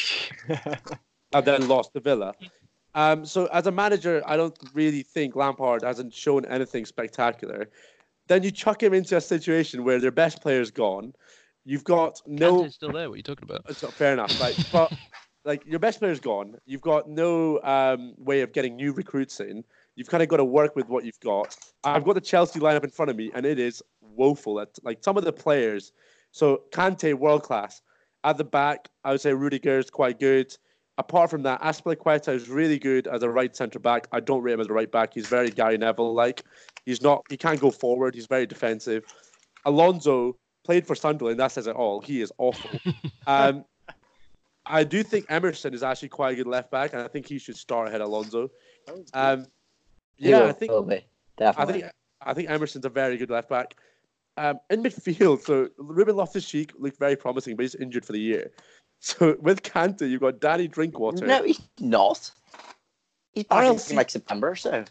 and 1.32 1.44
then 1.44 1.68
lost 1.68 1.92
to 1.94 2.00
Villa. 2.00 2.34
Um, 2.94 3.24
so 3.24 3.46
as 3.46 3.66
a 3.66 3.72
manager, 3.72 4.22
I 4.26 4.36
don't 4.36 4.56
really 4.74 5.02
think 5.02 5.36
Lampard 5.36 5.82
hasn't 5.82 6.14
shown 6.14 6.44
anything 6.46 6.84
spectacular. 6.84 7.68
Then 8.26 8.42
you 8.42 8.50
chuck 8.50 8.82
him 8.82 8.94
into 8.94 9.16
a 9.16 9.20
situation 9.20 9.84
where 9.84 10.00
their 10.00 10.10
best 10.10 10.42
player's 10.42 10.70
gone. 10.70 11.14
You've 11.64 11.84
got 11.84 12.20
no 12.26 12.60
Kante's 12.60 12.74
still 12.74 12.92
there. 12.92 13.08
What 13.08 13.14
are 13.14 13.16
you 13.18 13.22
talking 13.22 13.48
about? 13.48 13.66
it's 13.68 13.82
not 13.82 13.92
fair 13.92 14.12
enough. 14.12 14.40
Like, 14.40 14.56
but 14.72 14.92
like 15.44 15.64
your 15.66 15.78
best 15.78 15.98
player's 15.98 16.20
gone. 16.20 16.56
You've 16.66 16.80
got 16.80 17.08
no 17.08 17.60
um, 17.62 18.14
way 18.16 18.40
of 18.40 18.52
getting 18.52 18.76
new 18.76 18.92
recruits 18.92 19.40
in. 19.40 19.64
You've 19.94 20.08
kind 20.08 20.22
of 20.22 20.28
got 20.28 20.38
to 20.38 20.44
work 20.44 20.76
with 20.76 20.88
what 20.88 21.04
you've 21.04 21.20
got. 21.20 21.56
I've 21.84 22.04
got 22.04 22.14
the 22.14 22.20
Chelsea 22.20 22.60
lineup 22.60 22.84
in 22.84 22.90
front 22.90 23.10
of 23.10 23.16
me, 23.16 23.30
and 23.34 23.44
it 23.44 23.58
is 23.58 23.82
woeful. 24.00 24.60
At 24.60 24.70
like 24.82 25.02
some 25.02 25.16
of 25.16 25.24
the 25.24 25.32
players. 25.32 25.92
So 26.30 26.62
Kante, 26.70 27.14
world 27.14 27.42
class. 27.42 27.82
At 28.24 28.36
the 28.36 28.44
back, 28.44 28.88
I 29.04 29.12
would 29.12 29.20
say 29.20 29.32
Rudiger 29.32 29.78
is 29.78 29.90
quite 29.90 30.18
good. 30.18 30.56
Apart 30.98 31.30
from 31.30 31.42
that, 31.44 31.60
Azpilicueta 31.62 32.34
is 32.34 32.48
really 32.48 32.78
good 32.78 33.06
as 33.06 33.22
a 33.22 33.30
right 33.30 33.54
centre 33.54 33.78
back. 33.78 34.08
I 34.10 34.18
don't 34.18 34.42
rate 34.42 34.54
him 34.54 34.60
as 34.60 34.66
a 34.66 34.72
right 34.72 34.90
back. 34.90 35.14
He's 35.14 35.28
very 35.28 35.50
Gary 35.50 35.78
Neville 35.78 36.12
like. 36.12 36.42
He's 36.84 37.00
not. 37.00 37.22
He 37.30 37.36
can't 37.36 37.60
go 37.60 37.70
forward. 37.70 38.16
He's 38.16 38.26
very 38.26 38.46
defensive. 38.46 39.04
Alonso 39.64 40.36
played 40.64 40.86
for 40.86 40.96
Sunderland. 40.96 41.38
That 41.38 41.52
says 41.52 41.68
it 41.68 41.76
all. 41.76 42.00
He 42.00 42.20
is 42.20 42.32
awful. 42.38 42.70
um, 43.28 43.64
I 44.66 44.84
do 44.84 45.02
think 45.04 45.26
Emerson 45.28 45.72
is 45.72 45.82
actually 45.82 46.08
quite 46.08 46.32
a 46.32 46.36
good 46.36 46.46
left 46.48 46.70
back, 46.70 46.92
and 46.92 47.02
I 47.02 47.08
think 47.08 47.26
he 47.26 47.38
should 47.38 47.56
start 47.56 47.88
ahead 47.88 48.00
of 48.00 48.08
Alonso. 48.08 48.50
Um, 49.14 49.46
yeah, 50.18 50.40
will- 50.40 50.48
I 50.48 50.52
think 50.52 50.72
will 50.72 50.82
be, 50.82 50.96
I 50.96 51.04
definitely. 51.38 51.80
think 51.82 51.92
I 52.20 52.34
think 52.34 52.50
Emerson's 52.50 52.84
a 52.84 52.90
very 52.90 53.16
good 53.16 53.30
left 53.30 53.48
back. 53.48 53.76
Um, 54.38 54.60
in 54.70 54.84
midfield, 54.84 55.42
so 55.42 55.68
Ruben 55.78 56.14
Loftus-Cheek 56.14 56.72
looked 56.78 56.98
very 56.98 57.16
promising, 57.16 57.56
but 57.56 57.62
he's 57.62 57.74
injured 57.74 58.04
for 58.04 58.12
the 58.12 58.20
year. 58.20 58.52
So 59.00 59.36
with 59.40 59.62
Kante, 59.62 60.08
you've 60.08 60.20
got 60.20 60.40
Danny 60.40 60.68
Drinkwater. 60.68 61.26
no, 61.26 61.42
he's 61.42 61.60
not. 61.80 62.30
He's 63.32 63.44
back 63.44 63.64
in 63.64 63.74
RLC 63.74 63.94
like 63.94 64.10
September, 64.10 64.54
so 64.54 64.84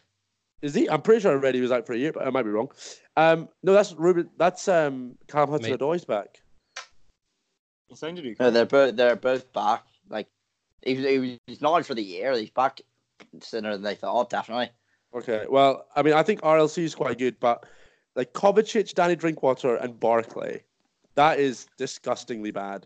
Is 0.62 0.74
he? 0.74 0.90
I'm 0.90 1.02
pretty 1.02 1.22
sure 1.22 1.32
already 1.32 1.60
he 1.60 1.62
was 1.62 1.72
out 1.72 1.86
for 1.86 1.94
a 1.94 1.98
year, 1.98 2.12
but 2.12 2.28
I 2.28 2.30
might 2.30 2.44
be 2.44 2.50
wrong. 2.50 2.70
Um, 3.16 3.48
no, 3.64 3.72
that's 3.74 3.94
Ruben. 3.94 4.30
That's 4.38 4.68
um, 4.68 5.16
Cam 5.28 5.50
Hudson-Odoi's 5.50 6.06
back. 6.06 6.42
He 7.88 7.96
sounded 7.96 8.26
okay. 8.26 8.36
no, 8.40 8.52
they're 8.52 8.66
both 8.66 8.96
they're 8.98 9.16
both 9.16 9.52
back. 9.54 9.86
Like 10.10 10.28
he 10.84 10.96
was, 10.96 11.06
he 11.06 11.20
was 11.20 11.38
he's 11.48 11.62
not 11.62 11.78
out 11.78 11.86
for 11.86 11.96
the 11.96 12.04
year. 12.04 12.36
He's 12.38 12.50
back 12.50 12.82
sooner 13.42 13.72
than 13.72 13.82
they 13.82 13.96
thought. 13.96 14.30
Definitely. 14.30 14.72
Okay. 15.14 15.46
Well, 15.50 15.86
I 15.96 16.02
mean, 16.02 16.14
I 16.14 16.24
think 16.24 16.42
RLC 16.42 16.84
is 16.84 16.96
quite 16.96 17.18
good, 17.18 17.40
but 17.40 17.66
like 18.18 18.34
Kovacic, 18.34 18.94
Danny 18.96 19.16
Drinkwater, 19.16 19.76
and 19.76 19.98
Barkley, 19.98 20.62
that 21.16 21.40
is 21.40 21.68
disgustingly 21.78 22.52
bad. 22.52 22.86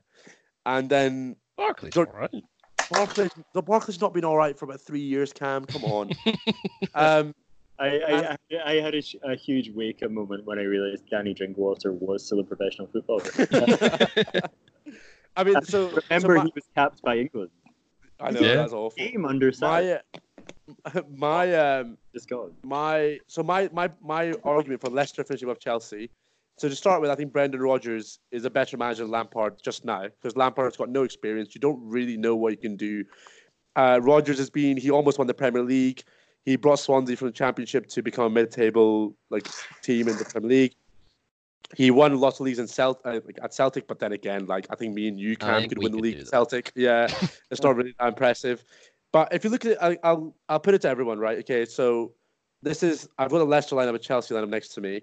And 0.65 0.89
then 0.89 1.37
Barkley's 1.57 1.93
Don't- 1.93 2.09
all 2.09 2.19
right. 2.19 2.43
Barkley, 2.91 3.29
the 3.53 3.61
Barkley's 3.61 4.01
not 4.01 4.13
been 4.13 4.25
all 4.25 4.35
right 4.35 4.59
for 4.59 4.65
about 4.65 4.81
three 4.81 4.99
years. 4.99 5.31
Cam, 5.31 5.63
come 5.63 5.85
on. 5.85 6.11
um, 6.93 7.33
I, 7.79 7.87
I, 7.87 8.31
I, 8.31 8.37
I 8.65 8.73
had 8.81 8.93
a, 8.93 9.01
a 9.23 9.35
huge 9.35 9.71
wake 9.73 10.03
up 10.03 10.11
moment 10.11 10.45
when 10.45 10.59
I 10.59 10.63
realized 10.63 11.05
Danny 11.09 11.33
Drinkwater 11.33 11.93
was 11.93 12.25
still 12.25 12.41
a 12.41 12.43
professional 12.43 12.87
footballer. 12.87 13.23
I 15.37 15.43
mean, 15.45 15.61
so 15.63 15.89
so 15.89 15.99
Remember, 16.09 16.35
my- 16.35 16.43
he 16.43 16.51
was 16.53 16.65
capped 16.75 17.01
by 17.01 17.17
England. 17.17 17.49
I 18.19 18.31
know 18.31 18.41
Yeah. 18.41 18.55
that's 18.55 18.73
awful. 18.73 18.97
Game 18.97 19.25
under 19.25 19.51
My, 19.61 19.93
uh, 19.93 19.99
my 21.15 21.53
um, 21.53 21.97
just 22.13 22.29
gone. 22.29 22.51
my 22.63 23.19
so 23.27 23.43
my 23.43 23.69
my 23.73 23.89
my 24.01 24.33
argument 24.43 24.81
for 24.81 24.89
Leicester 24.89 25.23
finishing 25.23 25.47
above 25.47 25.59
Chelsea. 25.59 26.09
So 26.57 26.69
to 26.69 26.75
start 26.75 27.01
with, 27.01 27.09
I 27.09 27.15
think 27.15 27.33
Brendan 27.33 27.61
Rodgers 27.61 28.19
is 28.29 28.45
a 28.45 28.49
better 28.49 28.77
manager 28.77 29.03
than 29.03 29.11
Lampard 29.11 29.55
just 29.63 29.83
now 29.83 30.03
because 30.03 30.35
Lampard's 30.35 30.77
got 30.77 30.89
no 30.89 31.03
experience. 31.03 31.55
You 31.55 31.61
don't 31.61 31.79
really 31.83 32.17
know 32.17 32.35
what 32.35 32.51
he 32.51 32.57
can 32.57 32.75
do. 32.75 33.03
Uh, 33.75 33.99
Rodgers 34.01 34.37
has 34.37 34.49
been 34.49 34.77
he 34.77 34.91
almost 34.91 35.17
won 35.17 35.27
the 35.27 35.33
Premier 35.33 35.63
League. 35.63 36.03
He 36.45 36.55
brought 36.55 36.79
Swansea 36.79 37.15
from 37.15 37.29
the 37.29 37.33
Championship 37.33 37.87
to 37.87 38.01
become 38.01 38.25
a 38.25 38.29
mid-table 38.29 39.15
like 39.29 39.47
team 39.81 40.07
in 40.07 40.17
the 40.17 40.25
Premier 40.25 40.49
League. 40.49 40.75
He 41.75 41.89
won 41.89 42.19
lots 42.19 42.39
of 42.39 42.45
leagues 42.45 42.59
in 42.59 42.67
Celt- 42.67 43.01
uh, 43.05 43.21
at 43.41 43.53
Celtic, 43.53 43.87
but 43.87 43.99
then 43.99 44.11
again, 44.11 44.45
like 44.45 44.67
I 44.69 44.75
think 44.75 44.93
me 44.93 45.07
and 45.07 45.19
you 45.19 45.33
I 45.41 45.61
Cam 45.61 45.69
could 45.69 45.77
win 45.77 45.91
the 45.91 45.97
could 45.97 46.03
league 46.03 46.19
at. 46.19 46.27
Celtic. 46.27 46.71
Yeah, 46.75 47.07
it's 47.49 47.63
not 47.63 47.75
really 47.75 47.95
that 47.99 48.09
impressive. 48.09 48.63
But 49.11 49.33
if 49.33 49.43
you 49.43 49.49
look 49.49 49.65
at 49.65 49.71
it, 49.71 49.77
I, 49.81 49.97
I'll 50.03 50.35
I'll 50.47 50.59
put 50.59 50.73
it 50.73 50.81
to 50.81 50.89
everyone, 50.89 51.19
right? 51.19 51.39
Okay, 51.39 51.65
so 51.65 52.13
this 52.61 52.83
is 52.83 53.09
I've 53.17 53.29
got 53.29 53.41
a 53.41 53.45
Leicester 53.45 53.75
lineup, 53.75 53.95
a 53.95 53.99
Chelsea 53.99 54.33
lineup 54.33 54.49
next 54.49 54.69
to 54.69 54.81
me. 54.81 55.01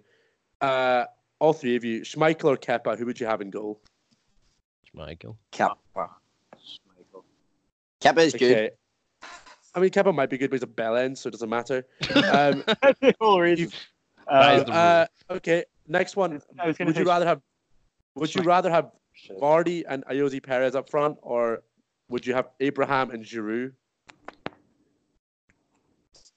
Uh, 0.60 1.04
all 1.38 1.52
three 1.52 1.76
of 1.76 1.84
you, 1.84 2.00
Schmeichel 2.00 2.44
or 2.44 2.56
Kepa, 2.56 2.98
who 2.98 3.06
would 3.06 3.20
you 3.20 3.26
have 3.26 3.40
in 3.40 3.50
goal? 3.50 3.80
Schmeichel. 4.94 5.36
Kepa. 5.52 5.76
Michael. 5.94 7.24
Kepa 8.00 8.18
is 8.18 8.34
good. 8.34 8.72
I 9.74 9.80
mean, 9.80 9.90
Kepa 9.90 10.14
might 10.14 10.30
be 10.30 10.38
good, 10.38 10.50
but 10.50 10.56
he's 10.56 10.62
a 10.62 10.66
bell 10.66 10.96
end, 10.96 11.16
so 11.16 11.28
it 11.28 11.32
doesn't 11.32 11.50
matter. 11.50 11.86
Um, 12.10 12.64
That's 12.82 12.98
the 13.00 13.14
whole 13.20 13.40
reason. 13.40 13.70
Uh, 14.26 14.30
uh, 14.30 15.06
okay, 15.30 15.64
next 15.86 16.16
one. 16.16 16.40
I 16.58 16.66
was 16.66 16.76
gonna 16.76 16.88
Would 16.88 16.98
you 16.98 17.04
rather 17.04 17.26
have? 17.26 17.40
Would 18.14 18.34
you 18.34 18.42
rather 18.42 18.70
have 18.70 18.90
Vardy 19.40 19.84
and 19.88 20.04
Ayoze 20.06 20.42
Perez 20.42 20.74
up 20.74 20.90
front, 20.90 21.18
or 21.22 21.62
would 22.08 22.26
you 22.26 22.34
have 22.34 22.48
Abraham 22.60 23.10
and 23.10 23.24
Giroud? 23.24 23.72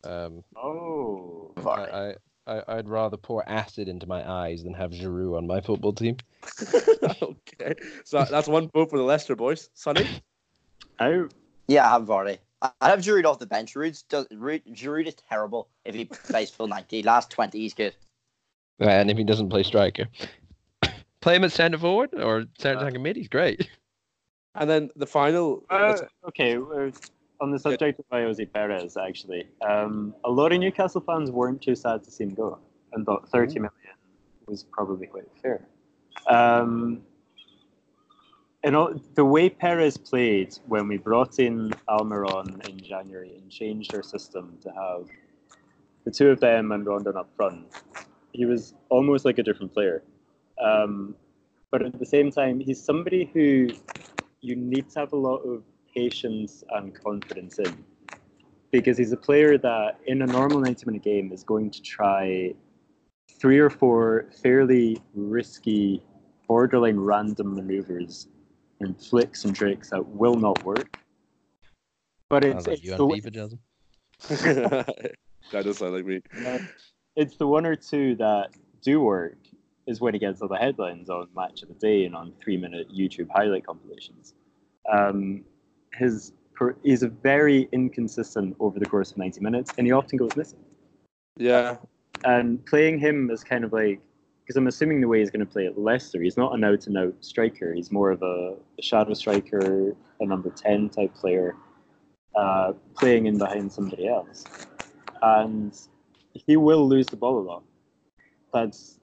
Um, 0.03 0.43
Oh. 0.55 1.51
Vardy. 1.57 2.15
I, 2.47 2.51
I, 2.51 2.63
I'd 2.77 2.89
rather 2.89 3.17
pour 3.17 3.47
acid 3.47 3.87
into 3.87 4.07
my 4.07 4.27
eyes 4.29 4.63
than 4.63 4.73
have 4.73 4.91
Giroud 4.91 5.37
on 5.37 5.47
my 5.47 5.61
football 5.61 5.93
team. 5.93 6.17
okay, 7.21 7.75
so 8.03 8.25
that's 8.29 8.47
one 8.47 8.69
vote 8.69 8.89
for 8.89 8.97
the 8.97 9.03
Leicester 9.03 9.35
boys. 9.35 9.69
Sonny, 9.73 10.07
I 10.99 11.25
Yeah, 11.67 11.87
I 11.87 11.91
have 11.91 12.03
Vardy. 12.03 12.39
I 12.61 12.71
I 12.81 12.89
have 12.89 12.99
Giroud 12.99 13.25
off 13.25 13.39
the 13.39 13.45
bench. 13.47 13.73
Giroud's 13.73 14.03
does, 14.03 14.27
Giroud, 14.27 14.61
Giroud 14.75 15.07
is 15.07 15.15
terrible 15.29 15.69
if 15.85 15.95
he 15.95 16.05
plays 16.05 16.49
full 16.49 16.67
90. 16.67 17.03
Last 17.03 17.29
20, 17.29 17.59
he's 17.59 17.73
good. 17.73 17.95
And 18.79 19.11
if 19.11 19.17
he 19.17 19.23
doesn't 19.23 19.49
play 19.49 19.63
striker, 19.63 20.07
play 21.21 21.35
him 21.35 21.43
at 21.43 21.51
centre 21.51 21.77
forward 21.77 22.09
or 22.15 22.45
centre 22.57 22.79
attacking 22.79 23.03
mid. 23.03 23.15
He's 23.15 23.27
great. 23.27 23.69
and 24.55 24.69
then 24.69 24.89
the 24.95 25.05
final. 25.07 25.63
Uh, 25.69 25.97
okay, 26.27 26.57
we're 26.57 26.91
on 27.41 27.49
the 27.49 27.59
subject 27.59 27.99
of 27.99 28.05
Ayoze 28.09 28.51
Perez, 28.53 28.95
actually, 28.95 29.47
um, 29.67 30.13
a 30.23 30.29
lot 30.29 30.53
of 30.53 30.59
Newcastle 30.59 31.01
fans 31.01 31.31
weren't 31.31 31.61
too 31.61 31.75
sad 31.75 32.03
to 32.03 32.11
see 32.11 32.23
him 32.23 32.35
go 32.35 32.59
and 32.93 33.05
thought 33.05 33.27
30 33.29 33.55
million 33.55 33.71
was 34.45 34.63
probably 34.63 35.07
quite 35.07 35.25
fair. 35.41 35.65
Um, 36.27 37.01
and 38.63 38.75
all, 38.75 38.93
the 39.15 39.25
way 39.25 39.49
Perez 39.49 39.97
played 39.97 40.57
when 40.67 40.87
we 40.87 40.97
brought 40.97 41.39
in 41.39 41.71
Almiron 41.89 42.67
in 42.69 42.77
January 42.77 43.33
and 43.35 43.49
changed 43.49 43.95
our 43.95 44.03
system 44.03 44.57
to 44.61 44.69
have 44.69 45.07
the 46.03 46.11
two 46.11 46.29
of 46.29 46.39
them 46.39 46.71
and 46.71 46.85
Rondon 46.85 47.17
up 47.17 47.29
front, 47.35 47.65
he 48.33 48.45
was 48.45 48.75
almost 48.89 49.25
like 49.25 49.39
a 49.39 49.43
different 49.43 49.73
player. 49.73 50.03
Um, 50.63 51.15
but 51.71 51.81
at 51.81 51.97
the 51.97 52.05
same 52.05 52.31
time, 52.31 52.59
he's 52.59 52.83
somebody 52.83 53.31
who 53.33 53.69
you 54.41 54.55
need 54.55 54.89
to 54.91 54.99
have 54.99 55.13
a 55.13 55.17
lot 55.17 55.37
of 55.37 55.63
patience 55.93 56.63
and 56.71 56.93
confidence 56.93 57.59
in 57.59 57.83
because 58.71 58.97
he's 58.97 59.11
a 59.11 59.17
player 59.17 59.57
that 59.57 59.99
in 60.07 60.21
a 60.21 60.25
normal 60.25 60.59
90 60.59 60.85
minute 60.85 61.03
game 61.03 61.31
is 61.31 61.43
going 61.43 61.69
to 61.69 61.81
try 61.81 62.53
three 63.39 63.59
or 63.59 63.69
four 63.69 64.27
fairly 64.41 65.01
risky 65.13 66.01
borderline 66.47 66.97
random 66.97 67.55
maneuvers 67.55 68.27
and 68.79 68.99
flicks 68.99 69.45
and 69.45 69.55
tricks 69.55 69.89
that 69.89 70.05
will 70.05 70.35
not 70.35 70.63
work 70.63 70.97
but 72.29 72.45
it's, 72.45 72.65
like 72.65 72.77
it's, 72.77 72.83
you 72.85 72.91
the, 72.91 73.03
FIFA, 73.03 73.33
Jasmine. 73.33 73.59
that 75.51 75.65
does 75.65 75.77
sound 75.77 75.93
like 75.93 76.05
me. 76.05 76.21
it's 77.17 77.35
the 77.35 77.45
one 77.45 77.65
or 77.65 77.75
two 77.75 78.15
that 78.15 78.51
do 78.81 79.01
work 79.01 79.37
is 79.85 79.99
when 79.99 80.13
he 80.13 80.19
gets 80.19 80.41
all 80.41 80.47
the 80.47 80.55
headlines 80.55 81.09
on 81.09 81.27
match 81.35 81.61
of 81.61 81.67
the 81.67 81.73
day 81.75 82.05
and 82.05 82.15
on 82.15 82.31
three 82.41 82.55
minute 82.55 82.87
youtube 82.89 83.27
highlight 83.33 83.65
compilations 83.65 84.33
um, 84.91 85.43
his 85.93 86.33
per- 86.53 86.75
he's 86.83 87.03
a 87.03 87.09
very 87.09 87.67
inconsistent 87.71 88.55
over 88.59 88.79
the 88.79 88.85
course 88.85 89.11
of 89.11 89.17
90 89.17 89.41
minutes 89.41 89.73
and 89.77 89.87
he 89.87 89.93
often 89.93 90.17
goes 90.17 90.35
missing 90.35 90.59
Yeah, 91.37 91.77
and 92.23 92.65
playing 92.65 92.99
him 92.99 93.29
as 93.31 93.43
kind 93.43 93.63
of 93.63 93.73
like 93.73 93.99
because 94.41 94.57
I'm 94.57 94.67
assuming 94.67 95.01
the 95.01 95.07
way 95.07 95.19
he's 95.19 95.29
going 95.29 95.45
to 95.45 95.51
play 95.51 95.65
at 95.65 95.77
Leicester, 95.77 96.21
he's 96.21 96.35
not 96.35 96.53
an 96.53 96.63
out 96.63 96.87
and 96.87 96.97
out 96.97 97.13
striker. 97.21 97.73
He's 97.73 97.91
more 97.91 98.11
of 98.11 98.21
a, 98.21 98.55
a 98.77 98.81
shadow 98.81 99.13
striker, 99.13 99.95
a 100.19 100.25
number 100.25 100.49
ten 100.49 100.89
type 100.89 101.13
player, 101.15 101.55
uh, 102.35 102.73
playing 102.97 103.27
in 103.27 103.37
behind 103.37 103.71
somebody 103.71 104.07
else, 104.07 104.43
and 105.21 105.77
he 106.33 106.57
will 106.57 106.87
lose 106.87 107.07
the 107.07 107.15
ball 107.15 107.39
a 107.39 107.45
lot. 107.45 107.63
That's 108.53 108.99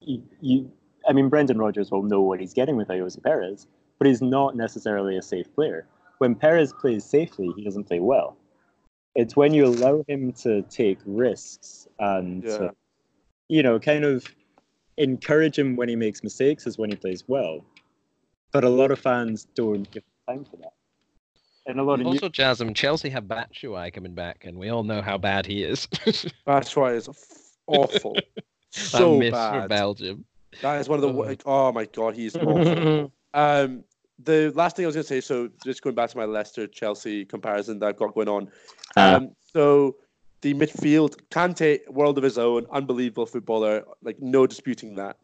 you. 0.00 0.22
you 0.40 0.70
I 1.08 1.12
mean, 1.12 1.28
Brendan 1.28 1.58
Rodgers 1.58 1.90
will 1.90 2.02
know 2.02 2.22
what 2.22 2.40
he's 2.40 2.54
getting 2.54 2.76
with 2.76 2.88
Ayoze 2.88 3.22
Perez, 3.22 3.66
but 3.98 4.06
he's 4.06 4.22
not 4.22 4.56
necessarily 4.56 5.16
a 5.16 5.22
safe 5.22 5.54
player. 5.54 5.86
When 6.18 6.34
Perez 6.34 6.72
plays 6.72 7.04
safely, 7.04 7.52
he 7.56 7.64
doesn't 7.64 7.84
play 7.84 8.00
well. 8.00 8.36
It's 9.14 9.36
when 9.36 9.54
you 9.54 9.66
allow 9.66 10.04
him 10.08 10.32
to 10.42 10.62
take 10.62 10.98
risks 11.04 11.86
and 11.98 12.42
Yeah. 12.42 12.58
to, 12.58 12.74
you 13.48 13.62
know, 13.62 13.78
kind 13.78 14.04
of 14.04 14.24
encourage 14.96 15.58
him 15.58 15.76
when 15.76 15.88
he 15.88 15.96
makes 15.96 16.22
mistakes 16.22 16.66
is 16.66 16.78
when 16.78 16.90
he 16.90 16.96
plays 16.96 17.24
well. 17.26 17.64
But 18.52 18.64
a 18.64 18.68
lot 18.68 18.90
of 18.90 18.98
fans 18.98 19.46
don't 19.54 19.90
give 19.90 20.04
time 20.28 20.44
for 20.44 20.56
that. 20.58 20.72
And 21.66 21.80
a 21.80 21.82
lot 21.82 22.00
of 22.00 22.06
Also, 22.06 22.28
Jasmine, 22.28 22.74
Chelsea 22.74 23.08
have 23.08 23.24
Batshuayi 23.24 23.92
coming 23.92 24.14
back, 24.14 24.44
and 24.44 24.58
we 24.58 24.68
all 24.68 24.84
know 24.84 25.00
how 25.00 25.16
bad 25.16 25.46
he 25.46 25.62
is. 25.62 25.88
that's 26.46 26.76
is 26.76 27.08
it's 27.08 27.08
f- 27.08 27.50
awful. 27.66 28.16
I 28.36 28.40
so 28.70 29.18
miss 29.18 29.30
for 29.30 29.32
bad. 29.32 29.68
Belgium. 29.68 30.24
That 30.60 30.80
is 30.80 30.88
one 30.88 31.02
of 31.02 31.02
the. 31.02 31.38
Oh. 31.46 31.68
Oh 31.68 31.72
my 31.72 31.86
god, 31.86 32.14
he's 32.14 32.36
awful. 32.36 33.12
Um, 33.34 33.82
the 34.22 34.52
last 34.54 34.76
thing 34.76 34.84
I 34.84 34.86
was 34.86 34.94
going 34.94 35.04
to 35.04 35.08
say, 35.08 35.20
so 35.20 35.48
just 35.64 35.82
going 35.82 35.94
back 35.94 36.10
to 36.10 36.16
my 36.16 36.24
Leicester 36.24 36.66
Chelsea 36.66 37.24
comparison 37.24 37.78
that 37.80 37.86
I've 37.86 37.96
got 37.96 38.14
going 38.14 38.28
on. 38.28 38.48
Ah. 38.96 39.14
Um, 39.16 39.30
so 39.52 39.96
the 40.42 40.54
midfield, 40.54 41.16
Kante, 41.30 41.80
world 41.88 42.18
of 42.18 42.24
his 42.24 42.38
own, 42.38 42.66
unbelievable 42.70 43.26
footballer, 43.26 43.84
like 44.02 44.20
no 44.20 44.46
disputing 44.46 44.94
that. 44.96 45.16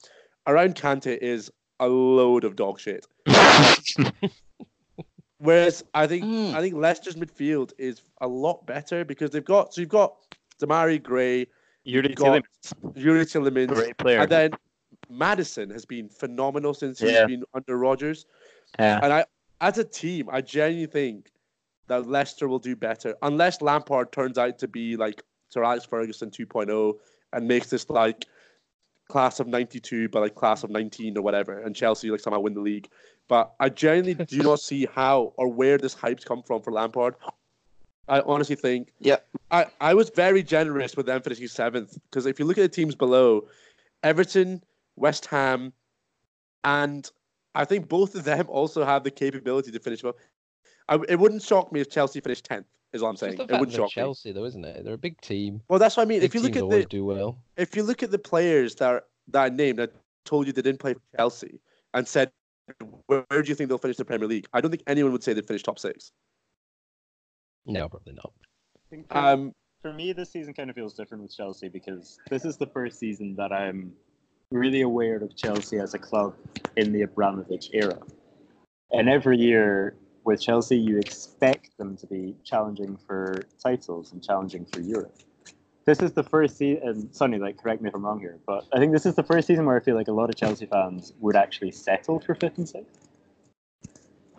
Around 0.47 0.75
Kante 0.75 1.17
is 1.19 1.51
a 1.79 1.89
load 1.89 2.45
of 2.45 2.57
dog 2.57 2.81
shit. 2.81 3.07
Whereas 5.39 5.83
I 5.95 6.07
think 6.07 6.25
Mm. 6.25 6.55
I 6.55 6.61
think 6.61 6.75
Leicester's 6.75 7.17
midfield 7.17 7.73
is 7.79 8.03
a 8.21 8.29
lot 8.29 8.67
better 8.67 9.05
because 9.07 9.31
they've 9.31 9.45
got 9.45 9.73
so 9.73 9.81
you've 9.81 9.89
got 9.89 10.15
Demarai 10.61 11.03
Gray, 11.03 11.47
Youri 11.87 12.09
you've 12.11 12.15
got 12.17 12.43
Tielemans, 12.43 12.95
Youri 12.95 13.25
Tielemans, 13.25 13.69
great 13.69 13.97
player. 13.97 14.21
and 14.21 14.31
then 14.31 14.51
Maddison 15.09 15.71
has 15.71 15.87
been 15.87 16.11
phenomenal 16.11 16.75
since 16.75 16.99
he's 16.99 17.17
been 17.27 17.43
under 17.55 17.79
Rodgers. 17.79 18.27
Yeah. 18.79 19.01
And 19.03 19.13
I, 19.13 19.25
as 19.61 19.79
a 19.79 19.85
team, 19.85 20.29
I 20.31 20.41
genuinely 20.41 20.87
think 20.87 21.31
that 21.89 22.07
Leicester 22.07 22.49
will 22.49 22.59
do 22.59 22.77
better 22.77 23.17
unless 23.23 23.61
Lampard 23.61 24.13
turns 24.13 24.39
out 24.39 24.59
to 24.61 24.69
be 24.69 24.97
like 24.97 25.23
Sir 25.49 25.65
Alex 25.65 25.85
Ferguson 25.85 26.31
2.0 26.31 26.95
and 27.33 27.49
makes 27.49 27.69
this 27.69 27.89
like 27.91 28.27
class 29.09 29.41
of 29.41 29.49
92, 29.49 30.09
but 30.09 30.21
like 30.21 30.35
class 30.35 30.63
of 30.63 30.71
19 30.71 31.19
or 31.19 31.23
whatever, 31.23 31.61
and 31.61 31.75
Chelsea 31.75 32.11
like 32.11 32.21
somehow 32.21 32.41
win 32.41 32.55
the 32.55 32.61
league. 32.61 32.89
But 33.29 33.53
I 33.61 33.69
genuinely 33.69 34.25
do 34.25 34.39
not 34.43 34.61
see 34.61 34.87
how 34.87 35.35
or 35.37 35.49
where 35.49 35.79
this 35.79 35.95
hype's 35.95 36.25
come 36.25 36.43
from 36.43 36.63
for 36.63 36.73
Lampard. 36.73 37.15
I 38.09 38.21
honestly 38.23 38.57
think. 38.57 38.93
Yeah. 38.99 39.19
I, 39.51 39.67
I 39.81 39.95
was 39.95 40.11
very 40.11 40.43
generous 40.43 40.97
with 40.97 41.07
them 41.07 41.23
finishing 41.23 41.49
seventh 41.49 41.99
because 42.11 42.27
if 42.27 42.39
you 42.39 42.45
look 42.45 42.59
at 42.59 42.63
the 42.63 42.69
teams 42.69 42.95
below, 42.95 43.47
Everton, 44.03 44.63
West 44.97 45.27
Ham, 45.27 45.73
and 46.65 47.11
I 47.55 47.65
think 47.65 47.89
both 47.89 48.15
of 48.15 48.25
them 48.25 48.47
also 48.49 48.85
have 48.85 49.05
the 49.05 49.11
capability 49.11 49.71
to 49.71 49.81
finish 49.81 50.01
above. 50.01 50.17
I, 50.89 50.99
it 51.09 51.19
wouldn't 51.19 51.43
shock 51.43 51.73
me 51.73 51.81
if 51.81 51.91
Chelsea 51.91 52.21
finished 52.21 52.45
tenth. 52.45 52.67
Is 52.93 53.03
what 53.03 53.11
I'm 53.11 53.17
saying. 53.17 53.35
It 53.35 53.39
wouldn't 53.39 53.71
they're 53.71 53.77
shock 53.79 53.97
me. 53.97 54.03
Chelsea, 54.03 54.33
though, 54.33 54.45
isn't 54.45 54.65
it? 54.65 54.85
They're 54.85 54.95
a 54.95 54.99
big 54.99 55.21
team. 55.21 55.63
Well, 55.69 55.79
that's 55.79 55.97
what 55.97 56.03
I 56.03 56.07
mean. 56.07 56.21
Big 56.21 56.25
if 56.31 56.35
you 56.35 56.41
look 56.41 56.57
at 56.57 56.69
the 56.69 56.85
do 56.85 57.05
well. 57.05 57.39
if 57.57 57.77
you 57.77 57.85
look 57.85 58.03
at 58.03 58.11
the 58.11 58.19
players 58.19 58.75
that 58.77 58.89
are, 58.89 59.05
that 59.29 59.43
I 59.45 59.49
named, 59.55 59.81
I 59.81 59.87
told 60.25 60.49
you 60.49 60.53
they 60.53 60.63
didn't 60.63 60.81
play 60.81 60.95
for 60.95 61.01
Chelsea, 61.17 61.61
and 61.95 62.07
said, 62.09 62.33
where, 63.07 63.25
where 63.29 63.43
do 63.43 63.49
you 63.49 63.55
think 63.55 63.69
they'll 63.69 63.79
finish 63.79 63.97
the 63.97 64.05
Premier 64.05 64.27
League? 64.27 64.49
I 64.53 64.61
don't 64.61 64.73
think 64.73 64.83
anyone 64.89 65.13
would 65.13 65.23
say 65.23 65.33
they'd 65.33 65.47
finish 65.47 65.63
top 65.63 65.79
six. 65.79 66.11
No, 67.67 67.89
probably 67.89 68.15
not. 68.15 68.33
For, 68.89 69.17
Um, 69.17 69.55
for 69.83 69.93
me, 69.93 70.13
this 70.13 70.31
season 70.31 70.53
kind 70.53 70.69
of 70.69 70.77
feels 70.77 70.95
different 70.95 71.23
with 71.23 71.35
Chelsea 71.35 71.69
because 71.69 72.19
this 72.29 72.45
is 72.45 72.57
the 72.57 72.67
first 72.67 72.99
season 72.99 73.37
that 73.37 73.53
I'm 73.53 73.93
really 74.51 74.81
aware 74.81 75.17
of 75.17 75.37
Chelsea 75.37 75.79
as 75.79 75.95
a 75.95 75.99
club 75.99 76.35
in 76.77 76.93
the 76.93 77.03
Abramovich 77.03 77.71
era. 77.73 77.99
And 78.91 79.09
every 79.09 79.39
year 79.39 79.95
with 80.25 80.41
Chelsea, 80.41 80.77
you 80.77 80.99
expect 80.99 81.77
them 81.79 81.97
to 81.99 82.07
be 82.07 82.35
challenging 82.45 82.99
for 83.07 83.43
titles 83.63 84.13
and 84.13 84.23
challenging 84.23 84.67
for 84.67 84.81
Europe. 84.81 85.17
This 85.85 86.01
is 86.01 86.13
the 86.13 86.25
first 86.25 86.57
season, 86.59 86.87
and 86.87 87.15
Sonny, 87.15 87.39
like, 87.39 87.59
correct 87.59 87.81
me 87.81 87.89
if 87.89 87.95
I'm 87.95 88.05
wrong 88.05 88.21
here, 88.21 88.39
but 88.47 88.65
I 88.73 88.79
think 88.79 88.93
this 88.93 89.07
is 89.07 89.15
the 89.15 89.23
first 89.23 89.47
season 89.47 89.65
where 89.67 89.77
I 89.77 89.81
feel 89.81 89.95
like 89.95 90.09
a 90.09 90.13
lot 90.13 90.29
of 90.29 90.37
Chelsea 90.37 90.67
fans 90.67 91.13
would 91.21 91.37
actually 91.37 91.71
settle 91.71 92.21
for 92.21 92.35
fifth 92.35 92.59
and 92.59 92.69
sixth. 92.69 93.09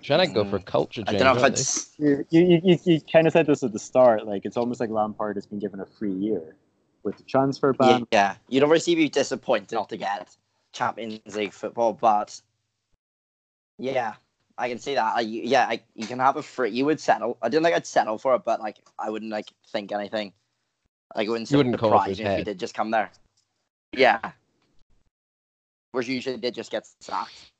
Trying 0.02 0.28
to 0.28 0.34
go 0.34 0.50
for 0.50 0.60
mm. 0.60 0.66
culture 0.66 1.04
I 1.08 1.14
don't 1.14 1.24
know 1.24 1.36
if 1.36 1.44
aren't 1.44 1.60
I'd. 1.60 2.04
You, 2.04 2.26
you, 2.30 2.62
you, 2.64 2.80
you 2.84 3.02
kind 3.02 3.28
of 3.28 3.34
said 3.34 3.48
this 3.48 3.64
at 3.64 3.72
the 3.72 3.80
start, 3.80 4.28
like, 4.28 4.46
it's 4.46 4.58
almost 4.58 4.80
like 4.80 4.90
Lampard 4.90 5.36
has 5.38 5.46
been 5.46 5.60
given 5.60 5.80
a 5.80 5.86
free 5.86 6.14
year 6.14 6.56
with 7.04 7.18
the 7.18 7.24
transfer 7.24 7.74
ban. 7.74 8.06
Yeah, 8.12 8.36
you'd 8.50 8.64
obviously 8.64 8.96
be 8.96 9.10
disappointed 9.10 9.74
not 9.74 9.90
to 9.90 9.98
get 9.98 10.36
Champions 10.74 11.36
League 11.36 11.54
football, 11.54 11.94
but 11.94 12.40
yeah, 13.78 14.14
I 14.58 14.70
can 14.70 14.78
see 14.80 14.96
that. 14.96 15.16
I, 15.16 15.22
yeah, 15.22 15.66
I, 15.68 15.82
you 15.96 16.08
can 16.08 16.20
have 16.20 16.38
a 16.38 16.44
free. 16.44 16.72
You 16.72 16.86
would 16.86 17.00
settle. 17.00 17.38
I 17.42 17.50
didn't 17.50 17.64
think 17.64 17.76
I'd 17.76 17.88
settle 17.88 18.18
for 18.18 18.36
it, 18.36 18.44
but 18.46 18.60
like 18.60 18.78
I 19.00 19.10
wouldn't 19.10 19.32
like 19.32 19.52
think 19.68 19.92
anything. 19.92 20.34
Like 21.16 21.28
it 21.28 21.30
wouldn't, 21.30 21.52
You 21.52 21.58
wouldn't 21.58 21.78
call 21.78 21.90
surprise 21.90 22.10
his 22.10 22.20
me 22.20 22.26
if 22.26 22.30
he 22.32 22.36
head. 22.38 22.46
did 22.46 22.60
just 22.60 22.74
come 22.74 22.92
there. 22.92 23.12
Yeah. 23.94 24.20
Whereas 25.92 26.08
usually 26.08 26.38
they 26.38 26.52
just 26.52 26.72
get 26.72 26.88
sacked. 27.02 27.52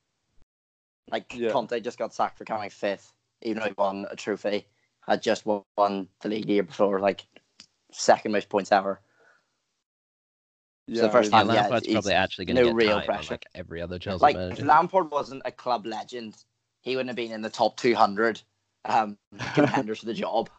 Like 1.10 1.34
Yeah. 1.34 1.50
Conte 1.50 1.78
just 1.80 1.98
got 1.98 2.14
sacked 2.14 2.38
for 2.38 2.44
coming 2.46 2.70
fifth, 2.70 3.12
even 3.42 3.60
though 3.60 3.68
he 3.68 3.74
won 3.76 4.06
a 4.10 4.16
trophy. 4.16 4.66
Had 5.06 5.20
just 5.22 5.44
won, 5.44 5.62
won 5.76 6.08
the 6.20 6.28
league 6.28 6.46
the 6.46 6.54
year 6.54 6.62
before, 6.62 7.00
like 7.00 7.26
second 7.90 8.32
most 8.32 8.48
points 8.48 8.72
ever. 8.72 9.00
Yeah, 10.86 11.02
the 11.02 11.10
first 11.10 11.30
time, 11.30 11.48
yeah, 11.48 11.62
Lampard's 11.62 11.86
probably 11.88 12.12
actually 12.12 12.44
going 12.46 12.56
to 12.56 12.62
no 12.62 12.68
get 12.68 12.76
real 12.76 13.00
pressure. 13.02 13.34
like 13.34 13.46
every 13.54 13.80
other 13.80 13.98
Chelsea 13.98 14.22
like 14.22 14.36
manager. 14.36 14.62
if 14.62 14.66
Lampard 14.68 15.10
wasn't 15.10 15.42
a 15.44 15.52
club 15.52 15.86
legend, 15.86 16.36
he 16.80 16.96
wouldn't 16.96 17.10
have 17.10 17.16
been 17.16 17.32
in 17.32 17.42
the 17.42 17.50
top 17.50 17.76
200 17.76 18.42
um, 18.86 19.16
contenders 19.54 20.00
for 20.00 20.06
the 20.06 20.14
job. 20.14 20.50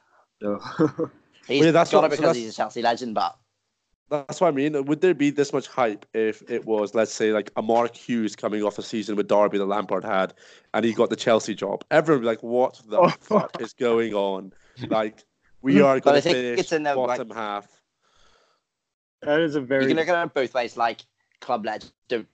So, 0.42 0.60
He's 1.48 1.60
Well, 1.60 1.66
yeah, 1.66 1.72
that's 1.72 1.92
got 1.92 2.04
what- 2.04 2.14
it 2.14 2.16
so 2.16 2.22
because 2.22 2.22
that's- 2.22 2.36
he's 2.38 2.54
a 2.54 2.56
Chelsea 2.56 2.82
legend, 2.82 3.16
but 3.16 3.36
That's 4.10 4.40
what 4.40 4.48
I 4.48 4.52
mean. 4.52 4.86
Would 4.86 5.02
there 5.02 5.14
be 5.14 5.30
this 5.30 5.52
much 5.52 5.68
hype 5.68 6.06
if 6.14 6.42
it 6.50 6.64
was, 6.66 6.94
let's 6.96 7.12
say, 7.14 7.34
like 7.34 7.52
a 7.58 7.62
Mark 7.62 7.96
Hughes 7.96 8.36
coming 8.36 8.64
off 8.64 8.78
a 8.78 8.82
season 8.84 9.16
with 9.18 9.28
Derby 9.28 9.58
that 9.58 9.66
Lampard 9.66 10.06
had, 10.06 10.34
and 10.74 10.86
he 10.86 10.94
got 10.94 11.10
the 11.10 11.16
Chelsea 11.18 11.54
job? 11.56 11.84
Everyone 11.92 12.20
would 12.20 12.26
be 12.26 12.28
like, 12.28 12.44
"What 12.44 12.80
the 12.88 12.98
Oh. 13.02 13.10
fuck 13.10 13.60
is 13.62 13.74
going 13.74 14.14
on?" 14.14 14.54
Like, 14.88 15.24
we 15.62 15.82
are 15.82 16.00
going 16.00 16.16
to 16.16 16.22
think 16.22 16.36
finish 16.36 16.60
it's 16.60 16.72
in 16.72 16.84
the, 16.84 16.96
like- 16.96 17.18
bottom 17.18 17.30
half. 17.36 17.68
That 19.26 19.40
is 19.40 19.56
a 19.56 19.62
very 19.62 19.84
you 19.84 19.90
can 19.90 19.98
look 19.98 20.08
at 20.10 20.26
it 20.26 20.34
both 20.34 20.54
ways. 20.54 20.78
Like 20.78 21.02
club 21.42 21.66
legend, 21.66 21.92
don't- 22.08 22.28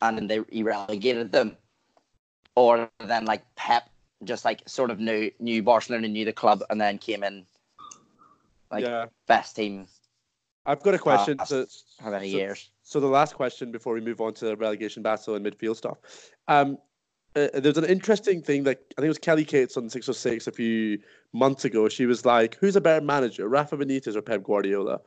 and 0.00 0.16
then 0.18 0.26
they 0.26 0.40
he 0.50 0.62
relegated 0.62 1.32
them, 1.32 1.56
or 2.54 2.88
then 3.00 3.24
like 3.24 3.42
Pep 3.56 3.88
just 4.24 4.44
like 4.44 4.62
sort 4.66 4.90
of 4.90 5.00
knew 5.00 5.30
knew 5.40 5.62
Barcelona, 5.62 6.08
knew 6.08 6.24
the 6.24 6.32
club, 6.32 6.62
and 6.70 6.80
then 6.80 6.98
came 6.98 7.22
in 7.24 7.46
like 8.70 8.84
yeah, 8.84 9.06
best 9.26 9.56
team 9.56 9.86
I've 10.64 10.82
got 10.82 10.94
a 10.94 10.98
question. 10.98 11.40
Uh, 11.40 11.44
so, 11.44 11.66
how 12.00 12.10
many 12.10 12.30
So- 12.30 12.36
years. 12.36 12.70
so 12.82 13.00
the 13.00 13.06
last 13.08 13.34
question 13.34 13.72
before 13.72 13.94
we 13.94 14.00
move 14.00 14.20
on 14.20 14.32
to 14.34 14.44
the 14.44 14.56
relegation 14.56 15.02
battle 15.02 15.34
and 15.34 15.44
midfield 15.44 15.76
stuff. 15.76 15.98
Um, 16.46 16.78
uh, 17.34 17.48
there's 17.54 17.78
an 17.78 17.84
interesting 17.84 18.42
thing 18.42 18.64
that 18.64 18.78
I 18.96 19.00
think 19.00 19.06
it 19.06 19.08
was 19.08 19.18
Kelly 19.18 19.44
Cates 19.44 19.76
on 19.76 19.88
606 19.88 20.46
a 20.46 20.52
few 20.52 20.98
months 21.32 21.64
ago. 21.64 21.88
She 21.88 22.06
was 22.06 22.26
like, 22.26 22.56
"Who's 22.56 22.76
a 22.76 22.80
better 22.80 23.04
manager, 23.04 23.48
Rafa 23.48 23.76
Benitez 23.76 24.16
or 24.16 24.22
Pep 24.22 24.42
Guardiola?" 24.42 25.00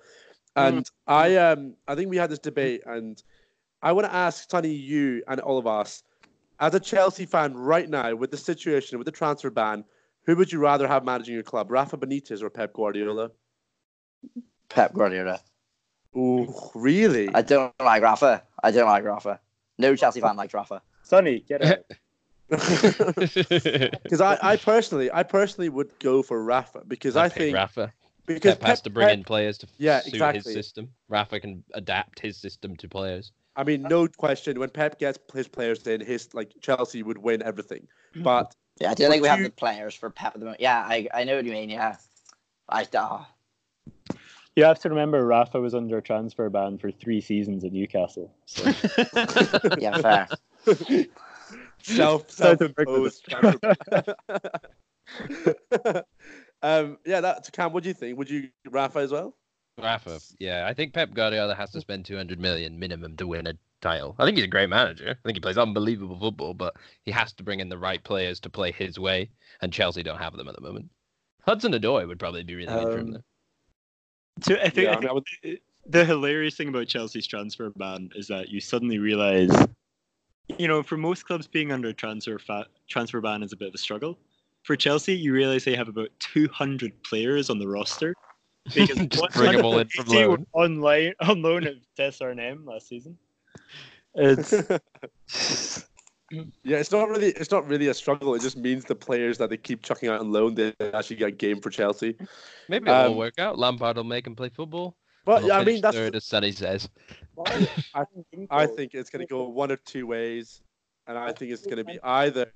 And 0.56 0.90
I 1.08 1.36
um 1.36 1.76
I 1.88 1.96
think 1.96 2.10
we 2.10 2.18
had 2.18 2.30
this 2.30 2.40
debate, 2.40 2.82
and 2.86 3.22
I 3.82 3.92
want 3.92 4.08
to 4.08 4.14
ask 4.14 4.50
Sonny, 4.50 4.74
you 4.74 5.22
and 5.28 5.40
all 5.40 5.58
of 5.58 5.68
us, 5.68 6.04
as 6.60 6.74
a 6.74 6.80
Chelsea 6.80 7.26
fan 7.26 7.54
right 7.54 7.90
now, 7.90 8.16
with 8.16 8.32
the 8.32 8.38
situation 8.38 8.98
with 8.98 9.06
the 9.06 9.12
transfer 9.12 9.50
ban, 9.50 9.84
who 10.26 10.36
would 10.36 10.52
you 10.52 10.60
rather 10.60 10.88
have 10.88 11.04
managing 11.04 11.36
your 11.36 11.44
club, 11.44 11.70
Rafa 11.70 11.98
Benitez 11.98 12.42
or 12.42 12.50
Pep 12.50 12.74
Guardiola? 12.74 13.32
Pep 14.70 14.94
Guardiola. 14.94 15.42
Oh, 16.16 16.72
really? 16.74 17.30
I 17.34 17.42
don't 17.42 17.74
like 17.80 18.02
Rafa. 18.02 18.44
I 18.64 18.72
don't 18.72 18.88
like 18.88 19.04
Rafa. 19.04 19.40
No 19.78 19.96
Chelsea 19.96 20.22
fan 20.22 20.38
likes 20.38 20.54
Rafa. 20.54 20.82
Sonny, 21.04 21.42
get 21.42 21.62
out. 21.62 21.80
Because 22.50 24.22
I, 24.22 24.38
I 24.42 24.56
personally, 24.58 25.12
I 25.12 25.24
personally 25.24 25.70
would 25.70 25.98
go 26.00 26.22
for 26.22 26.44
Rafa 26.44 26.84
because 26.88 27.16
I 27.16 27.26
I 27.26 27.30
think 27.30 27.56
Rafa. 27.56 27.94
because 28.26 28.56
Pep 28.56 28.68
has 28.68 28.82
to 28.82 28.90
bring 28.90 29.08
Pep- 29.08 29.18
in 29.18 29.24
players 29.24 29.58
to 29.60 29.68
Yeah, 29.78 30.02
suit 30.02 30.14
exactly. 30.14 30.54
his 30.54 30.54
system. 30.54 30.90
Rafa 31.10 31.40
can 31.40 31.64
adapt 31.74 32.20
his 32.20 32.38
system 32.38 32.76
to 32.78 32.88
players. 32.88 33.32
I 33.56 33.64
mean, 33.64 33.84
no 33.84 34.08
question. 34.08 34.60
When 34.60 34.70
Pep 34.70 35.00
gets 35.00 35.18
his 35.34 35.48
players 35.48 35.88
in, 35.88 36.02
his 36.02 36.34
like 36.34 36.52
Chelsea 36.62 37.04
would 37.04 37.18
win 37.18 37.42
everything. 37.42 37.88
Mm-hmm. 38.14 38.24
But 38.24 38.56
Yeah, 38.80 38.92
I 38.92 38.94
don't 38.94 39.10
think 39.10 39.24
we 39.24 39.30
have 39.30 39.40
you- 39.40 39.46
the 39.46 39.52
players 39.52 39.96
for 39.96 40.10
Pep 40.10 40.34
at 40.36 40.40
the 40.40 40.46
moment. 40.46 40.62
Yeah, 40.62 40.80
I, 40.86 41.08
I 41.14 41.24
know 41.24 41.36
what 41.38 41.46
you 41.46 41.52
mean. 41.52 41.70
Yeah, 41.70 41.96
I 42.70 42.86
oh, 42.96 43.26
You 44.56 44.66
have 44.66 44.80
to 44.80 44.90
remember 44.90 45.26
Rafa 45.26 45.60
was 45.60 45.74
under 45.74 45.98
a 45.98 46.02
transfer 46.02 46.50
ban 46.50 46.78
for 46.78 46.92
three 46.92 47.22
seasons 47.22 47.64
at 47.64 47.72
Newcastle. 47.74 48.32
So. 48.46 48.64
yeah, 49.80 49.98
fair. 50.02 50.28
self 51.86 52.30
South 52.32 52.60
self 52.60 52.62
imposed. 52.62 53.34
um, 56.62 56.98
yeah, 57.06 57.22
that 57.22 57.50
Cam. 57.54 57.74
What 57.74 57.84
do 57.84 57.90
you 57.90 57.94
think? 57.94 58.18
Would 58.18 58.30
you 58.30 58.50
Rafa 58.70 59.00
as 59.00 59.12
well? 59.12 59.36
Rafa, 59.82 60.20
yeah, 60.40 60.66
I 60.68 60.74
think 60.74 60.94
Pep 60.94 61.14
Guardiola 61.14 61.54
has 61.54 61.72
to 61.72 61.82
spend 61.82 62.06
200 62.06 62.40
million 62.40 62.80
minimum 62.80 63.18
to 63.18 63.28
win 63.28 63.46
a 63.46 63.54
title. 63.82 64.16
I 64.18 64.24
think 64.24 64.38
he's 64.38 64.46
a 64.46 64.50
great 64.50 64.70
manager. 64.70 65.10
I 65.10 65.28
think 65.28 65.36
he 65.36 65.42
plays 65.42 65.58
unbelievable 65.58 66.18
football, 66.18 66.54
but 66.54 66.76
he 67.04 67.12
has 67.12 67.34
to 67.34 67.44
bring 67.44 67.60
in 67.60 67.68
the 67.68 67.78
right 67.78 68.02
players 68.02 68.40
to 68.42 68.50
play 68.50 68.72
his 68.72 68.98
way, 68.98 69.30
and 69.62 69.74
Chelsea 69.74 70.02
don't 70.02 70.18
have 70.18 70.38
them 70.38 70.48
at 70.48 70.56
the 70.56 70.62
moment. 70.62 70.90
Hudson 71.46 71.74
Odoi 71.74 72.08
would 72.08 72.20
probably 72.20 72.44
be 72.44 72.56
really 72.56 72.74
good 72.74 72.84
for 72.94 72.98
him. 73.00 73.08
Um, 73.08 73.12
Though. 73.12 73.22
So 74.42 74.56
I 74.62 74.70
think, 74.70 74.86
Yeah, 74.86 74.92
I 74.92 74.96
I 74.96 75.00
mean, 75.02 75.10
I 75.10 75.14
would- 75.14 75.28
think 75.44 75.60
the 75.88 76.06
hilarious 76.06 76.56
thing 76.56 76.70
about 76.70 76.88
Chelsea's 76.88 77.28
transfer 77.28 77.70
ban 77.76 78.10
is 78.16 78.28
that 78.30 78.48
you 78.50 78.62
suddenly 78.62 78.98
realize, 78.98 79.52
you 80.58 80.68
know, 80.68 80.84
for 80.84 80.98
most 80.98 81.26
clubs 81.26 81.48
being 81.48 81.72
under 81.72 81.90
a 81.90 81.94
transfer 81.94 82.40
fa- 82.40 82.68
transfer 82.88 83.22
ban 83.22 83.44
is 83.44 83.54
a 83.54 83.58
bit 83.58 83.70
of 83.70 83.74
a 83.74 83.80
struggle. 83.80 84.18
For 84.64 84.76
Chelsea, 84.76 85.16
you 85.16 85.34
realize 85.34 85.64
they 85.64 85.76
have 85.76 85.88
about 85.88 86.10
200 86.20 86.92
players 87.04 87.50
on 87.50 87.60
the 87.60 87.68
roster. 87.68 88.16
Because 88.74 88.98
Just 89.08 89.34
bring 89.34 89.56
'em 89.56 89.66
all 89.66 89.78
in 89.78 89.88
from 89.90 90.08
180 90.08 90.28
loan. 90.28 90.46
on 90.54 90.82
loan, 90.82 91.14
on 91.30 91.42
loan 91.42 91.68
at 91.68 91.76
Tess 91.96 92.20
Arnhem 92.22 92.66
last 92.66 92.88
season. 92.88 93.18
It's 94.16 94.52
yeah, 96.32 96.78
it's 96.78 96.92
not 96.92 97.10
really 97.10 97.28
it's 97.28 97.52
not 97.52 97.68
really 97.68 97.90
a 97.90 97.94
struggle. 97.94 98.34
It 98.34 98.42
just 98.42 98.58
means 98.58 98.86
the 98.86 98.96
players 98.96 99.38
that 99.38 99.50
they 99.50 99.58
keep 99.58 99.84
chucking 99.84 100.10
out 100.10 100.20
on 100.20 100.32
loan 100.32 100.56
they 100.56 100.74
actually 100.94 101.18
get 101.18 101.28
a 101.28 101.32
game 101.32 101.62
for 101.62 101.70
Chelsea. 101.70 102.16
Maybe 102.70 102.90
it'll 102.90 103.12
um, 103.12 103.18
work 103.18 103.38
out. 103.38 103.60
Lampard 103.60 103.98
will 103.98 104.04
make 104.04 104.26
him 104.26 104.36
play 104.36 104.50
football. 104.50 104.96
But 105.26 105.44
yeah, 105.44 105.58
I 105.58 105.64
mean 105.64 105.82
that's 105.82 105.96
third, 105.96 106.16
as 106.16 106.26
Sonny 106.26 106.52
says. 106.52 106.90
I 108.50 108.66
think 108.68 108.94
it's 108.94 109.10
going 109.10 109.26
to 109.26 109.30
go 109.30 109.48
one 109.48 109.72
of 109.72 109.84
two 109.84 110.08
ways, 110.08 110.62
and 111.08 111.18
I 111.18 111.32
think 111.32 111.52
it's 111.52 111.66
going 111.66 111.78
to 111.78 111.84
be 111.84 112.00
either 112.04 112.52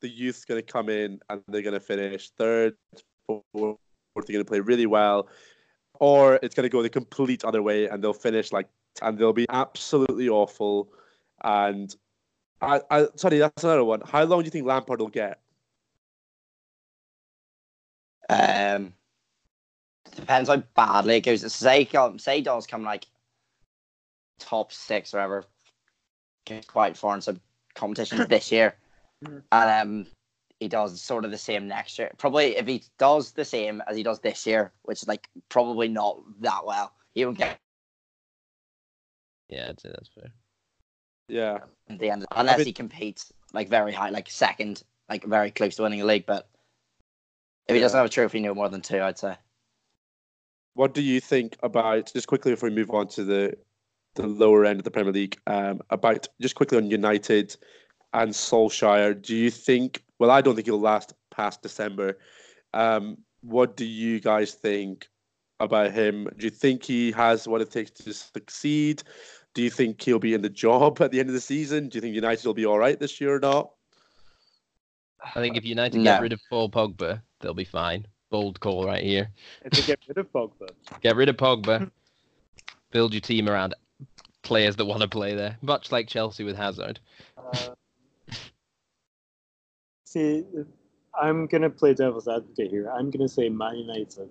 the 0.00 0.08
youth's 0.08 0.44
going 0.44 0.60
to 0.60 0.66
come 0.66 0.88
in 0.88 1.20
and 1.28 1.42
they're 1.48 1.62
going 1.62 1.74
to 1.74 1.80
finish 1.80 2.30
third, 2.30 2.74
fourth, 3.26 3.78
they're 4.14 4.22
going 4.24 4.44
to 4.44 4.44
play 4.44 4.60
really 4.60 4.86
well, 4.86 5.28
or 6.00 6.38
it's 6.42 6.54
going 6.54 6.64
to 6.64 6.70
go 6.70 6.82
the 6.82 6.88
complete 6.88 7.44
other 7.44 7.62
way 7.62 7.86
and 7.88 8.02
they'll 8.02 8.12
finish 8.12 8.52
like 8.52 8.68
and 9.02 9.18
they'll 9.18 9.32
be 9.32 9.46
absolutely 9.50 10.28
awful. 10.28 10.88
And 11.44 11.94
I, 12.60 12.80
I 12.90 13.06
sorry, 13.16 13.38
that's 13.38 13.64
another 13.64 13.84
one. 13.84 14.02
How 14.04 14.24
long 14.24 14.40
do 14.40 14.44
you 14.46 14.50
think 14.50 14.66
Lampard 14.66 15.00
will 15.00 15.08
get? 15.08 15.40
Um, 18.28 18.92
depends 20.14 20.48
how 20.48 20.56
badly 20.74 21.16
it 21.16 21.20
goes. 21.20 21.52
Say, 21.52 21.84
come- 21.84 22.18
say 22.18 22.40
does 22.40 22.66
come 22.66 22.82
like 22.82 23.06
top 24.38 24.72
six 24.72 25.12
or 25.14 25.18
whatever, 25.18 25.44
get 26.44 26.66
quite 26.66 26.96
far 26.96 27.14
in 27.14 27.20
some 27.20 27.40
competitions 27.74 28.26
this 28.28 28.50
year, 28.52 28.76
Mhm. 29.24 29.42
and 29.52 29.70
um, 30.04 30.06
he 30.60 30.68
does 30.68 31.00
sort 31.00 31.24
of 31.24 31.30
the 31.30 31.38
same 31.38 31.68
next 31.68 31.98
year. 31.98 32.10
Probably 32.18 32.56
if 32.56 32.66
he 32.66 32.82
does 32.98 33.32
the 33.32 33.44
same 33.44 33.82
as 33.86 33.96
he 33.96 34.02
does 34.02 34.20
this 34.20 34.46
year, 34.46 34.72
which 34.82 35.02
is 35.02 35.08
like 35.08 35.28
probably 35.48 35.88
not 35.88 36.18
that 36.40 36.64
well, 36.64 36.92
he 37.14 37.24
won't 37.24 37.38
get 37.38 37.58
Yeah, 39.48 39.68
I'd 39.70 39.80
say 39.80 39.90
that's 39.90 40.08
fair. 40.08 40.32
Yeah, 41.28 41.58
at 41.88 41.98
the 41.98 42.10
end 42.10 42.26
unless 42.32 42.58
mean- 42.58 42.66
he 42.66 42.72
competes 42.72 43.32
like 43.52 43.68
very 43.68 43.92
high, 43.92 44.10
like 44.10 44.28
second, 44.30 44.82
like 45.08 45.24
very 45.24 45.50
close 45.50 45.76
to 45.76 45.82
winning 45.82 46.00
a 46.00 46.04
league. 46.04 46.26
But 46.26 46.48
if 47.68 47.74
he 47.74 47.80
doesn't 47.80 47.96
have 47.96 48.06
a 48.06 48.10
trophy, 48.10 48.40
no 48.40 48.54
more 48.54 48.68
than 48.68 48.80
two, 48.82 49.00
I'd 49.00 49.18
say. 49.18 49.36
What 50.74 50.92
do 50.94 51.00
you 51.02 51.20
think 51.20 51.56
about 51.62 52.12
just 52.12 52.26
quickly 52.28 52.52
before 52.52 52.68
we 52.68 52.74
move 52.76 52.90
on 52.90 53.08
to 53.08 53.24
the 53.24 53.56
the 54.16 54.26
lower 54.26 54.64
end 54.64 54.80
of 54.80 54.84
the 54.84 54.90
Premier 54.90 55.12
League? 55.12 55.38
Um, 55.46 55.80
about 55.90 56.26
just 56.40 56.54
quickly 56.54 56.78
on 56.78 56.90
United 56.90 57.56
and 58.12 58.30
Solskjaer. 58.32 59.20
Do 59.20 59.34
you 59.36 59.50
think? 59.50 60.02
Well, 60.18 60.30
I 60.30 60.40
don't 60.40 60.54
think 60.54 60.66
he'll 60.66 60.80
last 60.80 61.12
past 61.30 61.62
December. 61.62 62.18
Um, 62.74 63.18
what 63.42 63.76
do 63.76 63.84
you 63.84 64.18
guys 64.20 64.52
think 64.54 65.08
about 65.60 65.92
him? 65.92 66.28
Do 66.36 66.44
you 66.44 66.50
think 66.50 66.82
he 66.82 67.12
has 67.12 67.46
what 67.46 67.60
it 67.60 67.70
takes 67.70 67.90
to 67.92 68.12
succeed? 68.12 69.02
Do 69.54 69.62
you 69.62 69.70
think 69.70 70.02
he'll 70.02 70.18
be 70.18 70.34
in 70.34 70.42
the 70.42 70.50
job 70.50 71.00
at 71.00 71.10
the 71.12 71.20
end 71.20 71.28
of 71.30 71.34
the 71.34 71.40
season? 71.40 71.88
Do 71.88 71.96
you 71.96 72.02
think 72.02 72.14
United 72.14 72.44
will 72.44 72.54
be 72.54 72.66
all 72.66 72.78
right 72.78 72.98
this 72.98 73.20
year 73.20 73.36
or 73.36 73.40
not? 73.40 73.70
I 75.34 75.40
think 75.40 75.56
if 75.56 75.64
United 75.64 75.98
No. 75.98 76.12
get 76.12 76.22
rid 76.22 76.32
of 76.32 76.40
Paul 76.50 76.70
Pogba, 76.70 77.22
they'll 77.40 77.54
be 77.54 77.64
fine. 77.64 78.06
Bold 78.30 78.60
call 78.60 78.84
right 78.86 79.02
here. 79.02 79.30
to 79.72 79.82
get 79.82 79.98
rid 80.08 80.18
of 80.18 80.30
Pogba. 80.32 80.68
Get 81.00 81.16
rid 81.16 81.28
of 81.28 81.36
Pogba. 81.36 81.90
build 82.90 83.14
your 83.14 83.20
team 83.20 83.48
around 83.48 83.74
players 84.46 84.76
that 84.76 84.84
want 84.84 85.02
to 85.02 85.08
play 85.08 85.34
there, 85.34 85.58
much 85.60 85.90
like 85.92 86.08
Chelsea 86.08 86.44
with 86.44 86.56
Hazard. 86.56 87.00
Uh, 87.36 87.74
see, 90.04 90.44
I'm 91.20 91.46
gonna 91.46 91.70
play 91.70 91.94
devil's 91.94 92.28
advocate 92.28 92.70
here. 92.70 92.90
I'm 92.90 93.10
gonna 93.10 93.28
say 93.28 93.48
Man 93.48 93.76
United. 93.76 94.30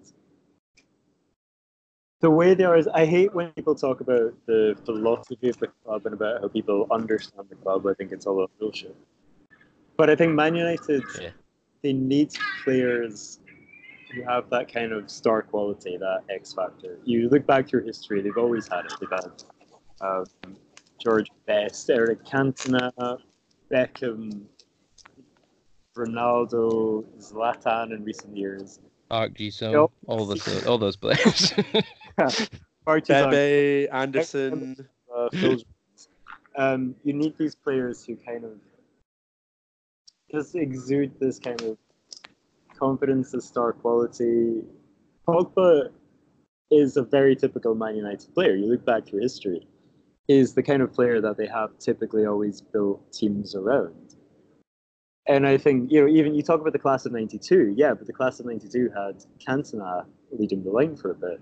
The 2.22 2.32
way 2.32 2.54
they 2.56 2.64
are 2.64 2.78
is, 2.78 2.88
I 2.88 3.06
hate 3.06 3.36
when 3.36 3.52
people 3.52 3.76
talk 3.76 4.00
about 4.00 4.34
the 4.48 4.76
philosophy 4.86 5.50
of 5.50 5.60
the 5.60 5.68
club 5.84 6.06
and 6.06 6.14
about 6.14 6.42
how 6.42 6.48
people 6.48 6.88
understand 6.90 7.48
the 7.50 7.56
club. 7.56 7.86
I 7.86 7.94
think 7.94 8.12
it's 8.12 8.26
all 8.26 8.44
a 8.44 8.48
bullshit. 8.58 8.96
But 9.98 10.10
I 10.10 10.16
think 10.16 10.34
Man 10.34 10.56
United, 10.56 11.04
Yeah. 11.22 11.32
they 11.84 11.94
need 11.94 12.34
players 12.64 13.40
who 14.14 14.22
have 14.24 14.50
that 14.50 14.72
kind 14.72 14.94
of 14.94 15.12
star 15.12 15.42
quality, 15.42 15.98
that 15.98 16.24
X 16.30 16.54
factor. 16.54 16.98
You 17.04 17.30
look 17.30 17.46
back 17.46 17.68
through 17.68 17.84
history; 17.86 18.22
they've 18.22 18.38
always 18.38 18.68
had 18.68 18.86
it. 18.86 18.94
They've 19.00 19.10
had 19.10 19.32
um, 20.02 20.26
George 21.02 21.30
Best, 21.46 21.90
Eric 21.90 22.24
Cantona, 22.26 22.92
Beckham, 23.72 24.44
Ronaldo, 25.98 27.04
Zlatan 27.20 27.92
in 27.94 28.04
recent 28.04 28.36
years. 28.36 28.80
Park 29.10 29.34
Ji-sung, 29.36 29.72
Yep. 29.74 29.90
all 30.08 30.26
those 30.26 30.66
all 30.66 30.78
those 30.78 30.98
players. 30.98 31.54
Partizan, 32.86 33.30
Bebe, 33.30 33.90
Anderson. 33.90 34.88
uh, 35.16 35.30
Um, 36.58 36.96
you 37.04 37.14
need 37.14 37.38
these 37.38 37.56
players 37.56 38.06
who 38.06 38.16
kind 38.16 38.46
of 38.46 38.52
just 40.32 40.56
exude 40.56 41.12
this 41.20 41.40
kind 41.40 41.62
of 41.64 41.78
confidence 42.78 43.34
is 43.34 43.46
star 43.46 43.74
quality. 43.74 44.64
Pogba 45.28 45.90
is 46.72 46.98
a 46.98 47.04
very 47.04 47.36
typical 47.36 47.76
Man 47.76 47.96
United 47.96 48.34
player. 48.34 48.56
You 48.56 48.68
look 48.68 48.86
back 48.86 49.06
through 49.06 49.22
history, 49.22 49.68
is 50.28 50.54
the 50.54 50.64
kind 50.64 50.82
of 50.82 50.94
player 50.94 51.22
that 51.22 51.38
they 51.38 51.48
have 51.48 51.78
typically 51.80 52.26
always 52.26 52.62
built 52.62 53.12
teams 53.14 53.56
around. 53.56 54.16
And 55.28 55.48
I 55.48 55.58
think, 55.58 55.92
you 55.92 56.02
know, 56.02 56.08
even 56.08 56.36
you 56.36 56.44
talk 56.44 56.62
about 56.62 56.74
the 56.74 56.80
class 56.80 57.06
of 57.06 57.12
92, 57.12 57.74
yeah, 57.76 57.94
but 57.94 58.06
the 58.06 58.14
class 58.14 58.40
of 58.40 58.46
92 58.46 58.92
had 58.96 59.24
Cantona 59.40 60.06
leading 60.32 60.64
the 60.64 60.70
line 60.70 60.96
for 60.96 61.12
a 61.12 61.16
bit. 61.16 61.42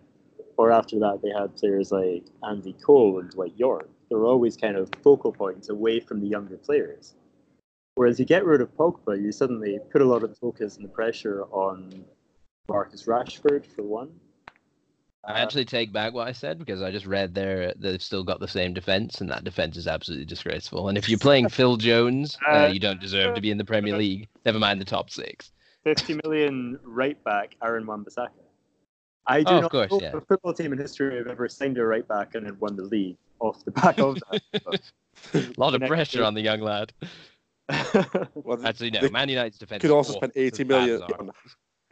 Or 0.55 0.71
after 0.71 0.99
that, 0.99 1.21
they 1.21 1.31
had 1.37 1.55
players 1.57 1.91
like 1.91 2.25
Andy 2.47 2.73
Cole 2.85 3.19
and 3.19 3.29
Dwight 3.29 3.53
Yorke. 3.57 3.89
They 4.09 4.15
were 4.15 4.25
always 4.25 4.55
kind 4.55 4.77
of 4.77 4.89
focal 5.03 5.31
points 5.31 5.69
away 5.69 5.99
from 5.99 6.21
the 6.21 6.27
younger 6.27 6.57
players. 6.57 7.15
Whereas 7.95 8.19
you 8.19 8.25
get 8.25 8.45
rid 8.45 8.61
of 8.61 8.75
Pogba, 8.75 9.21
you 9.21 9.31
suddenly 9.31 9.79
put 9.91 10.01
a 10.01 10.05
lot 10.05 10.23
of 10.23 10.37
focus 10.37 10.77
and 10.77 10.85
the 10.85 10.89
pressure 10.89 11.43
on 11.51 12.05
Marcus 12.67 13.05
Rashford, 13.05 13.65
for 13.65 13.83
one. 13.83 14.11
I 15.25 15.33
uh, 15.33 15.35
actually 15.37 15.65
take 15.65 15.93
back 15.93 16.13
what 16.13 16.27
I 16.27 16.31
said 16.33 16.59
because 16.59 16.81
I 16.81 16.91
just 16.91 17.05
read 17.05 17.33
there 17.33 17.69
uh, 17.69 17.73
they've 17.77 18.01
still 18.01 18.23
got 18.23 18.39
the 18.39 18.47
same 18.47 18.73
defense, 18.73 19.21
and 19.21 19.29
that 19.29 19.43
defense 19.43 19.77
is 19.77 19.87
absolutely 19.87 20.25
disgraceful. 20.25 20.89
And 20.89 20.97
if 20.97 21.07
you're 21.07 21.19
playing 21.19 21.49
Phil 21.57 21.77
Jones, 21.77 22.37
uh, 22.47 22.65
uh, 22.65 22.69
you 22.73 22.79
don't 22.79 22.99
deserve 22.99 23.35
to 23.35 23.41
be 23.41 23.51
in 23.51 23.57
the 23.57 23.65
Premier 23.65 23.97
League. 23.97 24.27
Never 24.45 24.59
mind 24.59 24.81
the 24.81 24.85
top 24.85 25.09
six. 25.09 25.51
50 25.83 26.19
million 26.23 26.79
right 26.83 27.21
back 27.23 27.55
Aaron 27.63 27.85
Wan-Bissaka. 27.85 28.29
I 29.27 29.43
do 29.43 29.51
Oh, 29.51 29.55
of 29.57 29.61
not 29.63 29.71
course, 29.71 29.91
know 29.91 29.99
yeah. 30.01 30.17
a 30.17 30.21
football 30.21 30.53
team 30.53 30.73
in 30.73 30.79
history 30.79 31.17
have 31.17 31.27
ever 31.27 31.47
signed 31.47 31.77
a 31.77 31.85
right 31.85 32.07
back 32.07 32.35
and 32.35 32.45
then 32.45 32.57
won 32.59 32.75
the 32.75 32.83
league 32.83 33.17
off 33.39 33.63
the 33.65 33.71
back 33.71 33.97
of 33.99 34.17
that. 34.31 34.81
A 35.33 35.53
lot 35.57 35.73
of 35.75 35.81
pressure 35.87 36.23
on 36.23 36.33
the 36.33 36.41
young 36.41 36.59
lad. 36.61 36.91
Well, 38.35 38.65
Actually, 38.65 38.91
no. 38.91 39.09
Man 39.09 39.29
United's 39.29 39.57
defense 39.57 39.81
could 39.81 39.91
also 39.91 40.13
spend 40.13 40.33
It's 40.35 40.59
80 40.59 40.63
as 40.63 40.67
bad 40.67 40.67
million 40.67 40.95
as 40.95 41.01
ours. 41.01 41.11
on 41.19 41.31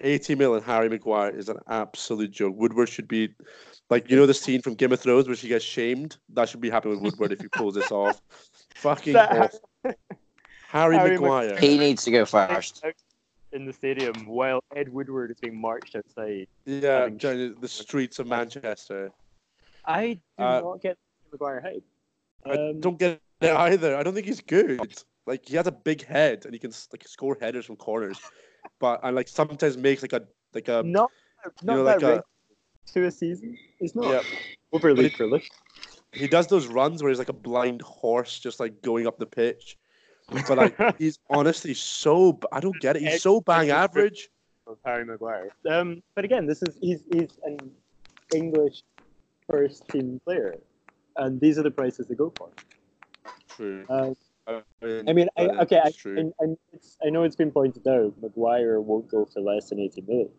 80 0.02 0.36
million 0.36 0.64
Harry 0.64 0.90
Maguire 0.90 1.30
is 1.30 1.50
an 1.50 1.58
absolute 1.68 2.32
joke. 2.32 2.56
Woodward 2.58 2.90
should 2.90 3.08
be 3.08 3.30
like 3.90 4.10
you 4.10 4.16
know 4.18 4.26
the 4.26 4.34
scene 4.34 4.62
from 4.62 4.76
Game 4.76 4.92
of 4.92 5.00
Thrones 5.00 5.28
where 5.28 5.36
she 5.36 5.48
gets 5.48 5.66
shamed. 5.66 6.18
That 6.34 6.50
should 6.50 6.62
be 6.62 6.70
happening 6.70 6.96
with 7.02 7.12
Woodward 7.14 7.32
if 7.34 7.42
he 7.42 7.48
pulls 7.50 7.76
this 7.76 7.92
off. 7.92 8.22
Fucking 8.76 9.14
That- 9.14 9.32
awful. 9.86 9.96
Harry, 10.70 10.96
Harry 10.98 11.12
Maguire. 11.20 11.58
He 11.58 11.78
needs 11.78 12.04
to 12.06 12.12
go 12.12 12.26
first. 12.26 12.84
in 13.52 13.66
the 13.66 13.74
stadium 13.74 14.26
while 14.26 14.64
Ed 14.76 14.88
Woodward 14.88 15.30
is 15.32 15.38
being 15.42 15.60
marched 15.60 15.96
outside. 15.98 16.48
Yeah, 16.66 17.10
having- 17.10 17.56
the 17.60 17.68
streets 17.68 18.20
of 18.20 18.28
Manchester. 18.28 19.12
I 19.86 20.14
do 20.38 20.44
Uh, 20.44 20.62
not 20.62 20.82
get 20.82 20.98
Maguire 21.32 21.60
hype. 21.62 21.84
I 22.46 22.52
Um, 22.70 22.80
don't 22.80 22.98
get 22.98 23.20
it 23.42 23.52
either. 23.52 23.96
I 23.98 24.04
don't 24.04 24.14
think 24.14 24.26
he's 24.28 24.42
good. 24.42 24.80
Like 25.28 25.48
he 25.48 25.56
has 25.58 25.68
a 25.68 25.72
big 25.72 26.04
head 26.06 26.46
and 26.46 26.54
he 26.54 26.60
can 26.60 26.72
like 26.92 27.06
score 27.08 27.38
headers 27.42 27.66
from 27.66 27.76
corners, 27.76 28.20
but 28.82 29.00
and 29.04 29.16
like 29.16 29.30
sometimes 29.30 29.78
makes 29.78 30.02
like 30.02 30.12
a 30.12 30.24
like 30.54 30.68
a 30.68 30.84
not 30.84 31.10
not 31.64 31.78
know, 31.78 31.84
like 31.84 32.02
a- 32.02 32.24
to 32.94 33.06
a 33.06 33.12
season. 33.12 33.58
He's 33.80 33.96
not 33.96 34.12
yeah. 34.12 34.22
overly 34.74 35.04
But 35.10 35.14
prolific. 35.14 35.52
He 36.12 36.28
does 36.28 36.48
those 36.48 36.68
runs 36.68 37.02
where 37.02 37.10
he's 37.10 37.20
like 37.20 37.30
a 37.30 37.34
blind 37.34 37.82
horse, 37.82 38.38
just 38.40 38.60
like 38.60 38.82
going 38.82 39.08
up 39.08 39.18
the 39.18 39.26
pitch. 39.26 39.78
But 40.48 40.58
like 40.58 40.98
he's 40.98 41.20
honestly 41.30 41.74
so 41.74 42.40
I 42.52 42.60
don't 42.60 42.78
get 42.82 42.98
it. 42.98 43.04
He's 43.04 43.22
so 43.22 43.40
bang 43.40 43.70
average. 43.70 44.30
of 44.68 44.78
Harry 44.84 45.06
Maguire. 45.06 45.50
Um, 45.70 46.04
but 46.16 46.26
again, 46.26 46.48
this 46.48 46.62
is 46.64 46.76
he's 46.82 47.04
he's 47.14 47.40
an 47.46 47.58
English 48.36 48.84
first 49.50 49.88
team 49.90 50.20
player, 50.26 50.58
and 51.16 51.40
these 51.40 51.58
are 51.58 51.64
the 51.64 51.72
prices 51.72 52.08
they 52.08 52.16
go 52.16 52.34
for. 52.36 52.50
True. 53.56 53.86
Uh, 53.90 54.14
I 54.48 54.62
mean, 54.82 55.10
I 55.10 55.14
mean, 55.14 55.28
I, 55.38 55.42
okay, 55.62 55.78
I. 55.78 55.92
I, 56.18 56.22
I, 56.42 56.56
it's, 56.74 56.98
I 57.06 57.10
know 57.10 57.24
it's 57.24 57.36
been 57.36 57.52
pointed 57.52 57.88
out, 57.88 58.14
Maguire 58.22 58.82
won't 58.82 59.10
go 59.10 59.26
for 59.26 59.42
less 59.42 59.70
than 59.70 59.80
80 59.80 60.02
million. 60.02 60.30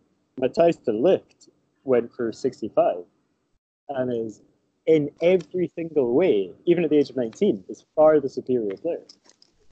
Matthijs 0.41 0.83
de 0.85 0.93
Ligt 0.93 1.49
went 1.85 2.13
for 2.13 2.33
65 2.33 3.05
and 3.91 4.13
is 4.13 4.41
in 4.87 5.11
every 5.21 5.71
single 5.75 6.15
way, 6.15 6.51
even 6.65 6.85
at 6.85 6.91
the 6.91 6.97
age 6.97 7.11
of 7.11 7.17
19, 7.17 7.65
is 7.69 7.85
far 7.95 8.19
the 8.21 8.29
superior 8.29 8.77
player. 8.77 9.03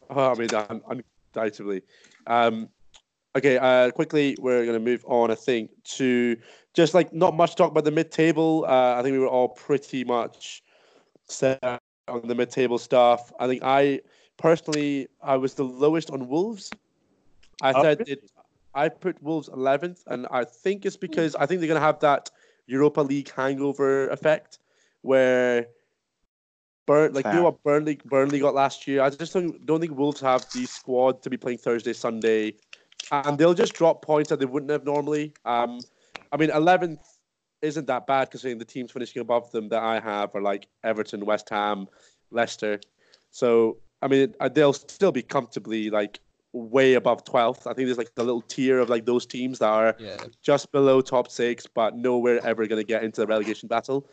Oh, 0.08 0.32
I 0.32 0.34
mean, 0.34 0.48
un- 0.54 1.02
undoubtedly. 1.34 1.82
Um, 2.26 2.68
okay, 3.36 3.58
uh, 3.58 3.90
quickly, 3.90 4.36
we're 4.38 4.64
going 4.64 4.78
to 4.78 4.84
move 4.84 5.04
on, 5.06 5.30
I 5.30 5.34
think, 5.34 5.70
to 5.96 6.36
just 6.74 6.94
like 6.94 7.12
not 7.12 7.34
much 7.34 7.56
talk 7.56 7.70
about 7.70 7.84
the 7.84 7.90
mid 7.90 8.12
table. 8.12 8.64
Uh, 8.68 8.94
I 8.96 9.02
think 9.02 9.12
we 9.12 9.18
were 9.18 9.28
all 9.28 9.48
pretty 9.48 10.04
much 10.04 10.62
set 11.28 11.58
on 12.08 12.22
the 12.24 12.34
mid 12.34 12.50
table 12.50 12.78
stuff. 12.78 13.32
I 13.40 13.46
think 13.46 13.62
I 13.64 14.00
personally, 14.40 15.06
I 15.22 15.36
was 15.36 15.54
the 15.54 15.64
lowest 15.64 16.10
on 16.10 16.26
Wolves. 16.28 16.72
I 17.62 17.72
Oh, 17.72 17.82
said 17.82 18.00
really? 18.00 18.12
it. 18.12 18.30
I 18.74 18.88
put 18.88 19.22
Wolves 19.22 19.48
11th, 19.48 20.02
and 20.06 20.26
I 20.30 20.44
think 20.44 20.86
it's 20.86 20.96
because 20.96 21.34
I 21.36 21.46
think 21.46 21.60
they're 21.60 21.68
going 21.68 21.80
to 21.80 21.86
have 21.86 22.00
that 22.00 22.30
Europa 22.66 23.02
League 23.02 23.30
hangover 23.30 24.08
effect 24.08 24.58
where 25.02 25.66
Burn 26.86 27.12
like 27.12 27.26
you 27.26 27.32
know 27.32 27.42
what 27.42 27.62
Burnley 27.62 28.00
Burnley 28.04 28.40
got 28.40 28.54
last 28.54 28.86
year. 28.88 29.02
I 29.02 29.10
just 29.10 29.32
don't 29.32 29.64
don't 29.66 29.80
think 29.80 29.96
Wolves 29.96 30.20
have 30.22 30.44
the 30.52 30.66
squad 30.66 31.22
to 31.22 31.30
be 31.30 31.36
playing 31.36 31.58
Thursday 31.58 31.92
Sunday, 31.92 32.54
and 33.12 33.38
they'll 33.38 33.54
just 33.54 33.74
drop 33.74 34.02
points 34.02 34.30
that 34.30 34.38
they 34.40 34.46
wouldn't 34.46 34.70
have 34.70 34.84
normally. 34.84 35.34
Um, 35.44 35.80
I 36.32 36.36
mean, 36.36 36.50
eleventh 36.50 37.00
isn't 37.62 37.86
that 37.86 38.06
bad 38.06 38.30
considering 38.30 38.58
the 38.58 38.64
teams 38.64 38.90
finishing 38.90 39.20
above 39.20 39.50
them 39.52 39.68
that 39.68 39.82
I 39.82 40.00
have 40.00 40.34
are 40.34 40.40
like 40.42 40.66
Everton, 40.82 41.26
West 41.26 41.48
Ham, 41.50 41.86
Leicester. 42.30 42.80
So 43.30 43.76
I 44.02 44.08
mean, 44.08 44.34
uh, 44.40 44.48
they'll 44.48 44.72
still 44.72 45.12
be 45.12 45.22
comfortably 45.22 45.90
like 45.90 46.20
way 46.52 46.94
above 46.94 47.24
twelfth. 47.24 47.66
I 47.66 47.74
think 47.74 47.86
there's 47.86 47.98
like 47.98 48.14
the 48.14 48.24
little 48.24 48.42
tier 48.42 48.80
of 48.80 48.88
like 48.88 49.04
those 49.06 49.26
teams 49.26 49.58
that 49.60 49.68
are 49.68 49.96
Yeah. 49.98 50.16
just 50.42 50.72
below 50.72 51.00
top 51.00 51.30
six, 51.30 51.66
but 51.66 51.96
nowhere 51.96 52.44
ever 52.44 52.66
going 52.66 52.80
to 52.80 52.86
get 52.86 53.04
into 53.04 53.20
the 53.20 53.26
relegation 53.26 53.68
battle. 53.68 54.08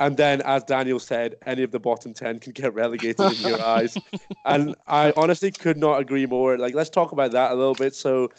And 0.00 0.16
then, 0.16 0.42
as 0.42 0.64
Daniel 0.64 0.98
said, 0.98 1.36
any 1.46 1.62
of 1.62 1.70
the 1.70 1.78
bottom 1.78 2.12
10 2.12 2.40
can 2.40 2.52
get 2.52 2.74
relegated 2.74 3.20
in 3.20 3.40
your 3.48 3.62
eyes. 3.62 3.96
And 4.46 4.74
I 4.86 5.10
honestly 5.16 5.50
could 5.50 5.78
not 5.78 6.00
agree 6.00 6.26
more. 6.26 6.58
Like, 6.58 6.74
let's 6.74 6.90
talk 6.90 7.12
about 7.12 7.32
that 7.32 7.52
a 7.52 7.54
little 7.54 7.74
bit. 7.74 7.94
So, 7.94 8.30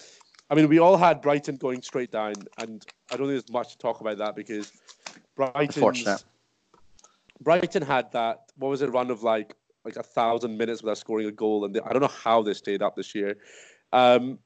I 0.52 0.56
mean, 0.56 0.68
we 0.70 0.78
all 0.78 0.98
had 0.98 1.20
Brighton 1.20 1.56
going 1.56 1.82
straight 1.82 2.12
down, 2.12 2.34
and 2.60 2.86
I 3.10 3.18
don't 3.18 3.28
think 3.28 3.30
there's 3.30 3.50
much 3.50 3.72
to 3.72 3.78
talk 3.80 4.02
about 4.02 4.20
that 4.20 4.36
because 4.36 4.72
Brighton, 5.36 5.62
Unfortunate. 5.62 6.24
Brighton 7.42 7.82
had 7.82 8.12
that, 8.12 8.52
what 8.58 8.70
was 8.70 8.82
it, 8.84 8.92
run 8.92 9.10
of 9.10 9.24
like 9.24 9.56
like 9.86 9.96
a 9.96 10.04
thousand 10.04 10.58
minutes 10.58 10.82
without 10.82 10.98
scoring 10.98 11.28
a 11.28 11.32
goal, 11.32 11.64
and 11.66 11.74
they, 11.76 11.80
I 11.82 11.94
don't 11.94 12.02
know 12.02 12.08
how 12.08 12.42
they 12.42 12.54
stayed 12.54 12.82
up 12.82 12.96
this 12.96 13.14
year. 13.16 13.38
Um, 13.94 14.40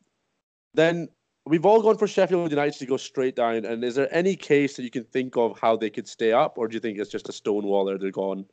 then 0.74 1.08
we've 1.46 1.66
all 1.66 1.82
gone 1.82 1.98
for 1.98 2.08
Sheffield 2.08 2.52
United 2.52 2.78
to 2.80 2.86
go 2.86 2.98
straight 2.98 3.36
down. 3.36 3.66
And 3.66 3.84
is 3.84 3.96
there 3.96 4.14
any 4.14 4.36
case 4.36 4.76
that 4.76 4.84
you 4.84 4.92
can 4.92 5.06
think 5.06 5.36
of 5.38 5.58
how 5.60 5.76
they 5.78 5.90
could 5.90 6.08
stay 6.08 6.32
up, 6.34 6.58
or 6.58 6.68
do 6.68 6.74
you 6.76 6.80
think 6.80 7.00
it's 7.00 7.10
just 7.10 7.30
a 7.30 7.32
stonewaller? 7.32 8.00
They're 8.00 8.12
gone. 8.12 8.46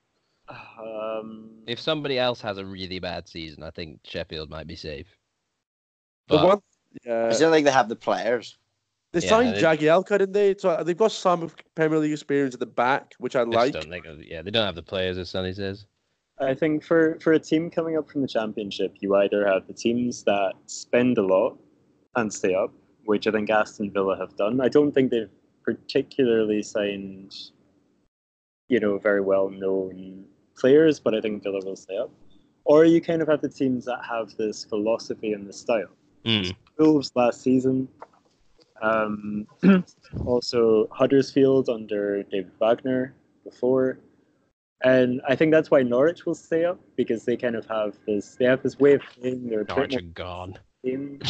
Um, 0.49 1.51
If 1.67 1.81
somebody 1.81 2.19
else 2.19 2.41
has 2.41 2.59
a 2.59 2.65
really 2.65 3.01
bad 3.01 3.29
season, 3.29 3.63
I 3.63 3.71
think 3.71 4.01
Sheffield 4.05 4.49
might 4.49 4.67
be 4.67 4.77
safe. 4.77 5.09
The 6.29 6.37
But 6.37 6.47
one, 6.47 6.59
I 6.59 6.99
yeah, 7.05 7.29
just 7.29 7.41
don't 7.41 7.53
think 7.53 7.67
they 7.67 7.73
have 7.73 7.89
the 7.89 7.97
players. 7.97 8.57
they 9.13 9.21
Yeah, 9.21 9.29
signed 9.29 9.57
they- 9.57 9.63
Jagielka, 9.63 10.19
didn't 10.19 10.33
they? 10.33 10.55
So 10.57 10.83
they've 10.85 10.97
got 10.97 11.13
some 11.13 11.51
Premier 11.75 11.99
League 11.99 12.13
experience 12.13 12.55
at 12.55 12.61
the 12.61 12.67
back, 12.67 13.15
which 13.19 13.35
I 13.37 13.41
I 13.41 13.45
like. 13.45 13.73
don't 13.73 13.91
think, 13.91 14.07
yeah, 14.21 14.43
they 14.43 14.51
don't 14.51 14.67
have 14.67 14.75
the 14.77 14.83
players, 14.83 15.19
as 15.19 15.31
Sonny 15.31 15.53
says. 15.53 15.87
I 16.39 16.55
think 16.55 16.85
for, 16.85 17.19
for 17.21 17.33
a 17.33 17.39
team 17.39 17.71
coming 17.71 17.97
up 17.97 18.11
from 18.11 18.21
the 18.23 18.29
championship, 18.29 18.97
you 19.01 19.15
either 19.17 19.47
have 19.47 19.67
the 19.67 19.73
teams 19.73 20.23
that 20.25 20.53
spend 20.67 21.17
a 21.17 21.23
lot 21.23 21.57
and 22.15 22.33
stay 22.33 22.55
up, 22.55 22.73
which 23.05 23.27
I 23.27 23.31
think 23.31 23.49
Aston 23.49 23.91
Villa 23.91 24.17
have 24.19 24.37
done. 24.37 24.61
I 24.61 24.69
don't 24.69 24.93
think 24.93 25.11
they've 25.11 25.31
particularly 25.63 26.63
signed, 26.63 27.35
you 28.69 28.81
know, 28.81 28.99
very 28.99 29.23
well 29.23 29.49
known 29.49 30.25
players, 30.59 31.01
but 31.01 31.15
I 31.15 31.21
think 31.21 31.43
Villa 31.43 31.61
will 31.65 31.77
stay 31.77 31.97
up. 31.97 32.11
Or 32.65 32.85
you 32.85 33.01
kind 33.01 33.23
of 33.23 33.29
have 33.29 33.41
the 33.41 33.49
teams 33.49 33.85
that 33.87 34.01
have 34.09 34.37
this 34.37 34.65
philosophy 34.65 35.33
and 35.33 35.49
this 35.49 35.61
style. 35.61 35.89
Mm. 36.25 36.55
Wolves 36.79 37.13
last 37.15 37.41
season. 37.43 37.89
Um, 38.83 39.47
also 40.27 40.89
Huddersfield 40.91 41.69
under 41.69 42.25
David 42.25 42.53
Wagner 42.61 43.15
before. 43.45 43.99
And 44.85 45.21
I 45.27 45.35
think 45.37 45.53
that's 45.53 45.71
why 45.71 45.83
Norwich 45.83 46.27
will 46.27 46.35
stay 46.35 46.65
up 46.65 46.79
because 46.97 47.25
they 47.25 47.37
kind 47.37 47.57
of 47.57 47.65
have 47.67 47.97
this 48.07 48.37
they 48.37 48.45
have 48.45 48.63
this 48.63 48.79
way 48.79 48.95
of 48.95 49.03
playing 49.03 49.49
their 49.49 49.65
Norwich 49.65 49.97
are 49.97 50.01
gone. 50.03 50.59
game. 50.85 51.21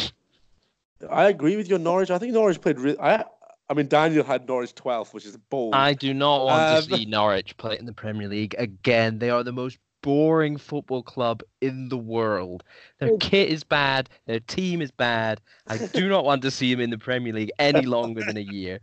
I 1.09 1.29
agree 1.29 1.55
with 1.55 1.69
you 1.69 1.77
Norwich. 1.77 2.09
I 2.11 2.17
think 2.17 2.33
Norwich 2.33 2.59
played. 2.59 2.79
Re- 2.79 2.97
I, 2.99 3.23
I 3.69 3.73
mean, 3.73 3.87
Daniel 3.87 4.23
had 4.23 4.47
Norwich 4.47 4.73
12th, 4.75 5.13
which 5.13 5.25
is 5.25 5.37
bold. 5.49 5.75
I 5.75 5.93
do 5.93 6.13
not 6.13 6.45
want 6.45 6.87
to 6.87 6.93
Um, 6.93 6.99
see 6.99 7.05
Norwich 7.05 7.55
play 7.57 7.77
in 7.77 7.85
the 7.85 7.93
Premier 7.93 8.27
League 8.27 8.55
again. 8.57 9.19
They 9.19 9.29
are 9.29 9.43
the 9.43 9.51
most 9.53 9.77
boring 10.01 10.57
football 10.57 11.03
club 11.03 11.41
in 11.61 11.89
the 11.89 11.97
world. 11.97 12.63
Their 12.99 13.11
Oh. 13.11 13.17
kit 13.17 13.49
is 13.49 13.63
bad. 13.63 14.09
Their 14.25 14.39
team 14.39 14.81
is 14.81 14.91
bad. 14.91 15.39
I 15.67 15.77
do 15.77 16.07
not 16.09 16.23
want 16.25 16.41
to 16.43 16.51
see 16.51 16.73
them 16.73 16.81
in 16.81 16.89
the 16.89 16.97
Premier 16.97 17.33
League 17.33 17.51
any 17.59 17.81
longer 17.85 18.23
than 18.25 18.37
a 18.37 18.41
year. 18.41 18.79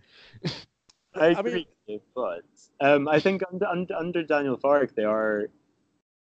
I 1.14 1.34
I 1.34 1.42
mean- 1.42 1.66
but 2.14 2.40
um, 2.80 3.08
I 3.08 3.20
think 3.20 3.42
under, 3.50 3.66
under 3.66 3.94
under 3.94 4.22
Daniel 4.22 4.56
Farke 4.56 4.94
they 4.94 5.04
are 5.04 5.48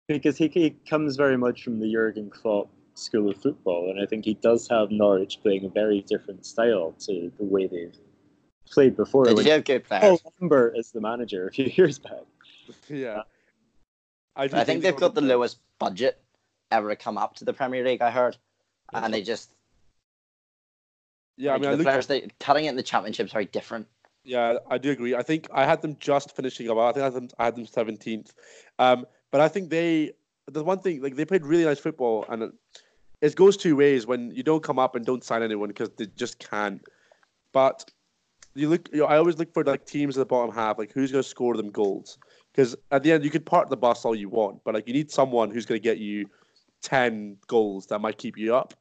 because 0.09 0.37
he, 0.37 0.49
he 0.49 0.71
comes 0.89 1.17
very 1.17 1.37
much 1.37 1.63
from 1.63 1.81
the 1.81 1.91
Jurgen 1.91 2.31
Klopp 2.31 2.69
school 2.95 3.31
of 3.31 3.41
football, 3.41 3.91
and 3.91 4.01
I 4.01 4.07
think 4.07 4.25
he 4.25 4.35
does 4.35 4.69
have 4.69 4.91
Norwich 4.91 5.41
playing 5.43 5.65
a 5.65 5.69
very 5.69 6.03
different 6.03 6.45
style 6.47 6.95
to 7.01 7.33
the 7.39 7.45
way 7.45 7.67
they've 7.67 7.97
played 8.71 8.97
before. 8.97 9.27
They 9.27 9.35
when 9.35 9.47
have 9.47 9.65
good 9.65 9.85
players. 9.85 10.21
Paul 10.21 10.33
Lambert 10.41 10.77
as 10.79 10.93
the 10.93 11.01
manager 11.01 11.47
a 11.49 11.51
few 11.51 11.67
years 11.77 11.99
back. 11.99 12.23
yeah. 12.89 13.23
I, 14.37 14.45
I 14.45 14.65
think 14.65 14.83
they've 14.83 14.93
got 14.93 15.15
the 15.15 15.21
probably- 15.21 15.29
lowest 15.29 15.59
budget 15.79 16.21
ever 16.71 16.89
to 16.89 16.97
come 16.97 17.19
up 17.19 17.37
to 17.37 17.45
the 17.45 17.53
Premier 17.53 17.85
League. 17.85 18.03
I 18.03 18.11
heard, 18.11 18.37
and 18.93 19.15
they 19.15 19.23
just 19.23 19.51
Yeah, 21.37 21.55
I 21.55 21.59
mean, 21.59 21.71
the 21.71 21.77
look, 21.77 21.85
players 21.85 22.07
they 22.07 22.29
cutting 22.41 22.65
it 22.65 22.71
in 22.71 22.77
the 22.77 22.83
Championship 22.83 23.27
is 23.27 23.33
very 23.33 23.45
different. 23.47 23.87
Yeah, 24.25 24.57
I 24.71 24.79
do 24.79 24.91
agree. 24.91 25.15
I 25.15 25.23
think 25.23 25.49
I 25.53 25.67
had 25.67 25.83
them 25.83 25.97
just 26.01 26.35
finishing 26.35 26.71
up. 26.71 26.79
I 26.79 26.93
think 26.93 27.03
I 27.03 27.05
had 27.05 27.15
them, 27.15 27.29
I 27.39 27.45
had 27.45 27.57
them 27.57 27.67
17th. 27.67 28.31
Um, 28.79 29.07
but 29.31 29.41
I 29.41 29.49
think 29.49 29.69
they, 29.69 30.13
the 30.51 30.65
one 30.65 30.79
thing, 30.79 31.03
like 31.03 31.17
they 31.17 31.25
played 31.25 31.45
really 31.45 31.65
nice 31.65 31.79
football, 31.79 32.25
and 32.29 32.45
it, 32.45 32.53
it 33.21 33.35
goes 33.37 33.57
two 33.57 33.77
ways 33.77 34.07
when 34.07 34.31
you 34.31 34.43
don't 34.43 34.63
come 34.63 34.79
up 34.79 34.95
and 34.95 35.05
don't 35.05 35.23
sign 35.23 35.43
anyone 35.43 35.69
because 35.69 35.91
they 35.97 36.07
just 36.17 36.39
can't. 36.39 36.83
But 37.53 37.91
you 38.55 38.69
look, 38.69 38.89
you 38.93 39.01
know, 39.01 39.07
I 39.07 39.19
always 39.19 39.39
look 39.39 39.53
for 39.53 39.65
like 39.65 39.85
teams 39.85 40.17
at 40.17 40.21
the 40.21 40.27
bottom 40.27 40.55
half, 40.55 40.79
like 40.79 40.93
who's 40.93 41.13
going 41.13 41.23
to 41.23 41.29
score 41.29 41.57
them 41.57 41.71
goals. 41.71 42.19
Because 42.53 42.77
at 42.93 43.03
the 43.03 43.13
end, 43.13 43.25
you 43.25 43.31
could 43.31 43.45
park 43.45 43.69
the 43.69 43.77
bus 43.77 44.05
all 44.05 44.15
you 44.15 44.29
want, 44.29 44.63
but 44.65 44.75
like 44.75 44.87
you 44.87 44.95
need 44.95 45.11
someone 45.11 45.51
who's 45.51 45.67
going 45.67 45.81
to 45.81 45.83
get 45.83 45.99
you 45.99 46.27
10 46.83 47.37
goals 47.49 47.87
that 47.87 47.99
might 48.01 48.19
keep 48.19 48.39
you 48.39 48.55
up. 48.55 48.75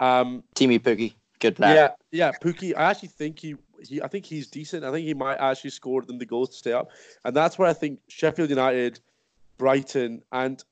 Um, 0.00 0.42
Teemu 0.56 0.80
Pukki, 0.80 1.14
good 1.38 1.56
player. 1.56 1.74
yeah, 1.74 1.90
yeah, 2.10 2.32
Pukki. 2.42 2.76
I 2.76 2.90
actually 2.90 3.08
think 3.08 3.38
he, 3.38 3.54
he, 3.82 4.02
I 4.02 4.08
think 4.08 4.24
he's 4.24 4.48
decent. 4.48 4.84
I 4.84 4.90
think 4.90 5.06
he 5.06 5.14
might 5.14 5.36
actually 5.36 5.70
score 5.70 6.02
them 6.02 6.18
the 6.18 6.26
goals 6.26 6.50
to 6.50 6.56
stay 6.56 6.72
up, 6.72 6.90
and 7.24 7.34
that's 7.34 7.58
where 7.58 7.68
I 7.68 7.72
think 7.72 8.00
Sheffield 8.08 8.50
United, 8.50 9.00
Brighton, 9.58 10.22
and 10.32 10.62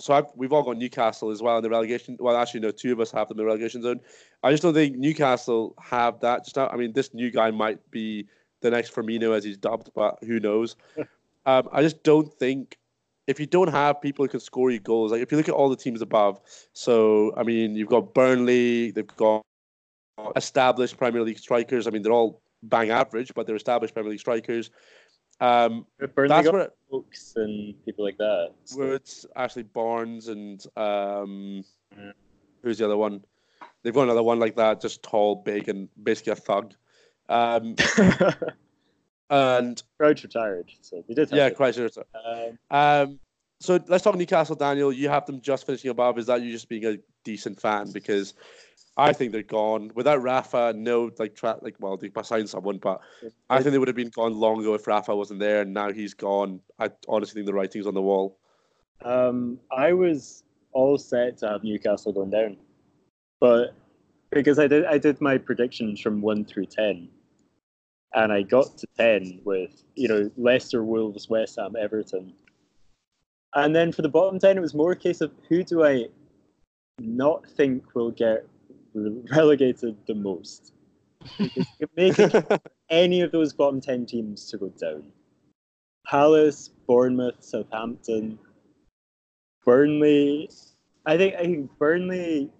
so 0.00 0.14
I've, 0.14 0.26
we've 0.34 0.52
all 0.52 0.62
got 0.62 0.78
Newcastle 0.78 1.30
as 1.30 1.42
well 1.42 1.58
in 1.58 1.62
the 1.62 1.70
relegation. 1.70 2.16
Well, 2.18 2.36
actually, 2.36 2.60
no, 2.60 2.70
two 2.70 2.92
of 2.92 3.00
us 3.00 3.10
have 3.12 3.28
them 3.28 3.38
in 3.38 3.44
the 3.44 3.46
relegation 3.46 3.82
zone. 3.82 4.00
I 4.42 4.50
just 4.50 4.62
don't 4.62 4.74
think 4.74 4.96
Newcastle 4.96 5.74
have 5.80 6.18
that. 6.20 6.44
Just 6.44 6.56
now, 6.56 6.68
I 6.68 6.76
mean, 6.76 6.92
this 6.92 7.14
new 7.14 7.30
guy 7.30 7.50
might 7.50 7.78
be 7.90 8.26
the 8.62 8.70
next 8.70 8.94
Firmino 8.94 9.36
as 9.36 9.44
he's 9.44 9.56
dubbed, 9.56 9.90
but 9.94 10.18
who 10.22 10.40
knows? 10.40 10.76
um, 11.46 11.68
I 11.72 11.82
just 11.82 12.02
don't 12.02 12.32
think 12.34 12.78
if 13.26 13.38
you 13.38 13.46
don't 13.46 13.70
have 13.70 14.00
people 14.00 14.24
who 14.24 14.28
can 14.28 14.40
score 14.40 14.70
you 14.70 14.80
goals, 14.80 15.12
like 15.12 15.20
if 15.20 15.30
you 15.30 15.38
look 15.38 15.48
at 15.48 15.54
all 15.54 15.68
the 15.68 15.76
teams 15.76 16.02
above, 16.02 16.40
so 16.72 17.32
I 17.36 17.42
mean, 17.42 17.76
you've 17.76 17.88
got 17.88 18.14
Burnley, 18.14 18.90
they've 18.90 19.06
got 19.16 19.42
established 20.36 20.96
Premier 20.96 21.22
League 21.22 21.38
strikers. 21.38 21.86
I 21.86 21.90
mean, 21.90 22.02
they're 22.02 22.12
all 22.12 22.40
bang 22.62 22.90
average, 22.90 23.32
but 23.34 23.46
they're 23.46 23.56
established 23.56 23.94
Premier 23.94 24.10
League 24.10 24.20
strikers. 24.20 24.70
Um, 25.40 25.86
that's 25.98 26.48
where, 26.52 26.70
Oaks 26.92 27.34
and 27.36 27.74
people 27.84 28.04
like 28.04 28.18
that. 28.18 28.52
So- 28.64 28.78
where 28.78 28.94
it's 28.94 29.26
actually 29.34 29.64
Barnes 29.64 30.28
and 30.28 30.64
um, 30.76 31.64
Yeah. 31.96 32.12
who's 32.62 32.78
the 32.78 32.84
other 32.84 32.96
one? 32.96 33.24
They've 33.82 33.94
got 33.94 34.02
another 34.04 34.22
one 34.22 34.38
like 34.38 34.54
that, 34.56 34.80
just 34.80 35.02
tall, 35.02 35.34
big, 35.36 35.68
and 35.68 35.88
basically 36.02 36.32
a 36.32 36.36
thug. 36.36 36.74
Um, 37.28 37.74
and 39.30 39.82
Crouch 39.98 40.22
retired, 40.22 40.70
so 40.80 41.02
they 41.08 41.14
did. 41.14 41.30
Have 41.30 41.36
yeah, 41.36 41.46
it. 41.46 41.58
Chrysler. 41.58 42.04
Um, 42.14 42.58
Um, 42.70 43.18
so 43.60 43.78
let's 43.86 44.02
talk 44.04 44.16
Newcastle, 44.16 44.56
Daniel. 44.56 44.92
You 44.92 45.08
have 45.08 45.24
them 45.26 45.40
just 45.40 45.66
finishing 45.66 45.90
above. 45.90 46.18
Is 46.18 46.26
that 46.26 46.42
you 46.42 46.50
just 46.50 46.68
being 46.68 46.84
a 46.84 46.98
decent 47.24 47.60
fan? 47.60 47.90
Because 47.92 48.34
I 48.96 49.12
think 49.12 49.32
they're 49.32 49.42
gone 49.42 49.90
without 49.94 50.22
Rafa. 50.22 50.74
No, 50.76 51.10
like 51.18 51.34
tra- 51.34 51.58
like 51.62 51.76
well, 51.80 51.96
they 51.96 52.10
signed 52.22 52.50
someone, 52.50 52.78
but 52.78 53.00
I 53.48 53.62
think 53.62 53.72
they 53.72 53.78
would 53.78 53.88
have 53.88 53.96
been 53.96 54.10
gone 54.10 54.34
long 54.34 54.60
ago 54.60 54.74
if 54.74 54.86
Rafa 54.86 55.16
wasn't 55.16 55.40
there. 55.40 55.62
And 55.62 55.72
now 55.72 55.92
he's 55.92 56.12
gone. 56.12 56.60
I 56.78 56.90
honestly 57.08 57.38
think 57.38 57.46
the 57.46 57.54
writing's 57.54 57.86
on 57.86 57.94
the 57.94 58.02
wall. 58.02 58.38
Um, 59.02 59.58
I 59.70 59.94
was 59.94 60.44
all 60.72 60.98
set 60.98 61.38
to 61.38 61.48
have 61.48 61.64
Newcastle 61.64 62.12
going 62.12 62.30
down, 62.30 62.56
but 63.40 63.74
because 64.30 64.58
I 64.58 64.66
did, 64.66 64.84
I 64.84 64.98
did 64.98 65.20
my 65.20 65.38
predictions 65.38 66.00
from 66.00 66.20
one 66.20 66.44
through 66.44 66.66
ten, 66.66 67.08
and 68.14 68.30
I 68.30 68.42
got 68.42 68.76
to 68.78 68.86
ten 68.98 69.40
with 69.44 69.82
you 69.94 70.08
know 70.08 70.30
Leicester, 70.36 70.84
Wolves, 70.84 71.30
West 71.30 71.58
Ham, 71.58 71.76
Everton, 71.80 72.34
and 73.54 73.74
then 73.74 73.90
for 73.90 74.02
the 74.02 74.08
bottom 74.10 74.38
ten, 74.38 74.58
it 74.58 74.60
was 74.60 74.74
more 74.74 74.92
a 74.92 74.96
case 74.96 75.22
of 75.22 75.32
who 75.48 75.64
do 75.64 75.82
I 75.82 76.08
not 77.00 77.46
think 77.56 77.94
will 77.94 78.10
get 78.10 78.46
relegated 79.30 79.96
the 80.06 80.14
most. 80.14 80.72
Because 81.38 81.66
you 81.78 81.86
can 81.86 81.88
make 81.96 82.18
it 82.18 82.62
any 82.90 83.20
of 83.20 83.32
those 83.32 83.52
bottom 83.52 83.80
10 83.80 84.06
teams 84.06 84.50
to 84.50 84.58
go 84.58 84.68
down. 84.70 85.04
Palace, 86.06 86.70
Bournemouth, 86.86 87.36
Southampton, 87.40 88.38
Burnley. 89.64 90.50
I 91.06 91.16
think 91.16 91.34
I 91.34 91.42
think 91.42 91.70
Burnley 91.78 92.50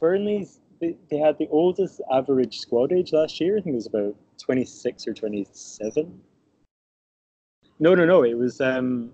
Burnley's 0.00 0.60
they, 0.80 0.96
they 1.10 1.18
had 1.18 1.38
the 1.38 1.48
oldest 1.50 2.00
average 2.12 2.58
squad 2.58 2.92
age 2.92 3.12
last 3.12 3.40
year. 3.40 3.56
I 3.58 3.60
think 3.60 3.74
it 3.74 3.76
was 3.76 3.86
about 3.86 4.14
26 4.38 5.08
or 5.08 5.14
27. 5.14 6.20
No, 7.78 7.94
no, 7.94 8.04
no. 8.04 8.24
It 8.24 8.36
was 8.36 8.60
um 8.60 9.12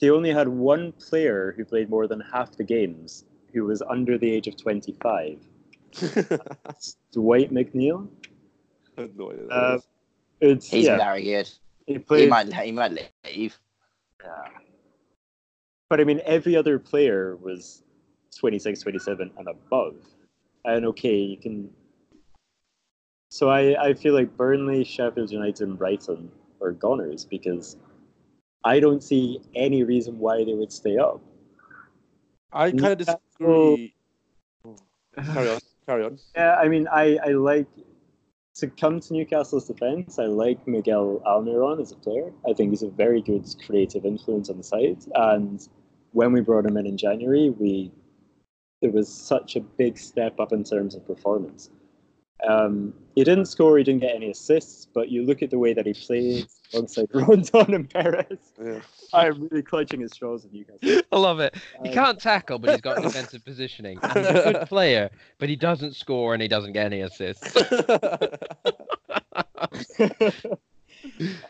they 0.00 0.10
only 0.10 0.32
had 0.32 0.48
one 0.48 0.92
player 0.92 1.54
who 1.56 1.64
played 1.64 1.90
more 1.90 2.06
than 2.06 2.20
half 2.20 2.56
the 2.56 2.64
games 2.64 3.24
who 3.52 3.64
was 3.64 3.82
under 3.82 4.18
the 4.18 4.30
age 4.30 4.46
of 4.46 4.56
25. 4.56 5.38
Dwight 7.12 7.52
McNeil. 7.52 8.08
No 9.16 9.32
idea. 9.32 9.48
Uh, 9.48 9.78
It's 10.40 10.70
He's 10.70 10.86
yeah, 10.86 10.96
very 10.96 11.22
good. 11.22 11.50
he 11.86 12.00
He 12.08 12.26
might 12.26 12.52
he 12.52 12.72
might 12.72 12.92
leave. 13.24 13.58
Yeah. 14.22 14.48
But 15.88 16.00
I 16.00 16.04
mean, 16.04 16.20
every 16.24 16.54
other 16.56 16.78
player 16.78 17.36
was 17.36 17.82
26, 18.38 18.80
27 18.80 19.30
and 19.36 19.48
above. 19.48 19.96
And 20.64 20.86
okay, 20.86 21.16
you 21.16 21.36
can. 21.36 21.70
So 23.30 23.48
I, 23.48 23.88
I 23.88 23.94
feel 23.94 24.14
like 24.14 24.36
Burnley, 24.36 24.84
Sheffield 24.84 25.30
United, 25.30 25.68
and 25.68 25.78
Brighton 25.78 26.30
are 26.60 26.72
goners 26.72 27.24
because 27.24 27.76
I 28.64 28.80
don't 28.80 29.02
see 29.02 29.40
any 29.54 29.84
reason 29.84 30.18
why 30.18 30.44
they 30.44 30.54
would 30.54 30.72
stay 30.72 30.98
up. 30.98 31.20
I 32.52 32.70
kind 32.70 32.84
of 32.84 32.98
disagree. 32.98 33.94
Carry 35.32 35.50
on. 35.50 35.60
Carry 35.86 36.04
on. 36.04 36.18
Yeah, 36.36 36.56
I 36.56 36.68
mean, 36.68 36.88
I, 36.88 37.18
I 37.24 37.28
like 37.30 37.66
to 38.56 38.68
come 38.68 39.00
to 39.00 39.12
Newcastle's 39.12 39.66
defense. 39.66 40.18
I 40.18 40.24
like 40.26 40.66
Miguel 40.66 41.22
Almiron 41.26 41.80
as 41.80 41.92
a 41.92 41.96
player. 41.96 42.32
I 42.48 42.52
think 42.52 42.70
he's 42.70 42.82
a 42.82 42.90
very 42.90 43.22
good 43.22 43.46
creative 43.64 44.04
influence 44.04 44.50
on 44.50 44.56
the 44.56 44.62
side. 44.62 44.98
And 45.14 45.66
when 46.12 46.32
we 46.32 46.40
brought 46.40 46.66
him 46.66 46.76
in 46.76 46.86
in 46.86 46.96
January, 46.96 47.50
we 47.50 47.92
there 48.82 48.90
was 48.90 49.12
such 49.12 49.56
a 49.56 49.60
big 49.60 49.98
step 49.98 50.40
up 50.40 50.52
in 50.52 50.64
terms 50.64 50.94
of 50.94 51.06
performance. 51.06 51.70
Um, 52.48 52.94
he 53.14 53.24
didn't 53.24 53.46
score, 53.46 53.76
he 53.76 53.84
didn't 53.84 54.00
get 54.00 54.14
any 54.14 54.30
assists, 54.30 54.86
but 54.86 55.10
you 55.10 55.24
look 55.24 55.42
at 55.42 55.50
the 55.50 55.58
way 55.58 55.74
that 55.74 55.84
he 55.86 55.92
played 55.92 56.46
alongside 56.72 57.06
Rondon 57.14 57.74
and 57.74 57.90
Perez. 57.90 58.52
Yeah. 58.62 58.80
I'm 59.12 59.48
really 59.48 59.62
clutching 59.62 60.00
his 60.00 60.12
straws 60.12 60.44
at 60.44 60.52
Newcastle. 60.52 61.02
I 61.12 61.18
love 61.18 61.40
it. 61.40 61.54
He 61.82 61.88
Um, 61.88 61.94
can't 61.94 62.18
tackle, 62.20 62.58
but 62.58 62.70
he's 62.70 62.80
got 62.80 63.02
defensive 63.02 63.44
positioning. 63.44 63.98
And 64.02 64.12
he's 64.12 64.26
a 64.28 64.52
good 64.52 64.68
player, 64.68 65.10
but 65.38 65.48
he 65.48 65.56
doesn't 65.56 65.96
score 65.96 66.32
and 66.32 66.40
he 66.42 66.48
doesn't 66.48 66.72
get 66.72 66.86
any 66.86 67.00
assists. 67.00 67.56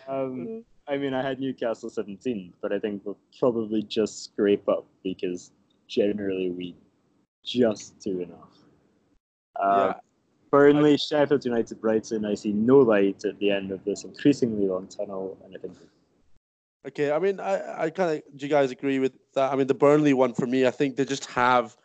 um, 0.08 0.64
I 0.88 0.96
mean, 0.96 1.14
I 1.14 1.22
had 1.22 1.38
Newcastle 1.40 1.90
17, 1.90 2.52
but 2.60 2.72
I 2.72 2.78
think 2.78 3.02
we'll 3.04 3.18
probably 3.38 3.82
just 3.82 4.24
scrape 4.24 4.68
up 4.68 4.86
because 5.04 5.52
generally 5.86 6.50
we 6.50 6.74
just 7.44 7.98
do 8.00 8.20
enough. 8.20 8.56
Uh, 9.56 9.92
yeah. 9.94 10.00
Burnley, 10.50 10.96
Sheffield 10.96 11.44
United, 11.44 11.80
Brighton, 11.80 12.24
I 12.24 12.34
see 12.34 12.52
no 12.52 12.78
light 12.78 13.24
at 13.24 13.38
the 13.38 13.50
end 13.50 13.70
of 13.70 13.84
this 13.84 14.04
increasingly 14.04 14.66
long 14.66 14.88
tunnel, 14.88 15.38
and 15.44 15.54
I 15.54 15.58
think 15.58 15.76
Okay, 16.86 17.12
I 17.12 17.18
mean, 17.18 17.40
I, 17.40 17.84
I 17.84 17.90
kind 17.90 18.16
of, 18.16 18.36
do 18.38 18.46
you 18.46 18.50
guys 18.50 18.70
agree 18.70 18.98
with 18.98 19.12
that? 19.34 19.52
I 19.52 19.56
mean, 19.56 19.66
the 19.66 19.74
Burnley 19.74 20.14
one 20.14 20.32
for 20.32 20.46
me, 20.46 20.66
I 20.66 20.70
think 20.70 20.96
they 20.96 21.04
just 21.04 21.26
have 21.26 21.76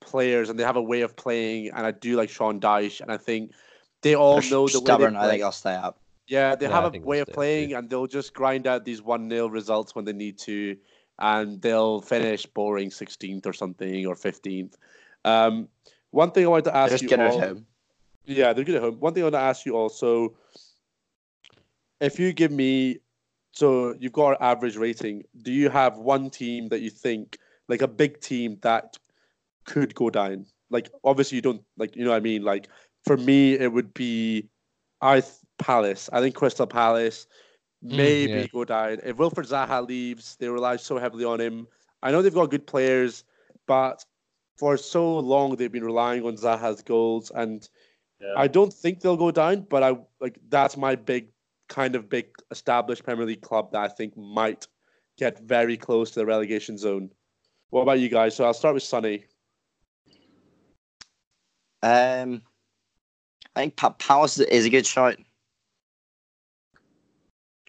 players 0.00 0.50
and 0.50 0.58
they 0.58 0.62
have 0.62 0.76
a 0.76 0.82
way 0.82 1.00
of 1.00 1.16
playing, 1.16 1.70
and 1.70 1.86
I 1.86 1.90
do 1.90 2.16
like 2.16 2.28
Sean 2.28 2.60
Dyche, 2.60 3.00
and 3.00 3.10
I 3.10 3.16
think 3.16 3.52
they 4.02 4.14
all 4.14 4.40
They're 4.40 4.50
know 4.50 4.68
the 4.68 4.78
stubborn. 4.78 5.14
way 5.14 5.20
I 5.20 5.30
think. 5.30 5.42
I'll 5.42 5.52
stay 5.52 5.74
up. 5.74 5.98
Yeah, 6.28 6.54
they 6.54 6.66
Yeah, 6.66 6.80
have 6.80 6.94
a 6.94 6.98
way 7.00 7.20
of 7.20 7.28
stay, 7.28 7.34
playing, 7.34 7.70
too. 7.70 7.76
and 7.76 7.88
they'll 7.90 8.06
just 8.06 8.34
grind 8.34 8.66
out 8.66 8.84
these 8.84 9.02
one 9.02 9.28
0 9.30 9.48
results 9.48 9.94
when 9.94 10.04
they 10.04 10.12
need 10.12 10.38
to, 10.40 10.76
and 11.18 11.60
they'll 11.62 12.00
finish 12.02 12.44
boring 12.46 12.90
16th 12.90 13.46
or 13.46 13.52
something 13.54 14.06
or 14.06 14.14
15th. 14.14 14.74
Um, 15.24 15.68
one 16.10 16.30
thing 16.30 16.44
I 16.44 16.48
wanted 16.48 16.64
to 16.66 16.76
ask 16.76 16.92
Just 16.92 17.02
you 17.04 17.08
get 17.08 17.20
all, 17.20 17.40
at 17.40 17.48
home. 17.48 17.66
Yeah, 18.24 18.52
they're 18.52 18.64
good 18.64 18.76
at 18.76 18.82
home. 18.82 19.00
One 19.00 19.14
thing 19.14 19.22
I 19.22 19.26
want 19.26 19.34
to 19.34 19.40
ask 19.40 19.66
you 19.66 19.76
also, 19.76 20.34
if 22.00 22.18
you 22.18 22.32
give 22.32 22.52
me, 22.52 22.98
so 23.52 23.94
you've 23.98 24.12
got 24.12 24.30
an 24.30 24.36
average 24.40 24.76
rating. 24.76 25.24
Do 25.42 25.52
you 25.52 25.68
have 25.68 25.98
one 25.98 26.30
team 26.30 26.68
that 26.68 26.80
you 26.80 26.90
think, 26.90 27.38
like 27.68 27.82
a 27.82 27.88
big 27.88 28.20
team 28.20 28.58
that 28.62 28.96
could 29.64 29.94
go 29.94 30.10
down? 30.10 30.46
Like 30.70 30.90
obviously 31.04 31.36
you 31.36 31.42
don't 31.42 31.62
like, 31.76 31.96
you 31.96 32.04
know 32.04 32.10
what 32.10 32.16
I 32.16 32.20
mean. 32.20 32.42
Like 32.42 32.68
for 33.04 33.16
me, 33.16 33.54
it 33.54 33.72
would 33.72 33.92
be, 33.92 34.48
I 35.00 35.22
Palace. 35.58 36.10
I 36.12 36.20
think 36.20 36.34
Crystal 36.34 36.66
Palace 36.66 37.26
hmm, 37.82 37.96
maybe 37.96 38.32
yeah. 38.32 38.46
go 38.46 38.64
down. 38.64 38.98
If 39.04 39.16
Wilfried 39.16 39.48
Zaha 39.48 39.86
leaves, 39.86 40.36
they 40.36 40.48
rely 40.48 40.76
so 40.76 40.98
heavily 40.98 41.24
on 41.24 41.40
him. 41.40 41.66
I 42.02 42.10
know 42.10 42.20
they've 42.20 42.34
got 42.34 42.50
good 42.50 42.66
players, 42.66 43.24
but 43.66 44.04
for 44.56 44.76
so 44.76 45.18
long 45.18 45.56
they've 45.56 45.72
been 45.72 45.84
relying 45.84 46.24
on 46.24 46.36
Zaha's 46.36 46.82
goals, 46.82 47.30
and 47.34 47.68
Yeah. 48.22 48.34
I 48.36 48.46
don't 48.46 48.72
think 48.72 49.00
they'll 49.00 49.16
go 49.16 49.30
down. 49.30 49.66
But 49.68 49.82
I 49.82 49.96
like 50.20 50.38
that's 50.48 50.76
my 50.76 50.94
big 50.94 51.28
kind 51.68 51.94
of 51.96 52.08
big 52.08 52.26
established 52.50 53.02
Premier 53.04 53.26
League 53.26 53.42
club 53.42 53.72
that 53.72 53.80
I 53.82 53.88
think 53.88 54.16
might 54.16 54.66
get 55.18 55.40
very 55.40 55.76
close 55.76 56.10
to 56.12 56.20
the 56.20 56.26
relegation 56.26 56.78
zone. 56.78 57.10
What 57.70 57.82
about 57.82 57.98
you 58.00 58.08
guys? 58.08 58.36
So 58.36 58.44
I'll 58.44 58.54
start 58.54 58.74
with 58.74 58.82
Sonny. 58.82 59.24
Um, 61.82 62.42
I 63.56 63.60
think 63.60 63.76
pa- 63.76 63.90
Palace 63.90 64.38
is 64.38 64.66
a 64.66 64.70
good 64.70 64.86
shot. 64.86 65.16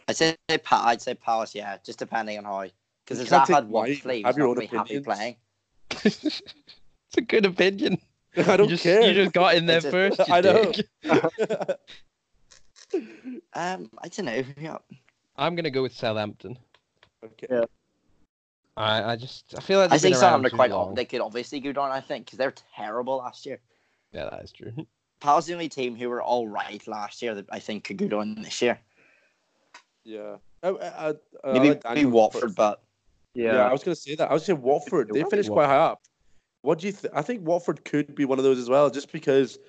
I'd 0.07 0.15
say 0.17 0.35
pa- 0.63 0.83
I'd 0.85 1.01
say 1.01 1.15
Palace, 1.15 1.55
yeah, 1.55 1.77
just 1.83 1.99
depending 1.99 2.37
on 2.37 2.43
how. 2.43 2.65
Because 3.05 3.17
You 3.19 3.23
if 3.23 3.29
can't 3.29 3.47
had 3.49 3.63
take 3.63 3.69
one 3.69 3.89
mine. 3.89 3.97
play, 3.97 4.17
he's 4.17 4.25
Have 4.25 4.37
not 4.37 4.43
your 4.43 4.49
own 4.49 4.55
to 4.55 4.61
be 4.61 4.67
happy 4.67 4.95
opinions. 4.97 5.05
playing. 5.05 5.35
it's 6.05 7.17
a 7.17 7.21
good 7.21 7.45
opinion. 7.45 7.97
I 8.47 8.57
don't 8.57 8.69
you 8.69 8.75
just, 8.75 8.83
care. 8.83 9.01
You 9.01 9.13
just 9.13 9.33
got 9.33 9.55
in 9.55 9.65
there 9.65 9.77
It's 9.77 9.85
first. 9.87 10.19
you 10.27 10.33
I 10.33 10.41
know. 10.41 10.71
dick. 10.71 10.87
Um, 13.55 13.89
I 14.03 14.07
don't 14.07 14.25
know. 14.25 14.43
Yeah. 14.59 14.77
I'm 15.35 15.55
gonna 15.55 15.71
go 15.71 15.81
with 15.81 15.93
Southampton. 15.95 16.57
okay. 17.23 17.47
Yeah. 17.49 17.63
I, 18.77 19.13
I 19.13 19.15
just 19.15 19.53
I 19.57 19.61
feel 19.61 19.79
like 19.79 19.91
I 19.91 19.95
they've 19.95 20.01
think 20.01 20.13
been 20.13 20.19
some 20.19 20.33
around 20.33 20.45
are 20.45 20.49
quite. 20.49 20.71
long. 20.71 20.95
They 20.95 21.05
could 21.05 21.21
obviously 21.21 21.59
go 21.59 21.71
down. 21.71 21.91
I 21.91 22.01
think 22.01 22.25
because 22.25 22.37
they're 22.37 22.53
terrible 22.75 23.17
last 23.17 23.45
year. 23.45 23.59
Yeah, 24.11 24.29
that 24.29 24.43
is 24.43 24.51
true. 24.51 24.73
Palace 25.19 25.45
the 25.45 25.53
only 25.53 25.69
team 25.69 25.95
who 25.95 26.09
were 26.09 26.21
all 26.21 26.47
right 26.47 26.85
last 26.87 27.21
year 27.21 27.33
that 27.35 27.45
I 27.51 27.59
think 27.59 27.83
could 27.83 27.97
go 27.97 28.07
down 28.07 28.35
this 28.35 28.61
year. 28.61 28.79
Yeah. 30.03 30.35
I, 30.61 30.67
I, 30.69 31.09
I, 31.09 31.13
I 31.43 31.53
Maybe, 31.53 31.69
like 31.69 31.83
maybe 31.85 32.05
Watford, 32.05 32.41
first. 32.41 32.55
but 32.55 32.81
Yeah. 33.33 33.57
I 33.67 33.71
was 33.71 33.83
going 33.83 33.95
to 33.95 34.01
say 34.01 34.15
that. 34.15 34.29
I 34.29 34.33
was 34.33 34.45
saying 34.45 34.61
Watford. 34.61 35.09
They 35.13 35.23
finished 35.23 35.49
quite 35.49 35.67
high 35.67 35.77
up. 35.77 36.01
What 36.63 36.79
do 36.79 36.87
you 36.87 36.93
think? 36.93 37.13
I 37.13 37.21
think 37.21 37.45
Watford 37.45 37.83
could 37.85 38.15
be 38.15 38.25
one 38.25 38.39
of 38.39 38.43
those 38.43 38.57
as 38.57 38.69
well, 38.69 38.89
just 38.89 39.11
because 39.11 39.59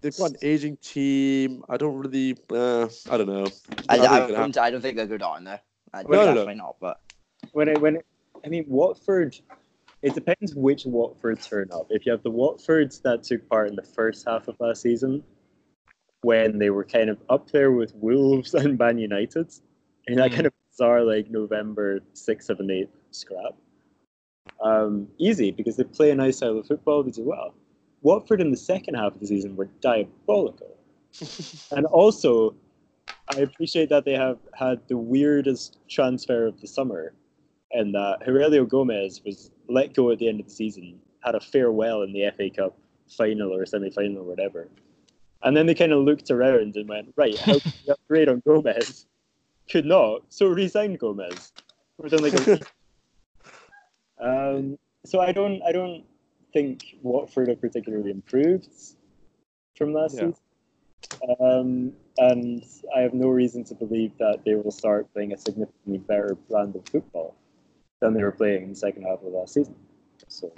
they've 0.00 0.16
got 0.16 0.30
an 0.30 0.36
aging 0.42 0.78
team. 0.78 1.62
I 1.68 1.76
don't 1.76 1.96
really. 1.96 2.36
Uh, 2.50 2.88
I 3.10 3.16
don't 3.18 3.26
know. 3.28 3.46
I, 3.88 3.96
don't 3.98 4.06
I, 4.06 4.18
think 4.18 4.30
it 4.30 4.32
don't, 4.32 4.58
I 4.58 4.70
don't 4.70 4.80
think 4.80 4.96
they'll 4.96 5.06
go 5.06 5.18
down 5.18 5.44
there. 5.44 5.60
I, 5.92 6.02
No, 6.02 6.08
no, 6.08 6.18
no. 6.18 6.26
definitely 6.26 6.54
not. 6.54 6.76
But 6.80 7.00
when 7.52 7.68
it 7.68 7.80
when 7.80 7.96
it, 7.96 8.06
I 8.44 8.48
mean 8.48 8.64
Watford, 8.66 9.38
it 10.00 10.14
depends 10.14 10.54
which 10.54 10.86
Watford 10.86 11.42
turn 11.42 11.68
up. 11.70 11.86
If 11.90 12.06
you 12.06 12.12
have 12.12 12.22
the 12.22 12.30
Watfords 12.30 13.02
that 13.02 13.22
took 13.22 13.46
part 13.50 13.68
in 13.68 13.76
the 13.76 13.82
first 13.82 14.26
half 14.26 14.48
of 14.48 14.58
last 14.58 14.80
season, 14.80 15.22
when 16.22 16.58
they 16.58 16.70
were 16.70 16.84
kind 16.84 17.10
of 17.10 17.18
up 17.28 17.50
there 17.50 17.72
with 17.72 17.94
Wolves 17.94 18.54
and 18.54 18.78
Man 18.78 18.96
United, 18.96 19.52
in 20.06 20.16
that 20.16 20.30
Mm. 20.30 20.34
kind 20.34 20.46
of 20.46 20.54
bizarre 20.70 21.02
like 21.02 21.30
November 21.30 22.00
sixth, 22.14 22.46
seven, 22.46 22.70
eight 22.70 22.88
scrap. 23.10 23.54
Um, 24.62 25.08
easy 25.18 25.50
because 25.50 25.76
they 25.76 25.84
play 25.84 26.10
a 26.10 26.14
nice 26.14 26.38
style 26.38 26.58
of 26.58 26.66
football. 26.66 27.02
They 27.02 27.10
do 27.10 27.24
well. 27.24 27.54
Watford 28.02 28.40
in 28.40 28.50
the 28.50 28.56
second 28.56 28.94
half 28.94 29.14
of 29.14 29.20
the 29.20 29.26
season 29.26 29.56
were 29.56 29.68
diabolical, 29.80 30.76
and 31.70 31.86
also 31.86 32.54
I 33.34 33.40
appreciate 33.40 33.88
that 33.90 34.04
they 34.04 34.14
have 34.14 34.38
had 34.54 34.80
the 34.88 34.96
weirdest 34.96 35.78
transfer 35.88 36.46
of 36.46 36.60
the 36.60 36.66
summer, 36.66 37.12
and 37.72 37.94
that 37.94 38.18
Heurelho 38.26 38.68
Gomes 38.68 39.22
was 39.24 39.50
let 39.68 39.94
go 39.94 40.10
at 40.10 40.18
the 40.18 40.28
end 40.28 40.40
of 40.40 40.46
the 40.46 40.52
season, 40.52 41.00
had 41.20 41.34
a 41.34 41.40
farewell 41.40 42.02
in 42.02 42.12
the 42.12 42.30
FA 42.36 42.50
Cup 42.50 42.76
final 43.08 43.54
or 43.54 43.66
semi 43.66 43.90
final 43.90 44.18
or 44.18 44.24
whatever. 44.24 44.68
And 45.42 45.56
then 45.56 45.66
they 45.66 45.74
kind 45.74 45.92
of 45.92 46.00
looked 46.04 46.30
around 46.30 46.76
and 46.76 46.88
went, 46.88 47.12
right, 47.16 47.36
how 47.38 47.58
can 47.58 47.72
we 47.86 47.92
upgrade 47.92 48.28
on 48.28 48.42
Gomes? 48.46 49.06
Could 49.70 49.86
not, 49.86 50.22
so 50.28 50.46
re-signed 50.46 50.98
Gomes. 50.98 51.52
Within 51.96 52.22
like 52.22 52.34
a. 52.34 52.60
um, 54.20 54.78
so 55.04 55.20
I 55.20 55.32
don't, 55.32 55.62
I 55.62 55.72
don't 55.72 56.04
think 56.52 56.96
Watford 57.02 57.48
have 57.48 57.60
particularly 57.60 58.10
improved 58.10 58.68
from 59.76 59.92
last 59.92 60.14
Yeah. 60.14 60.20
season. 60.20 60.36
Um, 61.40 61.92
and 62.18 62.64
I 62.94 63.00
have 63.00 63.14
no 63.14 63.28
reason 63.28 63.64
to 63.64 63.74
believe 63.74 64.12
that 64.18 64.44
they 64.44 64.54
will 64.54 64.70
start 64.70 65.12
playing 65.14 65.32
a 65.32 65.38
significantly 65.38 65.98
better 65.98 66.36
brand 66.48 66.76
of 66.76 66.86
football 66.86 67.34
than 68.00 68.14
they 68.14 68.22
were 68.22 68.32
playing 68.32 68.64
in 68.64 68.68
the 68.70 68.76
second 68.76 69.04
half 69.04 69.22
of 69.22 69.32
last 69.32 69.54
season. 69.54 69.74
So 70.28 70.52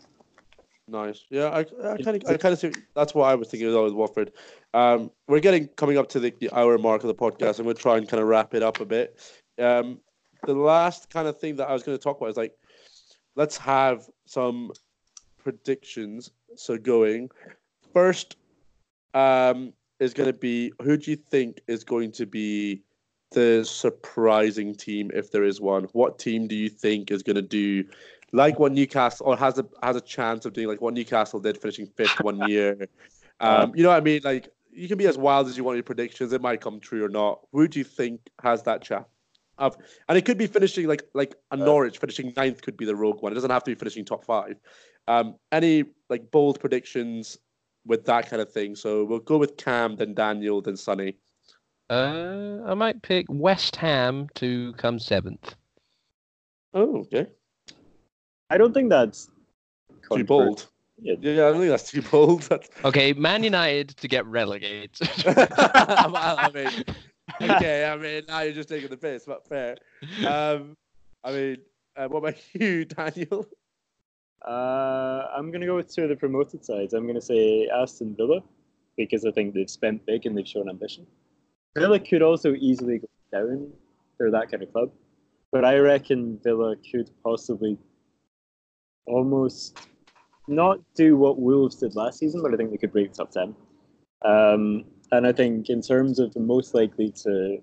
Nice. 0.89 1.25
Yeah, 1.31 1.49
I, 1.49 1.61
I 1.61 1.97
kind 2.03 2.23
of, 2.23 2.29
I 2.29 2.37
kind 2.37 2.53
of 2.53 2.59
see. 2.59 2.73
That's 2.95 3.15
what 3.15 3.25
I 3.25 3.35
was 3.35 3.49
thinking 3.49 3.69
as 3.69 3.75
well 3.75 3.85
with 3.85 3.95
Watford. 3.95 4.33
Um, 4.75 5.11
we're 5.29 5.41
getting 5.41 5.69
coming 5.69 5.97
up 5.97 6.09
to 6.11 6.21
the, 6.21 6.35
the 6.41 6.51
hour 6.53 6.77
mark 6.77 7.03
of 7.03 7.09
the 7.09 7.15
podcast. 7.15 7.59
I'm 7.59 7.65
going 7.65 7.77
to 7.77 7.83
try 7.83 7.97
and 7.97 8.09
kind 8.09 8.21
of 8.21 8.29
wrap 8.29 8.53
it 8.55 8.63
up 8.63 8.81
a 8.81 8.85
bit. 8.85 9.19
Um, 9.59 10.01
the 10.45 10.55
last 10.55 11.09
kind 11.09 11.29
of 11.29 11.39
thing 11.39 11.57
that 11.57 11.69
I 11.69 11.73
was 11.73 11.85
going 11.85 11.97
to 11.97 12.03
talk 12.03 12.19
about 12.19 12.31
is 12.31 12.37
like, 12.37 12.53
let's 13.37 13.57
have 13.57 14.09
some 14.27 14.73
predictions. 15.39 16.31
So 16.57 16.77
going 16.77 17.31
first, 17.93 18.37
um, 19.15 19.73
is 20.01 20.13
going 20.15 20.27
to 20.27 20.39
be 20.39 20.73
who 20.83 20.97
do 20.97 21.11
you 21.11 21.17
think 21.17 21.61
is 21.69 21.85
going 21.85 22.13
to 22.13 22.27
be 22.27 22.83
the 23.31 23.65
surprising 23.65 24.75
team 24.75 25.11
if 25.15 25.31
there 25.31 25.45
is 25.45 25.61
one? 25.61 25.85
What 25.93 26.19
team 26.19 26.49
do 26.49 26.57
you 26.57 26.69
think 26.69 27.11
is 27.11 27.23
going 27.23 27.37
to 27.37 27.43
do 27.43 27.85
like 28.33 28.59
what 28.59 28.73
Newcastle 28.73 29.27
or 29.27 29.37
has 29.37 29.59
a 29.59 29.67
has 29.83 29.97
a 29.97 30.01
chance 30.01 30.45
of 30.45 30.53
doing 30.55 30.67
like 30.67 30.81
what 30.81 30.95
Newcastle 30.95 31.39
did, 31.39 31.57
finishing 31.59 31.87
fifth 31.87 32.21
one 32.21 32.39
year. 32.49 32.89
Um, 33.41 33.73
you 33.75 33.83
know 33.83 33.91
what 33.91 33.99
I 33.99 34.01
mean? 34.01 34.23
Like 34.25 34.49
you 34.73 34.89
can 34.89 34.99
be 34.99 35.07
as 35.07 35.19
wild 35.19 35.49
as 35.49 35.57
you 35.57 35.65
want 35.65 35.77
your 35.77 35.85
predictions; 35.85 36.33
it 36.33 36.41
might 36.41 36.61
come 36.61 36.81
true 36.81 37.05
or 37.05 37.09
not. 37.09 37.41
Who 37.53 37.69
do 37.69 37.79
you 37.79 37.85
think 37.85 38.21
has 38.43 38.63
that 38.65 38.83
chance? 38.83 39.07
Of 39.59 39.77
and 40.09 40.17
it 40.17 40.25
could 40.25 40.39
be 40.39 40.47
finishing 40.47 40.87
like 40.87 41.03
like 41.15 41.35
a 41.51 41.57
Norwich 41.57 41.99
finishing 41.99 42.33
ninth 42.37 42.63
could 42.63 42.77
be 42.77 42.85
the 42.85 42.97
rogue 42.97 43.23
one. 43.23 43.33
It 43.33 43.35
doesn't 43.35 43.51
have 43.51 43.65
to 43.65 43.71
be 43.71 43.75
finishing 43.75 44.05
top 44.05 44.25
five. 44.25 44.57
Um, 45.09 45.37
any 45.51 45.85
like 46.09 46.31
bold 46.31 46.59
predictions 46.59 47.39
with 47.87 48.05
that 48.07 48.31
kind 48.31 48.41
of 48.41 48.51
thing? 48.51 48.75
So 48.75 49.05
we'll 49.05 49.19
go 49.19 49.37
with 49.37 49.57
Cam, 49.57 49.97
then 49.97 50.15
Daniel, 50.15 50.63
then 50.63 50.77
Sonny. 50.77 51.17
Uh, 51.91 52.61
I 52.65 52.75
might 52.75 53.03
pick 53.03 53.27
West 53.29 53.77
Ham 53.77 54.29
to 54.37 54.73
come 54.75 54.99
seventh. 54.99 55.55
Oh, 56.73 57.01
okay. 57.01 57.27
I 58.49 58.57
don't 58.57 58.73
think 58.73 58.89
that's 58.89 59.31
Too 60.13 60.25
bold. 60.25 60.67
Yeah. 61.01 61.15
Yeah, 61.21 61.33
I 61.49 61.53
don't 61.53 61.61
think 61.61 61.71
that's 61.71 61.91
too 61.91 62.03
bold. 62.03 62.43
That's 62.51 62.69
Okay, 62.85 63.13
Man 63.15 63.43
United 63.43 63.89
to 63.97 64.07
get 64.07 64.25
relegated. 64.27 64.91
I 65.27 66.51
mean, 66.55 66.85
okay, 67.43 67.87
I 67.87 67.97
mean, 67.97 68.23
now 68.29 68.41
you're 68.41 68.53
just 68.53 68.69
taking 68.69 68.91
the 68.91 68.97
piss, 68.97 69.25
but 69.27 69.47
fair. 69.49 69.77
Um, 70.27 70.77
I 71.25 71.33
mean, 71.33 71.57
uh, 71.97 72.09
what 72.09 72.19
about 72.19 72.35
you, 72.53 72.85
Daniel? 72.85 73.47
Uh, 74.47 75.29
I'm 75.37 75.51
going 75.51 75.61
to 75.61 75.67
go 75.67 75.77
with 75.77 75.95
two 75.95 76.03
of 76.03 76.09
the 76.09 76.17
promoted 76.17 76.65
sides. 76.65 76.95
I'm 76.95 77.05
going 77.05 77.15
to 77.15 77.21
say 77.21 77.69
Aston 77.69 78.17
Villa 78.17 78.41
because 78.97 79.25
I 79.25 79.31
think 79.31 79.55
they've 79.55 79.71
spent 79.71 80.05
big 80.05 80.27
and 80.27 80.37
they've 80.37 80.49
shown 80.49 80.69
ambition. 80.69 81.07
Villa 81.77 81.99
could 81.99 82.23
also 82.23 82.55
easily 82.55 82.99
go 82.99 83.09
down. 83.31 83.73
They're 84.19 84.31
that 84.31 84.51
kind 84.51 84.63
of 84.63 84.73
club. 84.73 84.91
But 85.53 85.65
I 85.65 85.77
reckon 85.79 86.41
Villa 86.43 86.77
could 86.91 87.11
possibly 87.23 87.79
almost 89.07 89.79
not 90.49 90.81
do 90.95 91.17
what 91.17 91.39
Wolves 91.39 91.77
did 91.77 91.95
last 91.95 92.19
season, 92.19 92.43
but 92.43 92.53
I 92.53 92.57
think 92.57 92.71
they 92.71 92.77
could 92.77 92.93
break 92.93 93.13
the 93.13 93.17
top 93.19 93.31
10. 93.31 93.55
Um, 94.25 94.85
and 95.13 95.27
I 95.27 95.33
think 95.33 95.69
in 95.69 95.81
terms 95.81 96.19
of 96.19 96.35
the 96.35 96.41
most 96.41 96.75
likely 96.75 97.11
to 97.23 97.59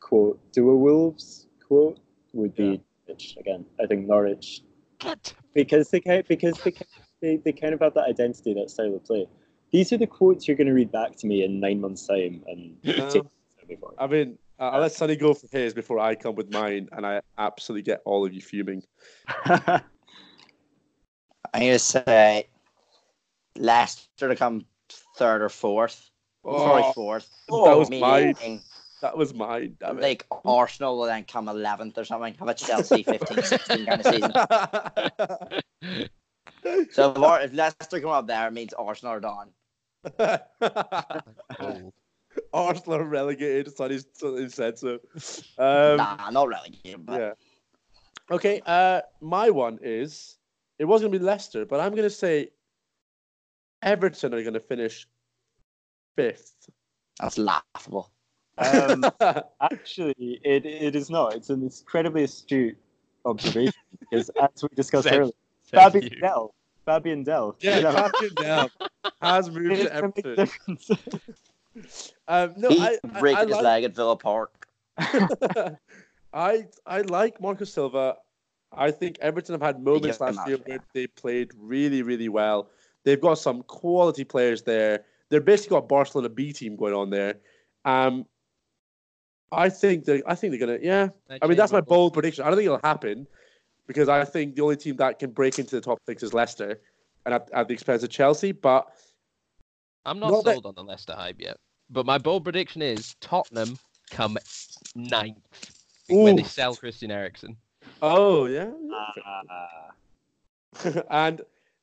quote 0.00 0.38
do 0.52 0.70
a 0.70 0.76
Wolves 0.76 1.48
quote 1.66 1.98
would 2.32 2.54
be 2.54 2.80
Norwich 3.08 3.36
again. 3.40 3.64
I 3.82 3.86
think 3.86 4.06
Norwich 4.06 4.62
What? 5.02 5.34
because 5.54 5.90
they 5.90 6.00
kind 6.00 6.22
because 6.28 6.58
they, 6.62 6.74
they 7.20 7.36
they 7.38 7.52
kind 7.52 7.74
of 7.74 7.80
have 7.80 7.94
that 7.94 8.04
identity, 8.08 8.54
that 8.54 8.70
style 8.70 8.94
of 8.94 9.04
play. 9.04 9.26
These 9.72 9.92
are 9.92 9.98
the 9.98 10.06
quotes 10.06 10.46
you're 10.46 10.56
going 10.56 10.68
to 10.68 10.72
read 10.74 10.92
back 10.92 11.16
to 11.16 11.26
me 11.26 11.42
in 11.44 11.58
nine 11.58 11.80
months' 11.80 12.06
time 12.06 12.44
and 12.46 12.76
No. 12.84 13.30
I 13.98 14.06
mean, 14.06 14.38
uh, 14.60 14.68
I'll 14.68 14.80
let 14.80 14.92
Sonny 14.92 15.16
go 15.16 15.34
for 15.34 15.48
his 15.50 15.74
before 15.74 15.98
I 15.98 16.14
come 16.14 16.36
with 16.36 16.52
mine, 16.52 16.88
and 16.92 17.04
I 17.04 17.20
absolutely 17.36 17.82
get 17.82 18.00
all 18.04 18.24
of 18.24 18.32
you 18.32 18.40
fuming. 18.40 18.84
I'm 19.44 19.82
gonna 21.52 21.78
say 21.80 22.48
Leicester 23.56 24.28
to 24.28 24.36
come 24.36 24.66
third 25.16 25.42
or 25.42 25.48
fourth. 25.48 26.10
Probably 26.46 26.82
Oh, 26.84 26.92
fourth. 26.92 27.28
that 27.48 27.76
was 27.76 27.90
mine. 27.90 28.60
That 29.02 29.16
was 29.16 29.34
mine. 29.34 29.76
Damn 29.80 29.98
it. 29.98 30.02
like 30.02 30.24
Arsenal 30.44 30.96
will 30.98 31.06
then 31.06 31.24
come 31.24 31.48
eleventh 31.48 31.98
or 31.98 32.04
something. 32.04 32.34
Have 32.34 32.48
a 32.48 32.54
Chelsea 32.54 33.02
15, 33.02 33.42
16 33.42 33.86
kind 33.86 34.00
of 34.00 34.06
season. 34.14 35.60
So 36.90 37.12
if, 37.12 37.18
Ar- 37.18 37.42
if 37.42 37.52
Leicester 37.52 38.00
come 38.00 38.10
up 38.10 38.26
there, 38.26 38.48
it 38.48 38.52
means 38.52 38.72
Arsenal 38.72 39.12
are 39.14 39.20
done. 39.20 39.50
Bold. 41.60 41.92
Arsenal 42.52 42.98
are 42.98 43.04
relegated. 43.04 43.76
Sonny's, 43.76 44.04
Sonny 44.14 44.48
said 44.48 44.76
so. 44.76 44.98
Um, 45.58 45.96
nah, 45.98 46.28
not 46.30 46.48
really. 46.48 46.76
But 46.98 47.20
Yeah. 47.20 47.32
Okay. 48.34 48.60
Uh, 48.66 49.02
my 49.20 49.50
one 49.50 49.78
is 49.80 50.38
it 50.80 50.86
was 50.86 51.02
going 51.02 51.12
to 51.12 51.18
be 51.18 51.24
Leicester, 51.24 51.64
but 51.64 51.78
I'm 51.78 51.92
going 51.92 52.02
to 52.02 52.10
say 52.10 52.48
Everton 53.82 54.34
are 54.34 54.42
going 54.42 54.54
to 54.54 54.60
finish 54.60 55.06
fifth. 56.16 56.68
that's 57.20 57.38
laughable. 57.38 58.10
Um, 58.58 59.04
actually, 59.60 60.40
it, 60.42 60.64
it 60.66 60.96
is 60.96 61.10
not. 61.10 61.34
It's 61.34 61.50
an 61.50 61.62
incredibly 61.62 62.24
astute 62.24 62.76
observation 63.24 63.74
because, 64.00 64.30
as 64.30 64.62
we 64.62 64.68
discussed 64.74 65.08
Says- 65.08 65.18
earlier, 65.18 65.32
says 65.62 65.92
Fabi 65.92 66.02
you. 66.04 66.08
Fidel 66.10 66.54
Fabian 66.86 67.24
Delph. 67.24 67.56
Yeah, 67.60 67.76
You 67.76 67.82
know? 67.82 67.92
Fabian 67.92 68.34
Delph 68.36 68.70
has 69.20 69.50
moved 69.50 69.82
to 69.82 69.88
gonna 69.88 70.12
make 70.14 70.24
a 70.24 70.40
Everton. 70.40 70.78
Um, 72.26 72.54
no, 72.56 72.70
he 72.70 72.80
I, 72.80 72.96
I, 73.04 73.20
break 73.20 73.36
I 73.36 73.42
his 73.42 73.50
like, 73.50 73.62
leg 73.62 73.84
at 73.84 73.94
Villa 73.94 74.16
Park. 74.16 74.66
I 76.32 76.66
I 76.86 77.02
like 77.02 77.38
Marcus 77.38 77.70
Silva. 77.70 78.16
I 78.72 78.90
think 78.90 79.18
Everton 79.20 79.52
have 79.52 79.60
had 79.60 79.82
moments 79.84 80.18
last 80.18 80.38
year 80.48 80.56
where 80.64 80.78
they 80.94 81.06
played 81.06 81.50
really, 81.58 82.00
really 82.00 82.30
well. 82.30 82.70
They've 83.04 83.20
got 83.20 83.34
some 83.34 83.62
quality 83.64 84.24
players 84.24 84.62
there. 84.62 85.04
They're 85.28 85.40
basically 85.40 85.76
got 85.76 85.88
Barcelona 85.88 86.28
B 86.28 86.52
team 86.52 86.76
going 86.76 86.94
on 86.94 87.10
there. 87.10 87.34
Um, 87.84 88.26
I 89.52 89.68
think 89.68 90.04
they 90.04 90.22
I 90.26 90.34
think 90.34 90.50
they're 90.52 90.60
gonna 90.66 90.78
yeah. 90.82 91.08
I 91.42 91.46
mean 91.46 91.56
that's 91.56 91.72
my 91.72 91.80
bold 91.80 92.12
prediction. 92.14 92.44
I 92.44 92.48
don't 92.48 92.56
think 92.56 92.66
it'll 92.66 92.80
happen 92.82 93.26
because 93.86 94.08
I 94.08 94.24
think 94.24 94.56
the 94.56 94.62
only 94.62 94.76
team 94.76 94.96
that 94.96 95.18
can 95.18 95.30
break 95.30 95.58
into 95.58 95.76
the 95.76 95.80
top 95.80 95.98
six 96.06 96.22
is 96.22 96.34
Leicester, 96.34 96.80
and 97.24 97.34
at, 97.34 97.48
at 97.52 97.68
the 97.68 97.74
expense 97.74 98.02
of 98.02 98.10
Chelsea. 98.10 98.52
But 98.52 98.86
I'm 100.04 100.18
not 100.18 100.30
Not 100.30 100.44
that- 100.44 100.52
sold 100.54 100.66
on 100.66 100.74
the 100.74 100.82
Leicester 100.84 101.14
hype 101.14 101.40
yet. 101.40 101.56
But 101.90 102.04
my 102.06 102.18
bold 102.18 102.42
prediction 102.42 102.82
is 102.82 103.14
Tottenham 103.20 103.78
come 104.10 104.36
ninth 104.96 105.36
when 106.08 106.34
they 106.36 106.42
sell 106.42 106.74
Christian 106.74 107.12
Eriksen. 107.12 107.56
oh 108.02 108.46
yeah, 108.46 108.70
Ah, 108.92 109.90
and 111.10 111.40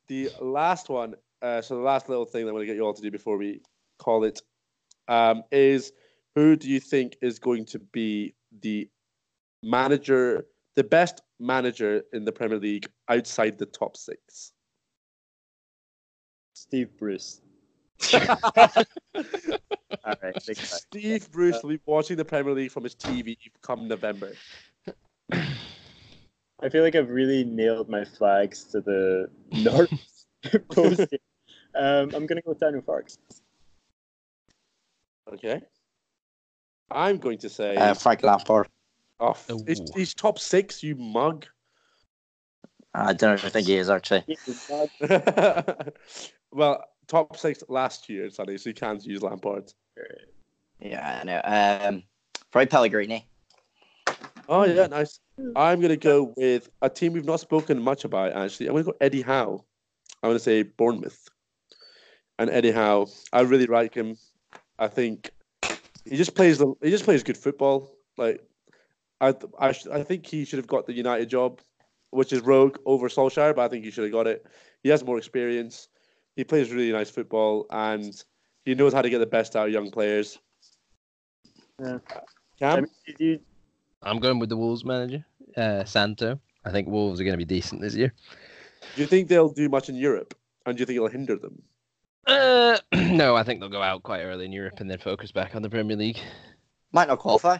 the 0.07 0.29
last 0.41 0.89
one, 0.89 1.15
uh, 1.43 1.61
so 1.61 1.75
the 1.75 1.81
last 1.81 2.09
little 2.09 2.25
thing 2.25 2.45
that 2.45 2.49
I'm 2.49 2.55
going 2.55 2.63
to 2.63 2.67
get 2.67 2.77
you 2.77 2.85
all 2.85 2.93
to 2.93 3.01
do 3.01 3.11
before 3.11 3.37
we 3.37 3.61
call 3.99 4.23
it, 4.23 4.41
um, 5.07 5.43
is 5.51 5.91
who 6.35 6.55
do 6.55 6.69
you 6.69 6.79
think 6.79 7.17
is 7.21 7.37
going 7.37 7.65
to 7.65 7.79
be 7.79 8.33
the 8.61 8.89
manager, 9.61 10.45
the 10.75 10.83
best 10.83 11.21
manager 11.39 12.01
in 12.13 12.23
the 12.25 12.31
Premier 12.31 12.57
League 12.57 12.87
outside 13.09 13.57
the 13.57 13.65
top 13.65 13.97
six? 13.97 14.53
Steve 16.53 16.97
Bruce. 16.97 17.41
All 18.13 18.21
right, 20.05 20.45
big 20.45 20.57
time. 20.57 20.79
Steve 20.91 21.31
Bruce 21.31 21.61
will 21.61 21.71
be 21.71 21.79
watching 21.85 22.17
the 22.17 22.25
Premier 22.25 22.53
League 22.53 22.71
from 22.71 22.83
his 22.83 22.95
TV 22.95 23.37
come 23.61 23.87
November. 23.87 24.31
I 25.31 26.69
feel 26.69 26.83
like 26.83 26.95
I've 26.95 27.09
really 27.09 27.43
nailed 27.43 27.89
my 27.89 28.05
flags 28.05 28.63
to 28.65 28.81
the 28.81 29.29
North 29.51 29.91
post. 30.71 31.13
Here. 31.75 31.83
Um, 31.83 32.11
I'm 32.15 32.25
gonna 32.25 32.41
go 32.41 32.51
with 32.51 32.59
Daniel 32.59 32.81
Farke. 32.81 33.17
Okay. 35.33 35.61
I'm 36.91 37.17
going 37.17 37.37
to 37.39 37.49
say, 37.49 37.75
Uh, 37.75 37.93
Frank 37.93 38.23
Lampard. 38.23 38.67
oh, 39.19 39.35
he's, 39.65 39.81
he's 39.95 40.13
top 40.13 40.37
six, 40.37 40.83
you 40.83 40.95
mug. 40.95 41.47
I 42.93 43.13
don't 43.13 43.39
think 43.39 43.65
he 43.65 43.77
is 43.77 43.89
actually. 43.89 44.23
well, 46.51 46.83
top 47.07 47.35
six 47.37 47.63
last 47.67 48.07
year, 48.09 48.29
Sonny, 48.29 48.57
so 48.57 48.69
you 48.69 48.75
can't 48.75 49.03
use 49.03 49.23
Lampard. 49.23 49.73
Yeah, 50.79 51.21
I 51.21 51.23
know. 51.23 51.41
Um, 51.43 52.03
probably 52.51 52.67
Pellegrini. 52.67 53.27
Oh 54.47 54.65
yeah, 54.65 54.87
nice. 54.87 55.19
I'm 55.55 55.81
gonna 55.81 55.97
go 55.97 56.33
with 56.37 56.69
a 56.81 56.89
team 56.89 57.13
we've 57.13 57.25
not 57.25 57.39
spoken 57.39 57.81
much 57.81 58.05
about. 58.05 58.33
Actually, 58.33 58.67
I'm 58.67 58.73
gonna 58.73 58.83
go 58.83 58.93
Eddie 59.01 59.21
Howe. 59.21 59.63
I'm 60.21 60.29
gonna 60.29 60.39
say 60.39 60.63
Bournemouth. 60.63 61.27
Eddie 62.39 62.71
Howe, 62.71 63.07
I 63.31 63.41
really 63.41 63.67
like 63.67 63.93
him. 63.93 64.17
I 64.79 64.87
think 64.87 65.31
he 66.05 66.17
just 66.17 66.35
plays 66.35 66.57
the 66.57 66.73
he 66.81 66.89
just 66.89 67.05
plays 67.05 67.23
good 67.23 67.37
football. 67.37 67.95
Like 68.17 68.41
I 69.21 69.35
I, 69.59 69.71
sh- 69.71 69.87
I 69.91 70.03
think 70.03 70.25
he 70.25 70.45
should 70.45 70.57
have 70.57 70.67
got 70.67 70.85
the 70.85 70.93
United 70.93 71.29
job, 71.29 71.61
which 72.09 72.33
is 72.33 72.41
rogue 72.41 72.77
over 72.85 73.07
Solskjaer, 73.07 73.55
but 73.55 73.63
I 73.63 73.67
think 73.67 73.85
he 73.85 73.91
should 73.91 74.03
have 74.03 74.13
got 74.13 74.27
it. 74.27 74.45
He 74.81 74.89
has 74.89 75.03
more 75.03 75.17
experience. 75.17 75.87
He 76.35 76.43
plays 76.43 76.71
really 76.71 76.91
nice 76.91 77.09
football, 77.09 77.67
and 77.69 78.21
he 78.65 78.75
knows 78.75 78.93
how 78.93 79.01
to 79.01 79.09
get 79.09 79.19
the 79.19 79.25
best 79.25 79.55
out 79.55 79.67
of 79.67 79.73
young 79.73 79.91
players. 79.91 80.39
Yeah. 81.79 81.99
Cam? 82.59 82.77
I 82.77 82.81
mean, 82.81 82.89
did 83.05 83.19
you, 83.19 83.39
I'm 84.01 84.19
going 84.19 84.39
with 84.39 84.49
the 84.49 84.57
Wolves 84.57 84.83
manager, 84.83 85.25
uh, 85.55 85.83
Santo. 85.85 86.39
I 86.65 86.71
think 86.71 86.87
Wolves 86.87 87.19
are 87.19 87.23
going 87.23 87.33
to 87.33 87.45
be 87.45 87.45
decent 87.45 87.81
this 87.81 87.95
year. 87.95 88.13
Do 88.95 89.01
you 89.01 89.07
think 89.07 89.27
they'll 89.27 89.49
do 89.49 89.69
much 89.69 89.89
in 89.89 89.95
Europe? 89.95 90.35
And 90.65 90.77
do 90.77 90.81
you 90.81 90.85
think 90.85 90.95
it'll 90.95 91.09
hinder 91.09 91.35
them? 91.35 91.61
Uh, 92.27 92.77
no, 92.93 93.35
I 93.35 93.43
think 93.43 93.59
they'll 93.59 93.69
go 93.69 93.81
out 93.81 94.03
quite 94.03 94.21
early 94.23 94.45
in 94.45 94.51
Europe 94.51 94.79
and 94.79 94.89
then 94.89 94.97
focus 94.99 95.31
back 95.31 95.55
on 95.55 95.61
the 95.61 95.69
Premier 95.69 95.97
League. 95.97 96.19
Might 96.91 97.07
not 97.07 97.19
qualify. 97.19 97.57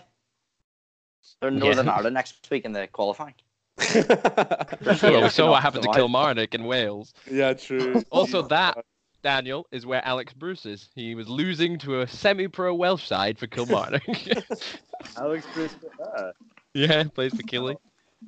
They're 1.42 1.52
Yeah. 1.52 1.60
Northern 1.60 1.90
Ireland 1.90 2.14
next 2.14 2.50
week 2.50 2.66
in 2.66 2.72
the 2.74 2.88
qualifying. 2.88 3.34
Well, 3.96 4.98
Yeah, 5.02 5.24
we 5.24 5.30
saw 5.30 5.46
no, 5.46 5.52
what 5.52 5.62
happened 5.64 5.84
to 5.84 5.88
no, 5.90 5.94
I- 5.94 5.96
Kilmarnock 5.98 6.54
in 6.54 6.66
Wales. 6.66 7.14
yeah, 7.30 7.54
true. 7.54 8.04
Also, 8.12 8.42
that- 8.44 8.78
Daniel 9.24 9.66
is 9.72 9.86
where 9.86 10.06
Alex 10.06 10.34
Bruce 10.34 10.66
is. 10.66 10.90
He 10.96 11.16
was 11.16 11.30
losing 11.30 11.78
to 11.80 12.02
a 12.02 12.08
semi-pro 12.08 12.76
Welsh 12.76 13.08
side 13.08 13.40
for 13.40 13.48
Kilmarnock. 13.48 14.04
Alex 15.18 15.48
Bruce? 15.54 15.76
Ah, 16.02 16.32
yeah, 16.74 17.04
plays 17.06 17.34
for 17.34 17.42
Killie. 17.44 17.78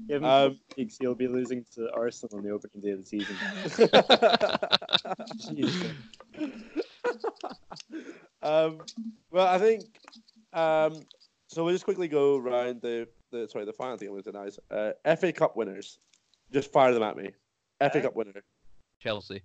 Give 0.07 0.21
him 0.21 0.25
Um, 0.25 0.59
weeks, 0.77 0.97
he'll 0.99 1.15
be 1.15 1.27
losing 1.27 1.65
to 1.75 1.91
Arsenal 1.93 2.37
on 2.37 2.43
the 2.43 2.51
opening 2.51 2.81
day 2.81 2.91
of 2.91 2.99
the 2.99 3.05
season. 3.05 3.35
um, 8.41 8.79
well, 9.31 9.47
I 9.47 9.57
think. 9.57 9.83
Um, 10.53 11.01
so 11.47 11.63
we'll 11.63 11.73
just 11.73 11.85
quickly 11.85 12.07
go 12.07 12.37
around 12.37 12.81
the, 12.81 13.07
the 13.31 13.47
sorry 13.47 13.65
the 13.65 13.73
final 13.73 13.97
thing 13.97 14.07
I'm 14.07 14.13
going 14.13 14.23
to 14.23 14.31
deny 14.31 14.45
is 14.45 14.59
uh, 14.71 15.15
FA 15.15 15.31
Cup 15.31 15.55
winners. 15.55 15.99
Just 16.51 16.71
fire 16.71 16.93
them 16.93 17.03
at 17.03 17.17
me. 17.17 17.31
FA 17.79 18.01
Cup 18.01 18.15
winner. 18.15 18.43
Chelsea. 18.99 19.41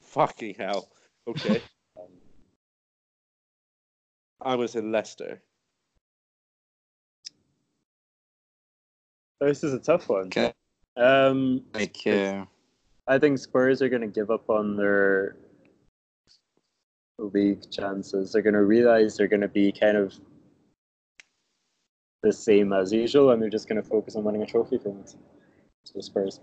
Fucking 0.00 0.54
hell. 0.58 0.88
Okay. 1.26 1.62
Um, 1.98 2.06
I'm 4.42 4.56
going 4.56 4.68
to 4.68 4.72
say 4.72 4.80
Leicester. 4.80 5.42
This 9.46 9.64
is 9.64 9.72
a 9.72 9.78
tough 9.78 10.08
one. 10.08 10.26
Okay. 10.26 10.52
Um, 10.96 11.62
Like, 11.74 11.98
uh, 12.06 12.44
I 13.06 13.18
think 13.18 13.38
Spurs 13.38 13.82
are 13.82 13.88
going 13.88 14.02
to 14.02 14.08
give 14.08 14.30
up 14.30 14.48
on 14.50 14.76
their 14.76 15.36
league 17.18 17.70
chances. 17.70 18.32
They're 18.32 18.42
going 18.42 18.54
to 18.54 18.64
realize 18.64 19.16
they're 19.16 19.28
going 19.28 19.40
to 19.40 19.48
be 19.48 19.72
kind 19.72 19.96
of 19.96 20.14
the 22.22 22.32
same 22.32 22.72
as 22.72 22.92
usual, 22.92 23.30
and 23.30 23.42
they're 23.42 23.50
just 23.50 23.68
going 23.68 23.82
to 23.82 23.88
focus 23.88 24.16
on 24.16 24.24
winning 24.24 24.42
a 24.42 24.46
trophy 24.46 24.78
for 24.78 24.90
once. 24.90 25.16
So 25.84 26.00
Spurs. 26.00 26.40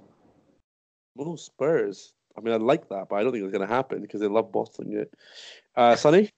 Oh, 1.18 1.36
Spurs. 1.36 2.14
I 2.38 2.42
mean, 2.42 2.54
I 2.54 2.58
like 2.58 2.88
that, 2.90 3.08
but 3.10 3.16
I 3.16 3.24
don't 3.24 3.32
think 3.32 3.44
it's 3.44 3.54
going 3.56 3.68
to 3.68 3.74
happen 3.74 4.02
because 4.02 4.22
they 4.22 4.28
love 4.28 4.52
bottling 4.52 4.94
it. 4.94 5.14
Uh, 5.76 5.96
Sonny? 5.96 6.30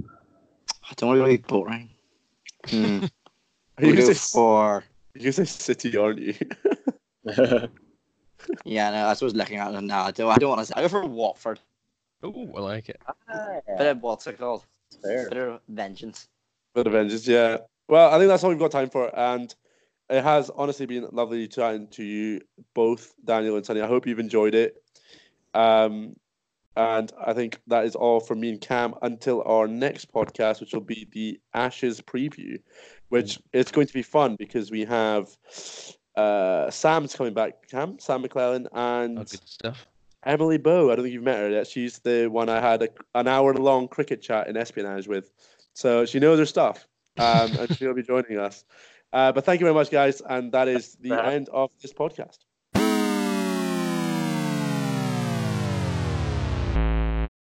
I 0.00 0.94
don't 0.96 1.08
want 1.08 1.20
to 1.20 1.26
be 1.26 1.36
boring. 1.36 1.90
Hmm. 2.66 3.04
Are 3.78 3.84
you 3.84 3.86
We'll 3.88 3.96
going 3.96 4.06
go 4.08 4.12
to 4.12 4.14
say, 4.18 4.36
for. 4.36 4.84
you're 5.14 5.32
gonna 5.32 5.32
say 5.32 5.44
City, 5.44 5.96
aren't 5.96 6.18
you? 6.20 6.34
Yeah, 8.64 8.90
no, 8.90 8.98
I 8.98 9.08
was 9.20 9.34
looking 9.34 9.58
at 9.58 9.72
them 9.72 9.86
now. 9.86 10.04
I 10.04 10.10
don't, 10.12 10.30
I 10.30 10.36
don't 10.36 10.48
want 10.50 10.60
to 10.60 10.66
say. 10.66 10.74
I 10.76 10.82
go 10.82 10.88
for 10.88 11.04
Watford. 11.04 11.58
Ooh, 12.24 12.50
I 12.56 12.60
like 12.60 12.88
it. 12.88 13.00
Bit 13.78 13.86
of 13.86 14.00
what's 14.00 14.26
it 14.26 14.38
called? 14.38 14.64
fair. 15.02 15.28
Bit 15.28 15.38
of 15.38 15.60
vengeance. 15.68 16.28
Bit 16.74 16.86
of 16.86 16.92
vengeance, 16.92 17.26
yeah. 17.26 17.58
Well, 17.88 18.12
I 18.14 18.18
think 18.18 18.28
that's 18.28 18.44
all 18.44 18.50
we've 18.50 18.58
got 18.58 18.70
time 18.70 18.90
for, 18.90 19.10
and 19.18 19.54
it 20.08 20.22
has 20.22 20.50
honestly 20.50 20.86
been 20.86 21.08
lovely 21.12 21.48
chatting 21.48 21.88
to 21.88 22.04
you 22.04 22.40
both, 22.74 23.12
Daniel 23.24 23.56
and 23.56 23.66
Sonny. 23.66 23.80
I 23.80 23.86
hope 23.86 24.06
you've 24.06 24.18
enjoyed 24.18 24.54
it. 24.54 24.82
Um, 25.54 26.14
and 26.76 27.12
I 27.24 27.32
think 27.32 27.60
that 27.66 27.84
is 27.86 27.96
all 27.96 28.20
from 28.20 28.40
me 28.40 28.50
and 28.50 28.60
Cam 28.60 28.94
until 29.02 29.42
our 29.44 29.66
next 29.66 30.12
podcast, 30.12 30.60
which 30.60 30.72
will 30.72 30.80
be 30.80 31.08
the 31.10 31.40
Ashes 31.54 32.00
preview, 32.00 32.60
which 33.08 33.38
it's 33.52 33.70
going 33.70 33.86
to 33.86 33.92
be 33.92 34.02
fun 34.02 34.36
because 34.36 34.70
we 34.70 34.84
have 34.84 35.28
uh, 36.16 36.70
Sam's 36.70 37.14
coming 37.14 37.34
back, 37.34 37.68
Cam, 37.68 37.98
Sam 37.98 38.22
McClellan, 38.22 38.68
and 38.72 39.18
Oh, 39.18 39.22
good 39.22 39.48
stuff. 39.48 39.86
Emily 40.24 40.58
Bow. 40.58 40.90
I 40.90 40.96
don't 40.96 41.04
think 41.04 41.14
you've 41.14 41.22
met 41.22 41.38
her 41.38 41.48
yet. 41.48 41.66
She's 41.66 42.00
the 42.00 42.26
one 42.26 42.48
I 42.48 42.60
had 42.60 42.82
a, 42.82 42.88
an 43.14 43.28
hour 43.28 43.54
long 43.54 43.86
cricket 43.88 44.20
chat 44.20 44.48
in 44.48 44.56
espionage 44.56 45.06
with. 45.06 45.30
So 45.74 46.04
she 46.06 46.18
knows 46.18 46.38
her 46.40 46.46
stuff. 46.46 46.86
Um, 47.18 47.56
and 47.56 47.72
she'll 47.76 47.94
be 47.94 48.02
joining 48.02 48.38
us. 48.38 48.64
Uh, 49.12 49.32
but 49.32 49.44
thank 49.44 49.60
you 49.60 49.64
very 49.64 49.74
much, 49.74 49.90
guys. 49.90 50.20
And 50.28 50.52
that 50.52 50.68
is 50.68 50.96
the 51.00 51.12
end 51.12 51.48
of 51.50 51.70
this 51.80 51.92
podcast. 51.92 52.38